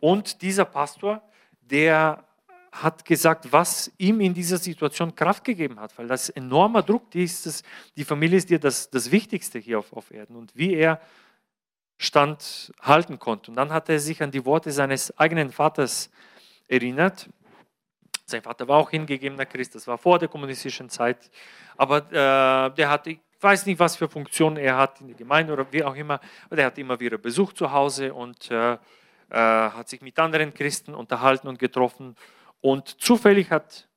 Und 0.00 0.42
dieser 0.42 0.64
Pastor, 0.64 1.22
der 1.60 2.24
hat 2.72 3.04
gesagt, 3.04 3.52
was 3.52 3.92
ihm 3.98 4.20
in 4.20 4.32
dieser 4.32 4.56
Situation 4.56 5.14
Kraft 5.14 5.44
gegeben 5.44 5.78
hat, 5.78 5.96
weil 5.98 6.08
das 6.08 6.30
enormer 6.30 6.82
Druck, 6.82 7.14
ist 7.14 7.46
das, 7.46 7.62
die 7.96 8.04
Familie 8.04 8.38
ist 8.38 8.48
dir 8.48 8.58
das, 8.58 8.88
das 8.88 9.10
Wichtigste 9.10 9.58
hier 9.58 9.78
auf, 9.78 9.92
auf 9.92 10.10
Erden 10.10 10.36
und 10.36 10.56
wie 10.56 10.74
er 10.74 11.00
stand 11.98 12.72
halten 12.80 13.18
konnte. 13.18 13.50
Und 13.50 13.56
dann 13.56 13.70
hat 13.70 13.88
er 13.88 14.00
sich 14.00 14.22
an 14.22 14.30
die 14.30 14.44
Worte 14.44 14.72
seines 14.72 15.16
eigenen 15.18 15.52
Vaters 15.52 16.10
erinnert, 16.66 17.28
sein 18.24 18.42
Vater 18.42 18.66
war 18.66 18.78
auch 18.78 18.90
hingegebener 18.90 19.44
Christ, 19.44 19.74
das 19.74 19.86
war 19.86 19.98
vor 19.98 20.18
der 20.18 20.28
kommunistischen 20.28 20.88
Zeit. 20.88 21.30
Aber 21.76 21.98
äh, 22.10 22.74
der 22.74 22.88
hatte, 22.88 23.10
ich 23.10 23.20
weiß 23.40 23.66
nicht, 23.66 23.78
was 23.78 23.96
für 23.96 24.08
Funktionen 24.08 24.56
er 24.56 24.78
hat 24.78 25.00
in 25.00 25.08
der 25.08 25.16
Gemeinde 25.16 25.52
oder 25.52 25.70
wie 25.70 25.84
auch 25.84 25.94
immer, 25.94 26.18
aber 26.46 26.56
der 26.56 26.66
hat 26.66 26.78
immer 26.78 26.98
wieder 26.98 27.18
Besuch 27.18 27.52
zu 27.52 27.70
Hause 27.70 28.14
und 28.14 28.50
äh, 28.50 28.72
äh, 28.72 28.78
hat 29.30 29.88
sich 29.88 30.00
mit 30.00 30.18
anderen 30.18 30.54
Christen 30.54 30.94
unterhalten 30.94 31.48
und 31.48 31.58
getroffen. 31.58 32.16
Und 32.62 33.00
zufällig 33.00 33.50
hat 33.50 33.88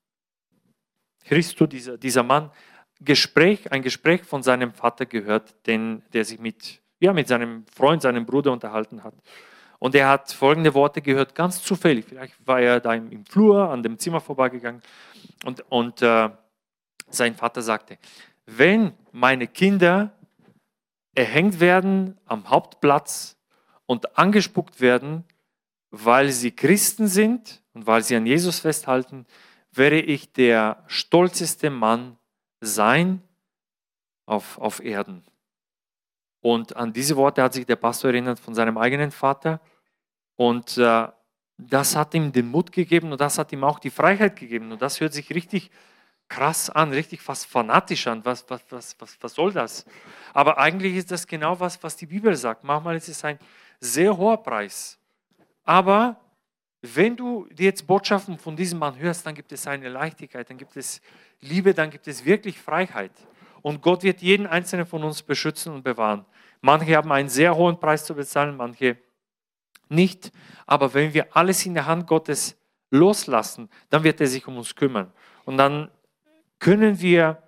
Christo, 1.24 1.66
dieser, 1.66 1.98
dieser 1.98 2.24
Mann, 2.24 2.52
Gespräch, 3.00 3.72
ein 3.72 3.82
Gespräch 3.82 4.24
von 4.24 4.44
seinem 4.44 4.74
Vater 4.74 5.06
gehört, 5.06 5.56
den, 5.68 6.04
der 6.14 6.26
sich 6.26 6.40
mit, 6.40 6.82
ja, 7.00 7.14
mit 7.14 7.28
seinem 7.28 7.66
Freund, 7.68 8.02
seinem 8.02 8.26
Bruder 8.26 8.52
unterhalten 8.52 9.04
hat. 9.04 9.14
Und 9.80 9.94
er 9.96 10.10
hat 10.10 10.32
folgende 10.32 10.74
Worte 10.74 11.02
gehört, 11.02 11.36
ganz 11.36 11.62
zufällig. 11.62 12.06
Vielleicht 12.06 12.36
war 12.48 12.60
er 12.60 12.80
da 12.80 12.94
im, 12.94 13.26
Flur 13.26 13.70
an 13.70 13.84
dem 13.84 14.00
Zimmer 14.00 14.20
vorbeigegangen. 14.22 14.82
Und, 15.44 15.64
und 15.70 16.02
äh, 16.02 16.30
sein 17.10 17.36
Vater 17.36 17.62
sagte, 17.62 17.98
wenn 18.46 18.94
meine 19.12 19.48
Kinder 19.48 20.12
erhängt 21.14 21.60
werden 21.60 22.18
am 22.26 22.50
Hauptplatz 22.50 23.38
und 23.86 24.18
angespuckt 24.18 24.82
werden, 24.82 25.24
weil 25.92 26.32
sie 26.32 26.52
Christen 26.52 27.08
sind 27.08 27.62
und 27.76 27.86
weil 27.86 28.02
sie 28.02 28.16
an 28.16 28.26
Jesus 28.26 28.60
festhalten, 28.60 29.28
werde 29.72 30.00
ich 30.00 30.32
der 30.32 30.84
stolzeste 30.88 31.70
Mann 31.70 32.18
sein 32.62 33.22
auf, 34.26 34.58
auf 34.58 34.84
Erden. 34.84 35.24
Und 36.40 36.76
an 36.78 36.94
diese 36.94 37.18
Worte 37.18 37.44
hat 37.44 37.54
sich 37.54 37.66
der 37.66 37.76
Pastor 37.76 38.12
erinnert 38.12 38.40
von 38.40 38.56
seinem 38.56 38.78
eigenen 38.78 39.12
Vater. 39.12 39.60
Und 40.36 40.78
äh, 40.78 41.08
das 41.58 41.96
hat 41.96 42.14
ihm 42.14 42.32
den 42.32 42.48
Mut 42.48 42.72
gegeben 42.72 43.12
und 43.12 43.20
das 43.20 43.38
hat 43.38 43.52
ihm 43.52 43.64
auch 43.64 43.80
die 43.80 43.90
Freiheit 43.90 44.38
gegeben. 44.38 44.72
Und 44.72 44.82
das 44.82 45.02
hört 45.02 45.14
sich 45.14 45.30
richtig 45.32 45.70
krass 46.30 46.70
an, 46.70 46.92
richtig 46.92 47.22
fast 47.22 47.46
fanatisch 47.46 48.08
an. 48.08 48.24
Was, 48.24 48.50
was, 48.50 48.62
was, 48.70 48.96
was, 49.00 49.18
was 49.22 49.34
soll 49.34 49.52
das? 49.52 49.86
Aber 50.34 50.58
eigentlich 50.58 50.96
ist 50.96 51.12
das 51.12 51.28
genau 51.28 51.60
was, 51.60 51.84
was 51.84 51.98
die 51.98 52.06
Bibel 52.06 52.36
sagt. 52.36 52.64
Manchmal 52.64 52.96
ist 52.96 53.10
es 53.10 53.26
ein 53.26 53.38
sehr 53.82 54.16
hoher 54.16 54.42
Preis. 54.42 54.98
Aber 55.64 56.25
wenn 56.94 57.16
du 57.16 57.48
jetzt 57.58 57.88
Botschaften 57.88 58.38
von 58.38 58.56
diesem 58.56 58.80
Mann 58.80 58.98
hörst, 58.98 59.26
dann 59.26 59.36
gibt 59.36 59.52
es 59.52 59.66
eine 59.66 59.90
Leichtigkeit, 59.90 60.50
dann 60.50 60.58
gibt 60.58 60.76
es 60.76 61.02
Liebe, 61.42 61.74
dann 61.74 61.90
gibt 61.90 62.08
es 62.08 62.26
wirklich 62.26 62.60
Freiheit. 62.60 63.12
Und 63.62 63.82
Gott 63.82 64.04
wird 64.04 64.22
jeden 64.22 64.46
einzelnen 64.46 64.86
von 64.86 65.04
uns 65.04 65.24
beschützen 65.24 65.74
und 65.74 65.84
bewahren. 65.84 66.26
Manche 66.62 66.96
haben 66.96 67.12
einen 67.12 67.30
sehr 67.30 67.56
hohen 67.56 67.80
Preis 67.80 68.06
zu 68.06 68.14
bezahlen, 68.14 68.58
manche 68.58 68.98
nicht. 69.90 70.32
Aber 70.66 70.94
wenn 70.94 71.14
wir 71.14 71.36
alles 71.36 71.66
in 71.66 71.74
der 71.74 71.86
Hand 71.86 72.08
Gottes 72.08 72.56
loslassen, 72.92 73.70
dann 73.90 74.04
wird 74.04 74.22
er 74.22 74.28
sich 74.28 74.48
um 74.48 74.58
uns 74.58 74.76
kümmern. 74.76 75.12
Und 75.46 75.58
dann 75.58 75.90
können 76.60 77.00
wir 77.00 77.42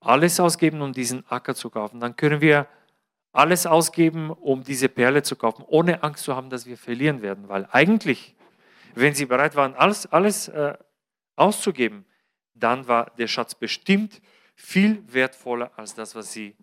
alles 0.00 0.40
ausgeben, 0.40 0.80
um 0.80 0.92
diesen 0.92 1.24
Acker 1.28 1.54
zu 1.54 1.70
kaufen. 1.70 2.00
Dann 2.00 2.16
können 2.16 2.40
wir 2.40 2.66
alles 3.32 3.66
ausgeben, 3.66 4.30
um 4.30 4.64
diese 4.64 4.88
Perle 4.88 5.22
zu 5.22 5.36
kaufen, 5.36 5.64
ohne 5.68 6.02
Angst 6.02 6.24
zu 6.24 6.34
haben, 6.34 6.50
dass 6.50 6.66
wir 6.66 6.76
verlieren 6.76 7.22
werden. 7.22 7.48
Weil 7.48 7.68
eigentlich, 7.70 8.34
wenn 8.94 9.14
sie 9.14 9.26
bereit 9.26 9.54
waren, 9.56 9.74
alles, 9.74 10.06
alles 10.06 10.48
äh, 10.48 10.76
auszugeben, 11.36 12.04
dann 12.54 12.86
war 12.86 13.10
der 13.16 13.26
Schatz 13.26 13.54
bestimmt 13.54 14.20
viel 14.54 15.02
wertvoller 15.12 15.72
als 15.76 15.94
das, 15.94 16.14
was 16.14 16.32
sie 16.32 16.56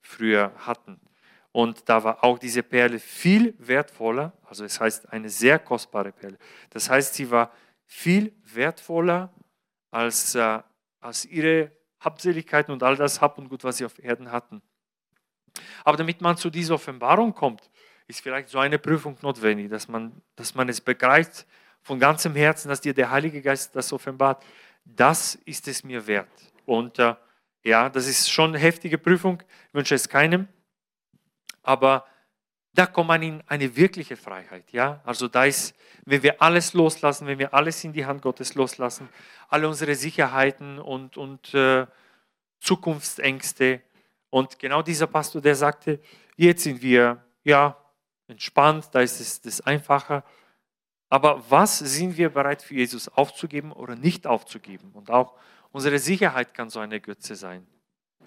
früher 0.00 0.52
hatten. 0.58 1.00
Und 1.52 1.88
da 1.88 2.02
war 2.02 2.24
auch 2.24 2.38
diese 2.38 2.62
Perle 2.62 2.98
viel 2.98 3.54
wertvoller, 3.58 4.32
also 4.44 4.64
es 4.64 4.80
heißt 4.80 5.12
eine 5.12 5.28
sehr 5.28 5.58
kostbare 5.58 6.12
Perle. 6.12 6.38
Das 6.70 6.88
heißt, 6.88 7.14
sie 7.14 7.30
war 7.30 7.52
viel 7.84 8.34
wertvoller 8.42 9.32
als, 9.90 10.34
äh, 10.34 10.60
als 11.00 11.26
ihre 11.26 11.70
Habseligkeiten 12.00 12.72
und 12.72 12.82
all 12.82 12.96
das 12.96 13.20
Hab 13.20 13.38
und 13.38 13.48
Gut, 13.48 13.64
was 13.64 13.76
sie 13.76 13.84
auf 13.84 13.98
Erden 14.02 14.32
hatten. 14.32 14.62
Aber 15.84 15.98
damit 15.98 16.20
man 16.20 16.36
zu 16.36 16.48
dieser 16.48 16.74
Offenbarung 16.74 17.34
kommt, 17.34 17.70
ist 18.12 18.20
vielleicht 18.20 18.50
so 18.50 18.58
eine 18.58 18.78
Prüfung 18.78 19.16
notwendig, 19.22 19.70
dass 19.70 19.88
man, 19.88 20.12
dass 20.36 20.54
man 20.54 20.68
es 20.68 20.80
begreift 20.80 21.46
von 21.80 21.98
ganzem 21.98 22.34
Herzen, 22.34 22.68
dass 22.68 22.80
dir 22.80 22.94
der 22.94 23.10
Heilige 23.10 23.40
Geist 23.40 23.74
das 23.74 23.92
offenbart. 23.92 24.44
Das 24.84 25.34
ist 25.46 25.66
es 25.66 25.82
mir 25.82 26.06
wert. 26.06 26.28
Und 26.66 26.98
äh, 26.98 27.14
ja, 27.64 27.88
das 27.88 28.06
ist 28.06 28.30
schon 28.30 28.50
eine 28.50 28.58
heftige 28.58 28.98
Prüfung, 28.98 29.42
ich 29.68 29.74
wünsche 29.74 29.94
es 29.94 30.08
keinem. 30.08 30.46
Aber 31.62 32.04
da 32.74 32.86
kommt 32.86 33.08
man 33.08 33.22
in 33.22 33.42
eine 33.46 33.74
wirkliche 33.76 34.16
Freiheit. 34.16 34.70
Ja? 34.72 35.00
Also 35.04 35.26
da 35.28 35.44
ist, 35.44 35.74
wenn 36.04 36.22
wir 36.22 36.42
alles 36.42 36.74
loslassen, 36.74 37.26
wenn 37.26 37.38
wir 37.38 37.54
alles 37.54 37.82
in 37.82 37.92
die 37.92 38.04
Hand 38.04 38.20
Gottes 38.20 38.54
loslassen, 38.54 39.08
alle 39.48 39.68
unsere 39.68 39.94
Sicherheiten 39.94 40.78
und, 40.78 41.16
und 41.16 41.54
äh, 41.54 41.86
Zukunftsängste. 42.60 43.80
Und 44.28 44.58
genau 44.58 44.82
dieser 44.82 45.06
Pastor, 45.06 45.40
der 45.40 45.54
sagte, 45.54 46.00
jetzt 46.36 46.62
sind 46.62 46.82
wir 46.82 47.24
ja 47.44 47.81
entspannt, 48.32 48.88
da 48.92 49.00
ist 49.00 49.20
es 49.20 49.40
das 49.40 49.60
einfacher. 49.60 50.24
Aber 51.08 51.44
was 51.48 51.78
sind 51.78 52.16
wir 52.16 52.30
bereit 52.30 52.62
für 52.62 52.74
Jesus 52.74 53.08
aufzugeben 53.08 53.70
oder 53.72 53.94
nicht 53.94 54.26
aufzugeben? 54.26 54.90
Und 54.92 55.10
auch 55.10 55.34
unsere 55.70 55.98
Sicherheit 55.98 56.54
kann 56.54 56.70
so 56.70 56.80
eine 56.80 57.00
Götze 57.00 57.36
sein. 57.36 57.66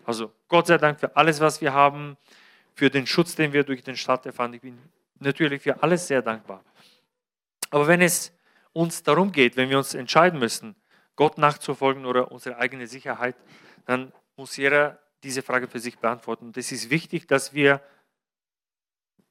Also 0.06 0.32
Gott 0.48 0.68
sei 0.68 0.78
Dank 0.78 1.00
für 1.00 1.16
alles, 1.16 1.40
was 1.40 1.62
wir 1.62 1.74
haben, 1.74 2.16
für 2.76 2.90
den 2.90 3.08
Schutz, 3.08 3.36
den 3.36 3.54
wir 3.54 3.64
durch 3.64 3.84
den 3.84 3.98
Staat 3.98 4.26
erfahren. 4.26 4.54
Ich 4.54 4.62
bin 4.62 4.78
natürlich 5.20 5.62
für 5.62 5.82
alles 5.82 6.08
sehr 6.08 6.22
dankbar. 6.22 6.64
Aber 7.72 7.88
wenn 7.88 8.02
es 8.02 8.32
uns 8.74 9.02
darum 9.02 9.32
geht, 9.32 9.58
wenn 9.58 9.70
wir 9.70 9.78
uns 9.78 9.94
entscheiden 9.94 10.40
müssen, 10.40 10.76
Gott 11.16 11.38
nachzufolgen 11.38 12.06
oder 12.06 12.32
unsere 12.32 12.58
eigene 12.58 12.88
Sicherheit, 12.88 13.36
dann 13.86 14.12
muss 14.36 14.58
jeder 14.58 15.00
diese 15.24 15.42
Frage 15.42 15.68
für 15.68 15.80
sich 15.80 15.98
beantworten. 15.98 16.48
Und 16.48 16.58
es 16.58 16.72
ist 16.72 16.90
wichtig, 16.90 17.28
dass 17.28 17.54
wir 17.54 17.82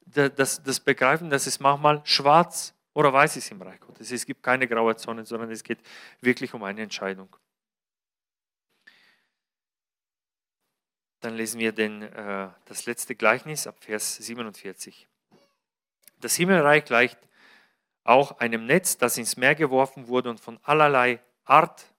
das, 0.07 0.63
das 0.63 0.81
begreifen, 0.81 1.31
dass 1.31 1.47
es 1.47 1.61
manchmal 1.61 2.01
schwarz 2.05 2.75
oder 2.93 3.13
weiß 3.13 3.37
ist 3.37 3.51
im 3.51 3.61
Reich 3.63 3.81
Gottes. 3.81 4.11
Es 4.11 4.25
gibt 4.25 4.43
keine 4.43 4.69
graue 4.69 4.97
Zone, 4.97 5.25
sondern 5.25 5.51
es 5.51 5.63
geht 5.63 5.81
wirklich 6.21 6.55
um 6.55 6.63
eine 6.63 6.83
Entscheidung. 6.83 7.35
Dann 11.21 11.35
lesen 11.35 11.59
wir 11.59 11.73
den, 11.73 12.03
äh, 12.03 12.51
das 12.67 12.87
letzte 12.87 13.15
Gleichnis 13.15 13.67
ab 13.67 13.77
Vers 13.81 14.17
47. 14.17 15.09
Das 16.21 16.37
Himmelreich 16.37 16.85
gleicht 16.85 17.19
auch 18.05 18.39
einem 18.39 18.67
Netz, 18.67 18.99
das 18.99 19.17
ins 19.17 19.37
Meer 19.37 19.55
geworfen 19.55 20.09
wurde 20.09 20.31
und 20.31 20.39
von 20.39 20.61
allerlei 20.63 21.21
Art 21.45 21.93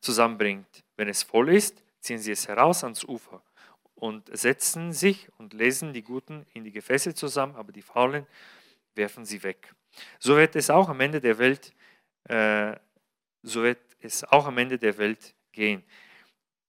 zusammenbringt. 0.00 0.84
Wenn 0.96 1.08
es 1.08 1.24
voll 1.24 1.52
ist, 1.52 1.82
ziehen 2.00 2.18
sie 2.18 2.32
es 2.32 2.46
heraus 2.46 2.84
ans 2.84 3.04
Ufer 3.04 3.42
und 3.98 4.36
setzen 4.36 4.92
sich 4.92 5.28
und 5.38 5.54
lesen 5.54 5.92
die 5.92 6.02
Guten 6.02 6.46
in 6.54 6.62
die 6.64 6.70
Gefäße 6.70 7.14
zusammen, 7.14 7.56
aber 7.56 7.72
die 7.72 7.82
Faulen 7.82 8.26
werfen 8.94 9.24
sie 9.24 9.42
weg. 9.42 9.74
So 10.20 10.36
wird 10.36 10.54
es 10.54 10.70
auch 10.70 10.88
am 10.88 11.00
Ende 11.00 11.20
der 11.20 11.38
Welt, 11.38 11.74
äh, 12.24 12.76
so 13.42 13.62
wird 13.64 13.80
es 14.00 14.22
auch 14.24 14.46
am 14.46 14.58
Ende 14.58 14.78
der 14.78 14.98
Welt 14.98 15.34
gehen. 15.52 15.82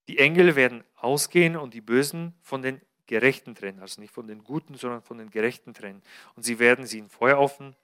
Die 0.08 0.18
Engel 0.18 0.56
werden 0.56 0.84
ausgehen 0.96 1.56
und 1.56 1.76
die 1.76 1.82
Bösen 1.82 2.34
von 2.42 2.64
den 2.64 2.82
Gerechten 3.06 3.54
trennen. 3.54 3.80
Also 3.80 4.02
nicht 4.02 4.14
von 4.14 4.28
den 4.28 4.44
Guten, 4.44 4.74
sondern 4.76 5.04
von 5.04 5.20
den 5.20 5.30
Gerechten 5.30 5.74
trennen. 5.74 6.02
Und 6.36 6.44
sie 6.44 6.58
werden 6.58 6.88
sie 6.88 6.98
in 6.98 7.10
Feuerofen 7.10 7.76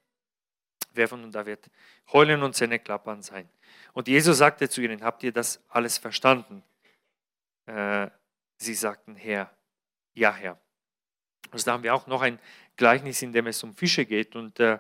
werfen 0.94 1.24
und 1.24 1.36
da 1.36 1.46
wird 1.46 1.70
Heulen 2.12 2.42
und 2.42 2.56
Zähneklappern 2.56 3.22
sein. 3.22 3.48
Und 3.94 4.08
Jesus 4.08 4.40
sagte 4.40 4.70
zu 4.70 4.82
ihnen, 4.82 5.04
habt 5.04 5.22
ihr 5.22 5.32
das 5.32 5.64
alles 5.70 6.00
verstanden? 6.00 6.64
Äh, 7.68 8.10
sie 8.58 8.74
sagten, 8.74 9.16
Herr, 9.16 9.52
ja 10.14 10.34
Herr. 10.34 10.60
Also 11.52 11.66
da 11.66 11.74
haben 11.74 11.84
wir 11.84 11.94
auch 11.94 12.08
noch 12.08 12.22
ein 12.22 12.40
Gleichnis, 12.76 13.22
in 13.22 13.32
dem 13.32 13.48
es 13.48 13.64
um 13.64 13.74
Fische 13.74 14.06
geht. 14.06 14.36
Und 14.36 14.60
äh, 14.60 14.80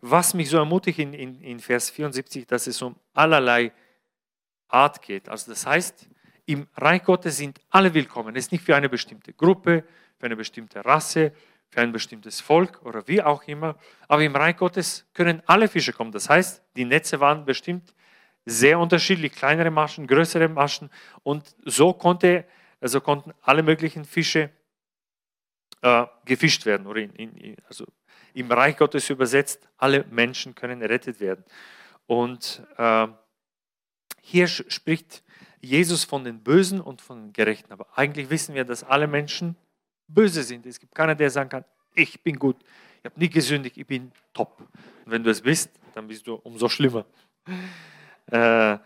was 0.00 0.34
mich 0.34 0.50
so 0.50 0.58
ermutigt 0.58 0.98
in, 0.98 1.14
in, 1.14 1.40
in 1.40 1.60
Vers 1.60 1.90
74, 1.90 2.46
dass 2.46 2.66
es 2.66 2.80
um 2.82 2.96
allerlei 3.14 3.72
Art 4.68 5.00
geht. 5.02 5.28
Also 5.28 5.50
das 5.50 5.66
heißt, 5.66 6.08
im 6.46 6.66
Reich 6.76 7.04
Gottes 7.04 7.38
sind 7.38 7.60
alle 7.70 7.94
willkommen. 7.94 8.36
Es 8.36 8.46
ist 8.46 8.52
nicht 8.52 8.64
für 8.64 8.76
eine 8.76 8.88
bestimmte 8.88 9.32
Gruppe, 9.32 9.84
für 10.18 10.26
eine 10.26 10.36
bestimmte 10.36 10.84
Rasse, 10.84 11.32
für 11.70 11.80
ein 11.80 11.92
bestimmtes 11.92 12.40
Volk 12.40 12.82
oder 12.84 13.06
wie 13.08 13.22
auch 13.22 13.42
immer. 13.44 13.76
Aber 14.08 14.22
im 14.22 14.36
Reich 14.36 14.56
Gottes 14.56 15.06
können 15.14 15.42
alle 15.46 15.68
Fische 15.68 15.92
kommen. 15.92 16.12
Das 16.12 16.28
heißt, 16.28 16.62
die 16.76 16.84
Netze 16.84 17.18
waren 17.20 17.44
bestimmt 17.44 17.94
sehr 18.44 18.78
unterschiedlich, 18.78 19.32
kleinere 19.32 19.70
Maschen, 19.70 20.06
größere 20.06 20.48
Maschen. 20.48 20.90
Und 21.22 21.56
so 21.64 21.94
konnte, 21.94 22.44
also 22.84 23.00
konnten 23.00 23.32
alle 23.40 23.62
möglichen 23.62 24.04
Fische 24.04 24.50
äh, 25.80 26.04
gefischt 26.26 26.66
werden. 26.66 26.86
Oder 26.86 27.00
in, 27.00 27.14
in, 27.14 27.56
also 27.66 27.86
im 28.34 28.52
Reich 28.52 28.76
Gottes 28.76 29.08
übersetzt, 29.08 29.66
alle 29.78 30.04
Menschen 30.10 30.54
können 30.54 30.82
errettet 30.82 31.18
werden. 31.18 31.44
Und 32.06 32.62
äh, 32.76 33.08
hier 34.20 34.46
spricht 34.48 35.22
Jesus 35.62 36.04
von 36.04 36.24
den 36.24 36.42
Bösen 36.42 36.82
und 36.82 37.00
von 37.00 37.22
den 37.22 37.32
Gerechten. 37.32 37.72
Aber 37.72 37.86
eigentlich 37.96 38.28
wissen 38.28 38.54
wir, 38.54 38.66
dass 38.66 38.84
alle 38.84 39.06
Menschen 39.06 39.56
böse 40.06 40.42
sind. 40.42 40.66
Es 40.66 40.78
gibt 40.78 40.94
keiner, 40.94 41.14
der 41.14 41.30
sagen 41.30 41.48
kann, 41.48 41.64
ich 41.94 42.22
bin 42.22 42.38
gut, 42.38 42.56
ich 42.98 43.06
habe 43.06 43.18
nie 43.18 43.30
gesündigt, 43.30 43.78
ich 43.78 43.86
bin 43.86 44.12
top. 44.34 44.60
Und 44.60 45.10
wenn 45.10 45.24
du 45.24 45.30
es 45.30 45.40
bist, 45.40 45.70
dann 45.94 46.06
bist 46.06 46.26
du 46.26 46.34
umso 46.34 46.68
schlimmer. 46.68 47.06
Äh, 48.26 48.76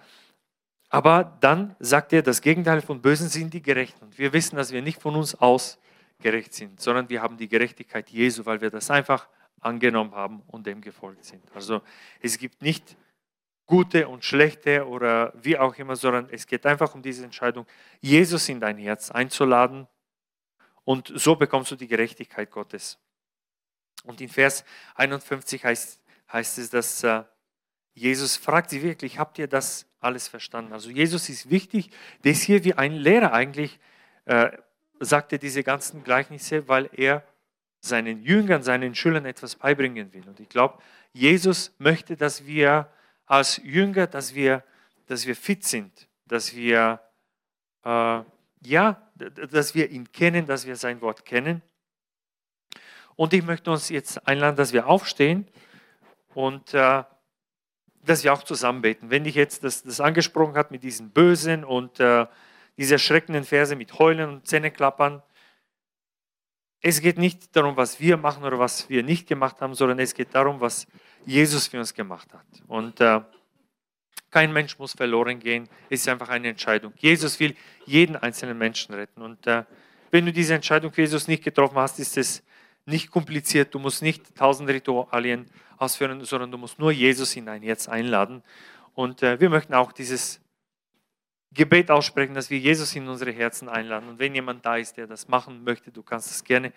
aber 0.89 1.37
dann 1.41 1.77
sagt 1.81 2.13
er, 2.13 2.23
das 2.23 2.41
Gegenteil 2.41 2.81
von 2.81 3.03
Bösen 3.03 3.29
sind 3.29 3.53
die 3.53 3.63
Gerechten. 3.63 4.05
Und 4.05 4.19
wir 4.19 4.33
wissen, 4.33 4.57
dass 4.57 4.73
wir 4.73 4.83
nicht 4.83 5.01
von 5.01 5.17
uns 5.17 5.35
aus 5.35 5.79
gerecht 6.21 6.55
sind, 6.55 6.81
sondern 6.81 7.09
wir 7.09 7.23
haben 7.23 7.37
die 7.37 7.49
Gerechtigkeit 7.49 8.11
Jesu, 8.11 8.47
weil 8.47 8.61
wir 8.61 8.71
das 8.71 8.91
einfach 8.91 9.29
angenommen 9.61 10.15
haben 10.15 10.43
und 10.47 10.67
dem 10.67 10.81
gefolgt 10.81 11.25
sind. 11.25 11.45
Also 11.55 11.83
es 12.21 12.39
gibt 12.39 12.63
nicht 12.63 12.97
gute 13.67 14.09
und 14.09 14.25
schlechte 14.25 14.87
oder 14.87 15.33
wie 15.43 15.59
auch 15.59 15.77
immer, 15.77 15.95
sondern 15.95 16.29
es 16.31 16.47
geht 16.47 16.65
einfach 16.65 16.95
um 16.95 17.03
diese 17.03 17.25
Entscheidung, 17.25 17.67
Jesus 18.01 18.49
in 18.49 18.61
dein 18.61 18.79
Herz 18.79 19.11
einzuladen 19.11 19.87
und 20.85 21.13
so 21.15 21.37
bekommst 21.37 21.71
du 21.71 21.77
die 21.77 21.87
Gerechtigkeit 21.87 22.51
Gottes. 22.51 22.99
Und 24.05 24.21
in 24.21 24.29
Vers 24.29 24.65
51 24.95 25.65
heißt, 25.65 26.01
heißt 26.33 26.59
es, 26.59 26.71
dass 26.71 27.05
äh, 27.05 27.25
Jesus 27.99 28.37
fragt 28.37 28.71
sie 28.71 28.83
wirklich, 28.83 29.19
habt 29.19 29.39
ihr 29.39 29.49
das 29.49 29.87
alles 30.01 30.29
verstanden? 30.29 30.73
Also 30.73 30.91
Jesus 30.91 31.29
ist 31.29 31.51
wichtig, 31.51 31.91
der 32.25 32.33
ist 32.33 32.43
hier 32.43 32.65
wie 32.65 32.75
ein 32.75 32.93
Lehrer 32.93 33.33
eigentlich, 33.33 33.79
äh, 34.25 34.51
sagt 35.01 35.33
er 35.33 35.39
diese 35.39 35.63
ganzen 35.63 36.05
Gleichnisse, 36.05 36.69
weil 36.69 36.89
er 36.93 37.25
seinen 37.81 38.23
Jüngern, 38.23 38.63
seinen 38.63 38.95
Schülern 38.95 39.25
etwas 39.25 39.57
beibringen 39.57 40.13
will. 40.13 40.27
Und 40.29 40.41
ich 40.41 40.49
glaube, 40.49 40.79
Jesus 41.13 41.75
möchte, 41.79 42.17
dass 42.17 42.47
wir 42.47 42.91
als 43.27 43.59
Jünger, 43.59 44.07
dass 44.07 44.35
wir, 44.35 44.65
dass 45.07 45.27
wir 45.27 45.37
fit 45.37 45.65
sind, 45.65 46.09
dass 46.27 46.55
wir, 46.55 47.01
äh, 47.85 48.21
ja, 48.65 49.03
dass 49.51 49.75
wir 49.75 49.91
ihn 49.91 50.11
kennen, 50.13 50.47
dass 50.47 50.67
wir 50.67 50.77
sein 50.77 51.01
Wort 51.01 51.25
kennen. 51.25 51.63
Und 53.17 53.33
ich 53.33 53.45
möchte 53.45 53.71
uns 53.71 53.89
jetzt 53.89 54.27
einladen, 54.27 54.57
dass 54.57 54.73
wir 54.73 54.87
aufstehen 54.87 55.49
und 56.35 56.75
äh, 56.75 57.03
dass 58.09 58.25
wir 58.25 58.33
auch 58.33 58.43
zusammen 58.43 58.83
beten. 58.83 59.11
Wenn 59.11 59.25
ich 59.25 59.35
jetzt 59.35 59.65
das, 59.65 59.83
das 59.83 60.01
angesprochen 60.01 60.57
habe 60.57 60.69
mit 60.71 60.83
diesen 60.83 61.11
bösen 61.11 61.65
und 61.65 62.01
äh, 62.01 62.27
diese 62.77 62.95
erschreckenden 62.95 63.45
Verse 63.45 63.75
mit 63.77 63.99
Heulen 63.99 64.31
und 64.31 64.47
Zähneklappern, 64.47 65.23
es 66.81 67.01
geht 67.01 67.19
nicht 67.19 67.55
darum, 67.57 67.77
was 67.77 67.99
wir 68.01 68.17
machen 68.17 68.45
oder 68.45 68.59
was 68.59 68.89
wir 68.89 69.03
nicht 69.03 69.27
gemacht 69.27 69.61
haben, 69.61 69.75
sondern 69.75 69.99
es 69.99 70.15
geht 70.15 70.35
darum, 70.35 70.61
was 70.61 70.87
Jesus 71.27 71.67
für 71.67 71.79
uns 71.79 71.93
gemacht 71.93 72.33
hat. 72.33 72.47
Und 72.69 73.01
äh, 73.01 73.21
kein 74.31 74.53
Mensch 74.53 74.79
muss 74.79 74.93
verloren 74.93 75.41
gehen. 75.41 75.69
Es 75.91 76.03
ist 76.03 76.09
einfach 76.09 76.29
eine 76.29 76.49
Entscheidung. 76.49 76.93
Jesus 76.97 77.41
will 77.41 77.57
jeden 77.85 78.17
einzelnen 78.17 78.57
Menschen 78.57 78.95
retten. 78.95 79.23
Und 79.23 79.47
äh, 79.47 79.65
wenn 80.11 80.25
du 80.25 80.33
diese 80.33 80.55
Entscheidung 80.55 80.93
für 80.93 81.01
Jesus 81.01 81.29
nicht 81.29 81.43
getroffen 81.43 81.77
hast, 81.77 81.99
ist 81.99 82.17
es 82.17 82.43
nicht 82.87 83.11
kompliziert. 83.11 83.75
Du 83.75 83.79
musst 83.79 84.03
nicht 84.03 84.35
tausend 84.37 84.71
Ritualien 84.71 85.47
ausführen, 85.79 86.25
sondern 86.25 86.51
du 86.51 86.59
musst 86.59 86.79
nur 86.79 86.93
Jesus 86.93 87.35
in 87.37 87.47
dein 87.47 87.63
Herz 87.63 87.89
einladen. 87.89 88.43
Und 88.95 89.23
äh, 89.23 89.41
wir 89.41 89.49
möchten 89.49 89.75
auch 89.75 89.93
dieses 89.93 90.41
Gebet 91.53 91.91
aussprechen, 91.91 92.35
dass 92.35 92.51
wir 92.51 92.59
Jesus 92.59 92.95
in 92.95 93.09
unsere 93.09 93.33
Herzen 93.33 93.69
einladen. 93.69 94.09
Und 94.09 94.19
wenn 94.19 94.35
jemand 94.35 94.65
da 94.67 94.77
ist, 94.77 94.97
der 94.97 95.07
das 95.07 95.29
machen 95.29 95.65
möchte, 95.65 95.91
du 95.91 96.03
kannst 96.03 96.31
es 96.31 96.45
gerne 96.45 96.73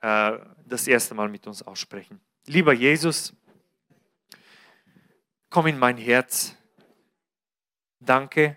äh, 0.00 0.38
das 0.66 0.86
erste 0.86 1.14
Mal 1.14 1.28
mit 1.28 1.46
uns 1.46 1.62
aussprechen. 1.62 2.20
Lieber 2.46 2.72
Jesus, 2.72 3.34
komm 5.48 5.66
in 5.68 5.78
mein 5.78 5.96
Herz. 5.96 6.56
Danke 7.98 8.56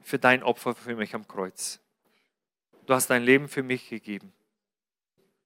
für 0.00 0.18
dein 0.18 0.42
Opfer 0.42 0.74
für 0.74 0.94
mich 0.96 1.14
am 1.14 1.26
Kreuz. 1.26 1.80
Du 2.86 2.94
hast 2.94 3.08
dein 3.10 3.22
Leben 3.22 3.48
für 3.48 3.62
mich 3.62 3.88
gegeben. 3.88 4.32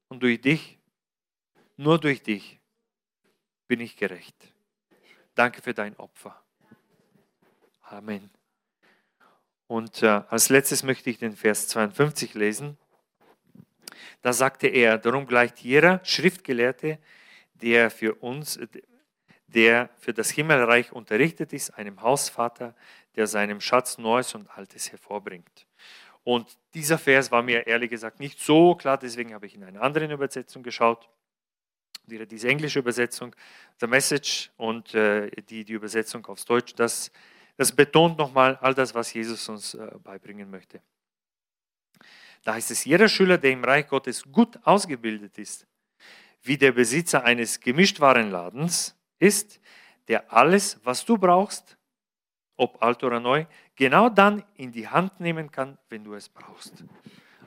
Und 0.09 0.23
durch 0.23 0.41
dich, 0.41 0.79
nur 1.77 1.99
durch 1.99 2.23
dich, 2.23 2.61
bin 3.75 3.81
ich 3.81 3.97
gerecht. 3.97 4.37
Danke 5.35 5.61
für 5.61 5.75
dein 5.75 5.97
Opfer. 5.97 6.41
Amen. 7.83 8.31
Und 9.67 10.01
äh, 10.05 10.23
als 10.29 10.49
letztes 10.49 10.85
möchte 10.85 11.11
ich 11.11 11.19
den 11.19 11.35
Vers 11.35 11.67
52 11.67 12.35
lesen. 12.35 12.79
Da 14.23 14.33
sagte 14.33 14.69
er, 14.69 14.97
darum 14.97 15.27
gleicht 15.27 15.59
jeder 15.59 16.01
Schriftgelehrte, 16.05 17.01
der 17.55 17.91
für 17.91 18.15
uns, 18.15 18.61
der 19.49 19.91
für 19.99 20.15
das 20.15 20.31
Himmelreich 20.31 20.93
unterrichtet 20.93 21.53
ist, 21.53 21.71
einem 21.71 22.01
Hausvater, 22.01 22.77
der 23.17 23.27
seinem 23.27 23.61
Schatz 23.61 23.99
Neues 23.99 24.37
und 24.37 24.57
Altes 24.57 24.93
hervorbringt. 24.93 25.67
Und 26.23 26.57
dieser 26.75 26.97
Vers 26.97 27.33
war 27.33 27.43
mir 27.43 27.67
ehrlich 27.67 27.91
gesagt 27.91 28.21
nicht 28.21 28.39
so 28.39 28.77
klar, 28.77 28.99
deswegen 28.99 29.35
habe 29.35 29.47
ich 29.47 29.57
in 29.57 29.65
einer 29.65 29.83
anderen 29.83 30.13
Übersetzung 30.13 30.63
geschaut. 30.63 31.09
Wieder 32.07 32.27
diese 32.27 32.49
englische 32.49 32.79
Übersetzung, 32.79 33.35
The 33.81 33.87
Message 33.87 34.51
und 34.57 34.95
äh, 34.95 35.31
die, 35.49 35.65
die 35.65 35.73
Übersetzung 35.73 36.25
aufs 36.27 36.45
Deutsch, 36.45 36.75
das, 36.75 37.11
das 37.57 37.73
betont 37.73 38.19
nochmal 38.19 38.57
all 38.61 38.75
das, 38.75 38.95
was 38.95 39.13
Jesus 39.13 39.49
uns 39.49 39.75
äh, 39.75 39.91
beibringen 40.03 40.51
möchte. 40.51 40.83
Da 42.43 42.55
heißt 42.55 42.71
es, 42.71 42.85
jeder 42.85 43.09
Schüler, 43.09 43.39
der 43.39 43.53
im 43.53 43.65
Reich 43.65 43.89
Gottes 43.89 44.23
gut 44.31 44.59
ausgebildet 44.65 45.39
ist, 45.39 45.67
wie 46.43 46.59
der 46.59 46.73
Besitzer 46.73 47.25
eines 47.25 47.59
Gemischtwarenladens 47.59 48.95
ist, 49.19 49.61
der 50.09 50.31
alles, 50.31 50.79
was 50.85 51.05
du 51.07 51.17
brauchst, 51.17 51.79
ob 52.57 52.83
alt 52.83 53.03
oder 53.03 53.19
neu, 53.19 53.47
genau 53.75 54.11
dann 54.11 54.45
in 54.55 54.71
die 54.71 54.87
Hand 54.87 55.21
nehmen 55.21 55.51
kann, 55.51 55.79
wenn 55.89 56.05
du 56.05 56.15
es 56.15 56.29
brauchst. 56.29 56.85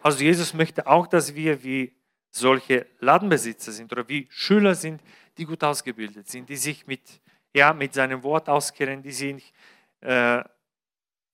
Also 0.02 0.24
Jesus 0.24 0.54
möchte 0.54 0.88
auch, 0.88 1.08
dass 1.08 1.36
wir 1.36 1.64
wie 1.64 1.94
solche 2.32 2.88
Ladenbesitzer 3.00 3.72
sind 3.72 3.92
oder 3.92 4.08
wie 4.08 4.28
Schüler 4.30 4.76
sind, 4.76 5.02
die 5.38 5.46
gut 5.46 5.64
ausgebildet 5.64 6.28
sind, 6.28 6.50
die 6.50 6.56
sich 6.56 6.88
mit, 6.88 7.02
ja, 7.54 7.74
mit 7.74 7.94
seinem 7.94 8.24
Wort 8.24 8.50
auskennen, 8.50 9.02
die 9.02 9.12
sich, 9.12 9.54
äh, 10.02 10.44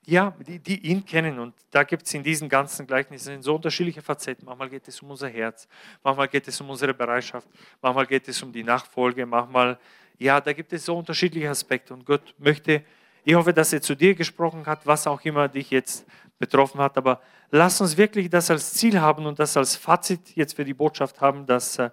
ja, 0.06 0.36
die, 0.46 0.60
die 0.60 0.80
ihn 0.88 1.06
kennen. 1.06 1.39
Und 1.39 1.56
da 1.72 1.84
gibt 1.84 2.06
es 2.06 2.14
in 2.14 2.24
diesen 2.24 2.50
ganzen 2.50 2.86
Gleichnissen 2.86 3.41
so 3.41 3.56
unterschiedliche 3.56 4.02
Facetten. 4.02 4.46
Manchmal 4.46 4.70
geht 4.70 4.88
es 4.88 5.02
um 5.02 5.12
unser 5.12 5.30
Herz, 5.30 5.68
manchmal 6.04 6.28
geht 6.28 6.48
es 6.48 6.60
um 6.60 6.70
unsere 6.70 6.94
Bereitschaft, 6.94 7.48
manchmal 7.82 8.06
geht 8.06 8.28
es 8.28 8.41
um 8.44 8.52
die 8.52 8.64
Nachfolge, 8.64 9.26
manchmal, 9.26 9.80
ja, 10.18 10.39
da 10.41 10.54
gibt 10.54 10.74
es 10.74 10.86
so 10.86 10.98
unterschiedliche 10.98 11.50
Aspekte. 11.50 11.94
Und 11.94 12.06
Gott 12.06 12.36
möchte, 12.38 12.84
ich 13.24 13.36
hoffe, 13.36 13.53
dass 13.53 13.74
er 13.74 13.82
zu 13.82 13.95
dir 13.95 14.15
gesprochen 14.15 14.65
hat, 14.65 14.86
was 14.86 15.07
auch 15.07 15.21
immer 15.21 15.47
dich 15.47 15.69
jetzt 15.69 16.05
betroffen 16.38 16.82
hat. 16.82 16.97
Aber 16.97 17.21
lass 17.51 17.80
uns 17.80 17.95
wirklich 17.95 18.30
das 18.30 18.49
als 18.51 18.74
Ziel 18.74 18.99
haben 18.99 19.26
und 19.26 19.39
das 19.39 19.55
als 19.55 19.76
Fazit 19.76 20.36
jetzt 20.36 20.55
für 20.55 20.65
die 20.65 20.74
Botschaft 20.74 21.21
haben, 21.21 21.45
dass 21.45 21.80
äh, 21.80 21.89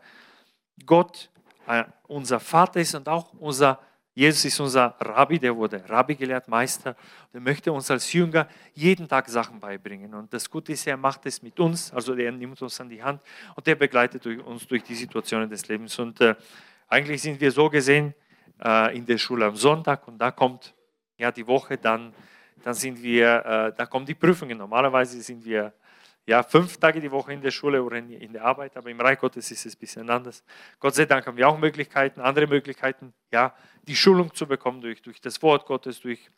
Gott 0.85 1.31
äh, 1.67 1.85
unser 2.09 2.41
Vater 2.41 2.81
ist 2.81 2.95
und 2.95 3.09
auch 3.09 3.33
unser 3.35 3.79
Jesus 4.13 4.45
ist 4.45 4.61
unser 4.61 4.97
Rabbi, 4.99 5.39
der 5.39 5.57
wurde 5.57 5.89
Rabbi 5.89 6.17
gelehrt, 6.17 6.49
Meister. 6.49 6.97
Der 7.33 7.41
möchte 7.41 7.73
uns 7.73 7.91
als 7.91 8.13
Jünger 8.13 8.49
jeden 8.75 9.07
Tag 9.09 9.29
Sachen 9.29 9.61
beibringen. 9.61 10.13
Und 10.15 10.35
das 10.35 10.51
Gute 10.51 10.73
ist, 10.73 10.87
er 10.87 10.97
macht 10.97 11.25
es 11.27 11.43
mit 11.43 11.59
uns, 11.61 11.93
also 11.93 12.15
er 12.15 12.33
nimmt 12.33 12.61
uns 12.61 12.81
an 12.81 12.89
die 12.89 13.03
Hand 13.03 13.23
und 13.55 13.69
er 13.69 13.77
begleitet 13.77 14.27
uns 14.27 14.67
durch 14.67 14.83
die 14.83 14.97
Situationen 14.97 15.49
des 15.49 15.69
Lebens. 15.69 15.99
Und 15.99 16.21
äh, 16.21 16.35
eigentlich 16.89 17.23
sind 17.23 17.41
wir 17.41 17.53
so 17.53 17.71
gesehen 17.71 18.13
äh, 18.63 18.97
in 18.97 19.07
der 19.07 19.17
Schule 19.17 19.47
am 19.47 19.57
Sonntag 19.57 20.07
und 20.09 20.19
da 20.19 20.33
kommt 20.33 20.75
ja 21.21 21.31
die 21.31 21.47
Woche, 21.47 21.79
dann, 21.79 22.13
dann 22.63 22.75
sind 22.75 23.03
wir, 23.03 23.45
äh, 23.45 23.73
da 23.77 23.87
kommen 23.87 24.07
die 24.07 24.15
Prüfungen. 24.15 24.59
Normalerweise 24.59 25.21
sind 25.21 25.45
wir 25.45 25.73
ja, 26.27 26.43
fünf 26.43 26.77
Tage 26.77 27.01
die 27.01 27.11
Woche 27.11 27.33
in 27.33 27.41
der 27.41 27.51
Schule 27.51 27.83
oder 27.83 27.97
in, 27.97 28.11
in 28.11 28.33
der 28.33 28.45
Arbeit, 28.45 28.77
aber 28.77 28.91
im 28.91 29.01
Reich 29.01 29.19
Gottes 29.19 29.51
ist 29.51 29.67
es 29.67 29.75
ein 29.75 29.79
bisschen 29.79 30.09
anders. 30.11 30.45
Gott 30.79 30.95
sei 30.95 31.05
Dank 31.05 31.27
haben 31.27 31.37
wir 31.37 31.49
auch 31.49 31.59
Möglichkeiten, 31.59 32.21
andere 32.21 32.47
Möglichkeiten, 32.47 33.13
ja, 33.33 33.55
die 33.87 33.97
Schulung 33.97 34.33
zu 34.35 34.47
bekommen 34.47 34.81
durch, 34.81 35.03
durch 35.03 35.21
das 35.21 35.43
Wort 35.43 35.67
Gottes, 35.67 36.01
durch 36.01 36.31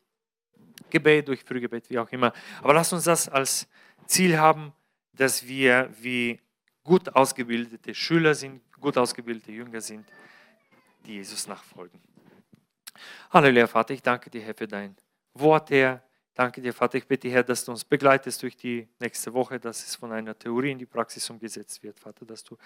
Gebet, 0.89 1.28
durch 1.28 1.43
Frühgebet, 1.45 1.91
wie 1.91 1.99
auch 1.99 2.11
immer. 2.11 2.33
Aber 2.62 2.74
lass 2.74 2.93
uns 2.93 3.05
das 3.05 3.28
als 3.28 3.68
Ziel 4.07 4.39
haben, 4.39 4.72
dass 5.12 5.47
wir 5.47 5.91
wie 6.01 6.41
gut 6.85 7.14
ausgebildete 7.14 7.95
Schüler 7.95 8.35
sind, 8.35 8.61
gut 8.80 8.97
ausgebildete 8.97 9.53
Jünger 9.53 9.80
sind, 9.80 10.07
die 11.07 11.14
Jesus 11.14 11.47
nachfolgen. 11.47 12.01
Halleluja, 13.30 13.66
Vater, 13.66 13.95
ich 13.95 14.03
danke 14.03 14.30
dir, 14.30 14.43
Herr, 14.43 14.55
für 14.55 14.68
dein 14.68 14.97
Wort, 15.34 15.70
Herr. 15.70 16.03
Danke 16.34 16.62
dir, 16.62 16.72
Vater. 16.72 16.97
Ich 16.97 17.07
bitte, 17.07 17.28
Herr, 17.28 17.43
dass 17.43 17.62
du 17.62 17.72
uns 17.72 17.84
begleitest 17.84 18.43
durch 18.43 18.57
die 18.57 18.88
nächste 18.99 19.34
Woche, 19.34 19.61
dass 19.61 19.86
es 19.86 19.97
von 19.97 20.12
einer 20.12 20.38
Theorie 20.38 20.70
in 20.70 20.78
die 20.78 20.86
Praxis 20.86 21.28
umgesetzt 21.28 21.82
wird, 21.82 21.99
Vater, 21.99 22.24
dass 22.24 22.43
du 22.43 22.57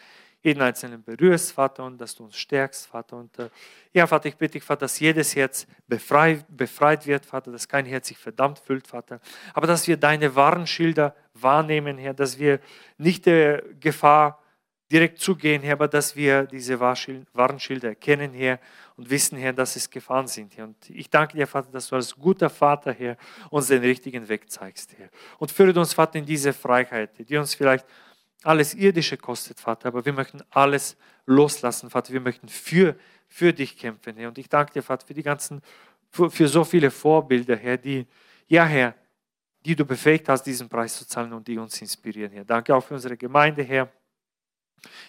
jeden 0.41 0.63
Einzelnen 0.63 1.03
berührst, 1.03 1.51
Vater, 1.51 1.85
und 1.85 1.99
dass 1.99 2.15
du 2.15 2.25
uns 2.25 2.37
stärkst, 2.37 2.87
Vater. 2.87 3.17
Und 3.17 3.37
äh, 3.41 3.51
ja, 3.93 4.07
Vater, 4.07 4.29
ich 4.29 4.37
bitte 4.37 4.53
dich, 4.53 4.63
Vater, 4.63 4.83
dass 4.83 5.01
jedes 5.01 5.35
Herz 5.35 5.67
befreit, 5.89 6.45
befreit 6.49 7.09
wird, 7.09 7.27
Vater, 7.27 7.51
dass 7.51 7.67
kein 7.67 7.87
Herz 7.87 8.07
sich 8.07 8.19
verdammt 8.19 8.61
fühlt, 8.61 8.87
Vater, 8.87 9.21
aber 9.53 9.67
dass 9.67 9.89
wir 9.89 9.97
deine 9.97 10.37
Warnschilder 10.37 11.17
wahrnehmen, 11.35 11.99
Herr, 11.99 12.15
dass 12.15 12.39
wir 12.39 12.61
nicht 12.99 13.27
der 13.27 13.63
Gefahr 13.81 14.41
direkt 14.91 15.19
zugehen, 15.19 15.63
Herr, 15.63 15.75
aber 15.75 15.89
dass 15.89 16.15
wir 16.15 16.45
diese 16.45 16.79
Warnschilder 16.79 17.89
erkennen, 17.89 18.33
Herr, 18.33 18.61
und 18.97 19.11
wissen, 19.11 19.37
Herr, 19.37 19.53
dass 19.53 19.77
es 19.77 19.91
Gefahren 19.91 20.27
sind, 20.29 20.57
Herr. 20.57 20.67
Und 20.67 20.91
ich 20.91 21.11
danke 21.11 21.37
dir, 21.37 21.47
Vater, 21.47 21.71
dass 21.73 21.89
du 21.89 21.97
als 21.97 22.15
guter 22.15 22.49
Vater, 22.49 22.93
Herr, 22.93 23.17
uns 23.51 23.67
den 23.67 23.83
richtigen 23.83 24.29
Weg 24.29 24.51
zeigst, 24.51 24.97
Herr. 24.97 25.11
Und 25.39 25.51
führe 25.51 25.79
uns, 25.79 25.93
Vater, 25.93 26.19
in 26.19 26.27
diese 26.27 26.53
Freiheit, 26.53 27.11
die 27.19 27.37
uns 27.37 27.55
vielleicht 27.55 27.85
alles 28.43 28.75
Irdische 28.75 29.17
kostet, 29.17 29.59
Vater, 29.59 29.89
aber 29.89 30.05
wir 30.05 30.13
möchten 30.13 30.41
alles 30.51 30.97
loslassen, 31.27 31.91
Vater. 31.91 32.13
Wir 32.13 32.21
möchten 32.21 32.49
für, 32.49 32.97
für 33.29 33.53
dich 33.53 33.77
kämpfen, 33.77 34.17
Herr. 34.17 34.29
Und 34.29 34.39
ich 34.39 34.49
danke 34.49 34.73
dir, 34.73 34.83
Vater, 34.83 35.07
für 35.07 35.15
die 35.15 35.23
ganzen, 35.23 35.61
für, 36.11 36.31
für 36.31 36.47
so 36.47 36.63
viele 36.63 36.91
Vorbilder, 36.91 37.57
Herr, 37.57 37.77
die, 37.77 38.07
ja, 38.47 38.65
Herr, 38.65 38.95
die 39.65 39.75
du 39.75 39.85
befähigt 39.85 40.29
hast, 40.29 40.45
diesen 40.45 40.69
Preis 40.69 40.97
zu 40.97 41.07
zahlen 41.07 41.33
und 41.33 41.49
die 41.49 41.59
uns 41.59 41.81
inspirieren, 41.83 42.31
Herr. 42.31 42.45
Danke 42.45 42.75
auch 42.75 42.85
für 42.85 42.95
unsere 42.95 43.17
Gemeinde, 43.17 43.65
Herr. 43.65 43.91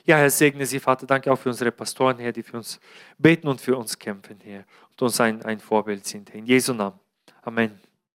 Ja, 0.06 0.18
Herr, 0.18 0.30
segne 0.30 0.66
Sie, 0.66 0.80
Vater. 0.80 1.06
Danke 1.06 1.32
auch 1.32 1.38
für 1.38 1.50
unsere 1.50 1.72
Pastoren, 1.72 2.18
Herr, 2.20 2.32
die 2.32 2.44
für 2.44 2.58
uns 2.58 2.80
beten 3.18 3.48
und 3.48 3.62
für 3.62 3.78
uns 3.78 3.98
kämpfen, 3.98 4.40
Herr, 4.44 4.66
und 4.92 5.02
uns 5.02 5.20
ein, 5.20 5.44
ein 5.44 5.60
Vorbild 5.60 6.06
sind. 6.06 6.30
In 6.32 6.46
Jesu 6.46 6.74
Namen. 6.74 7.00
Amen. 7.42 7.87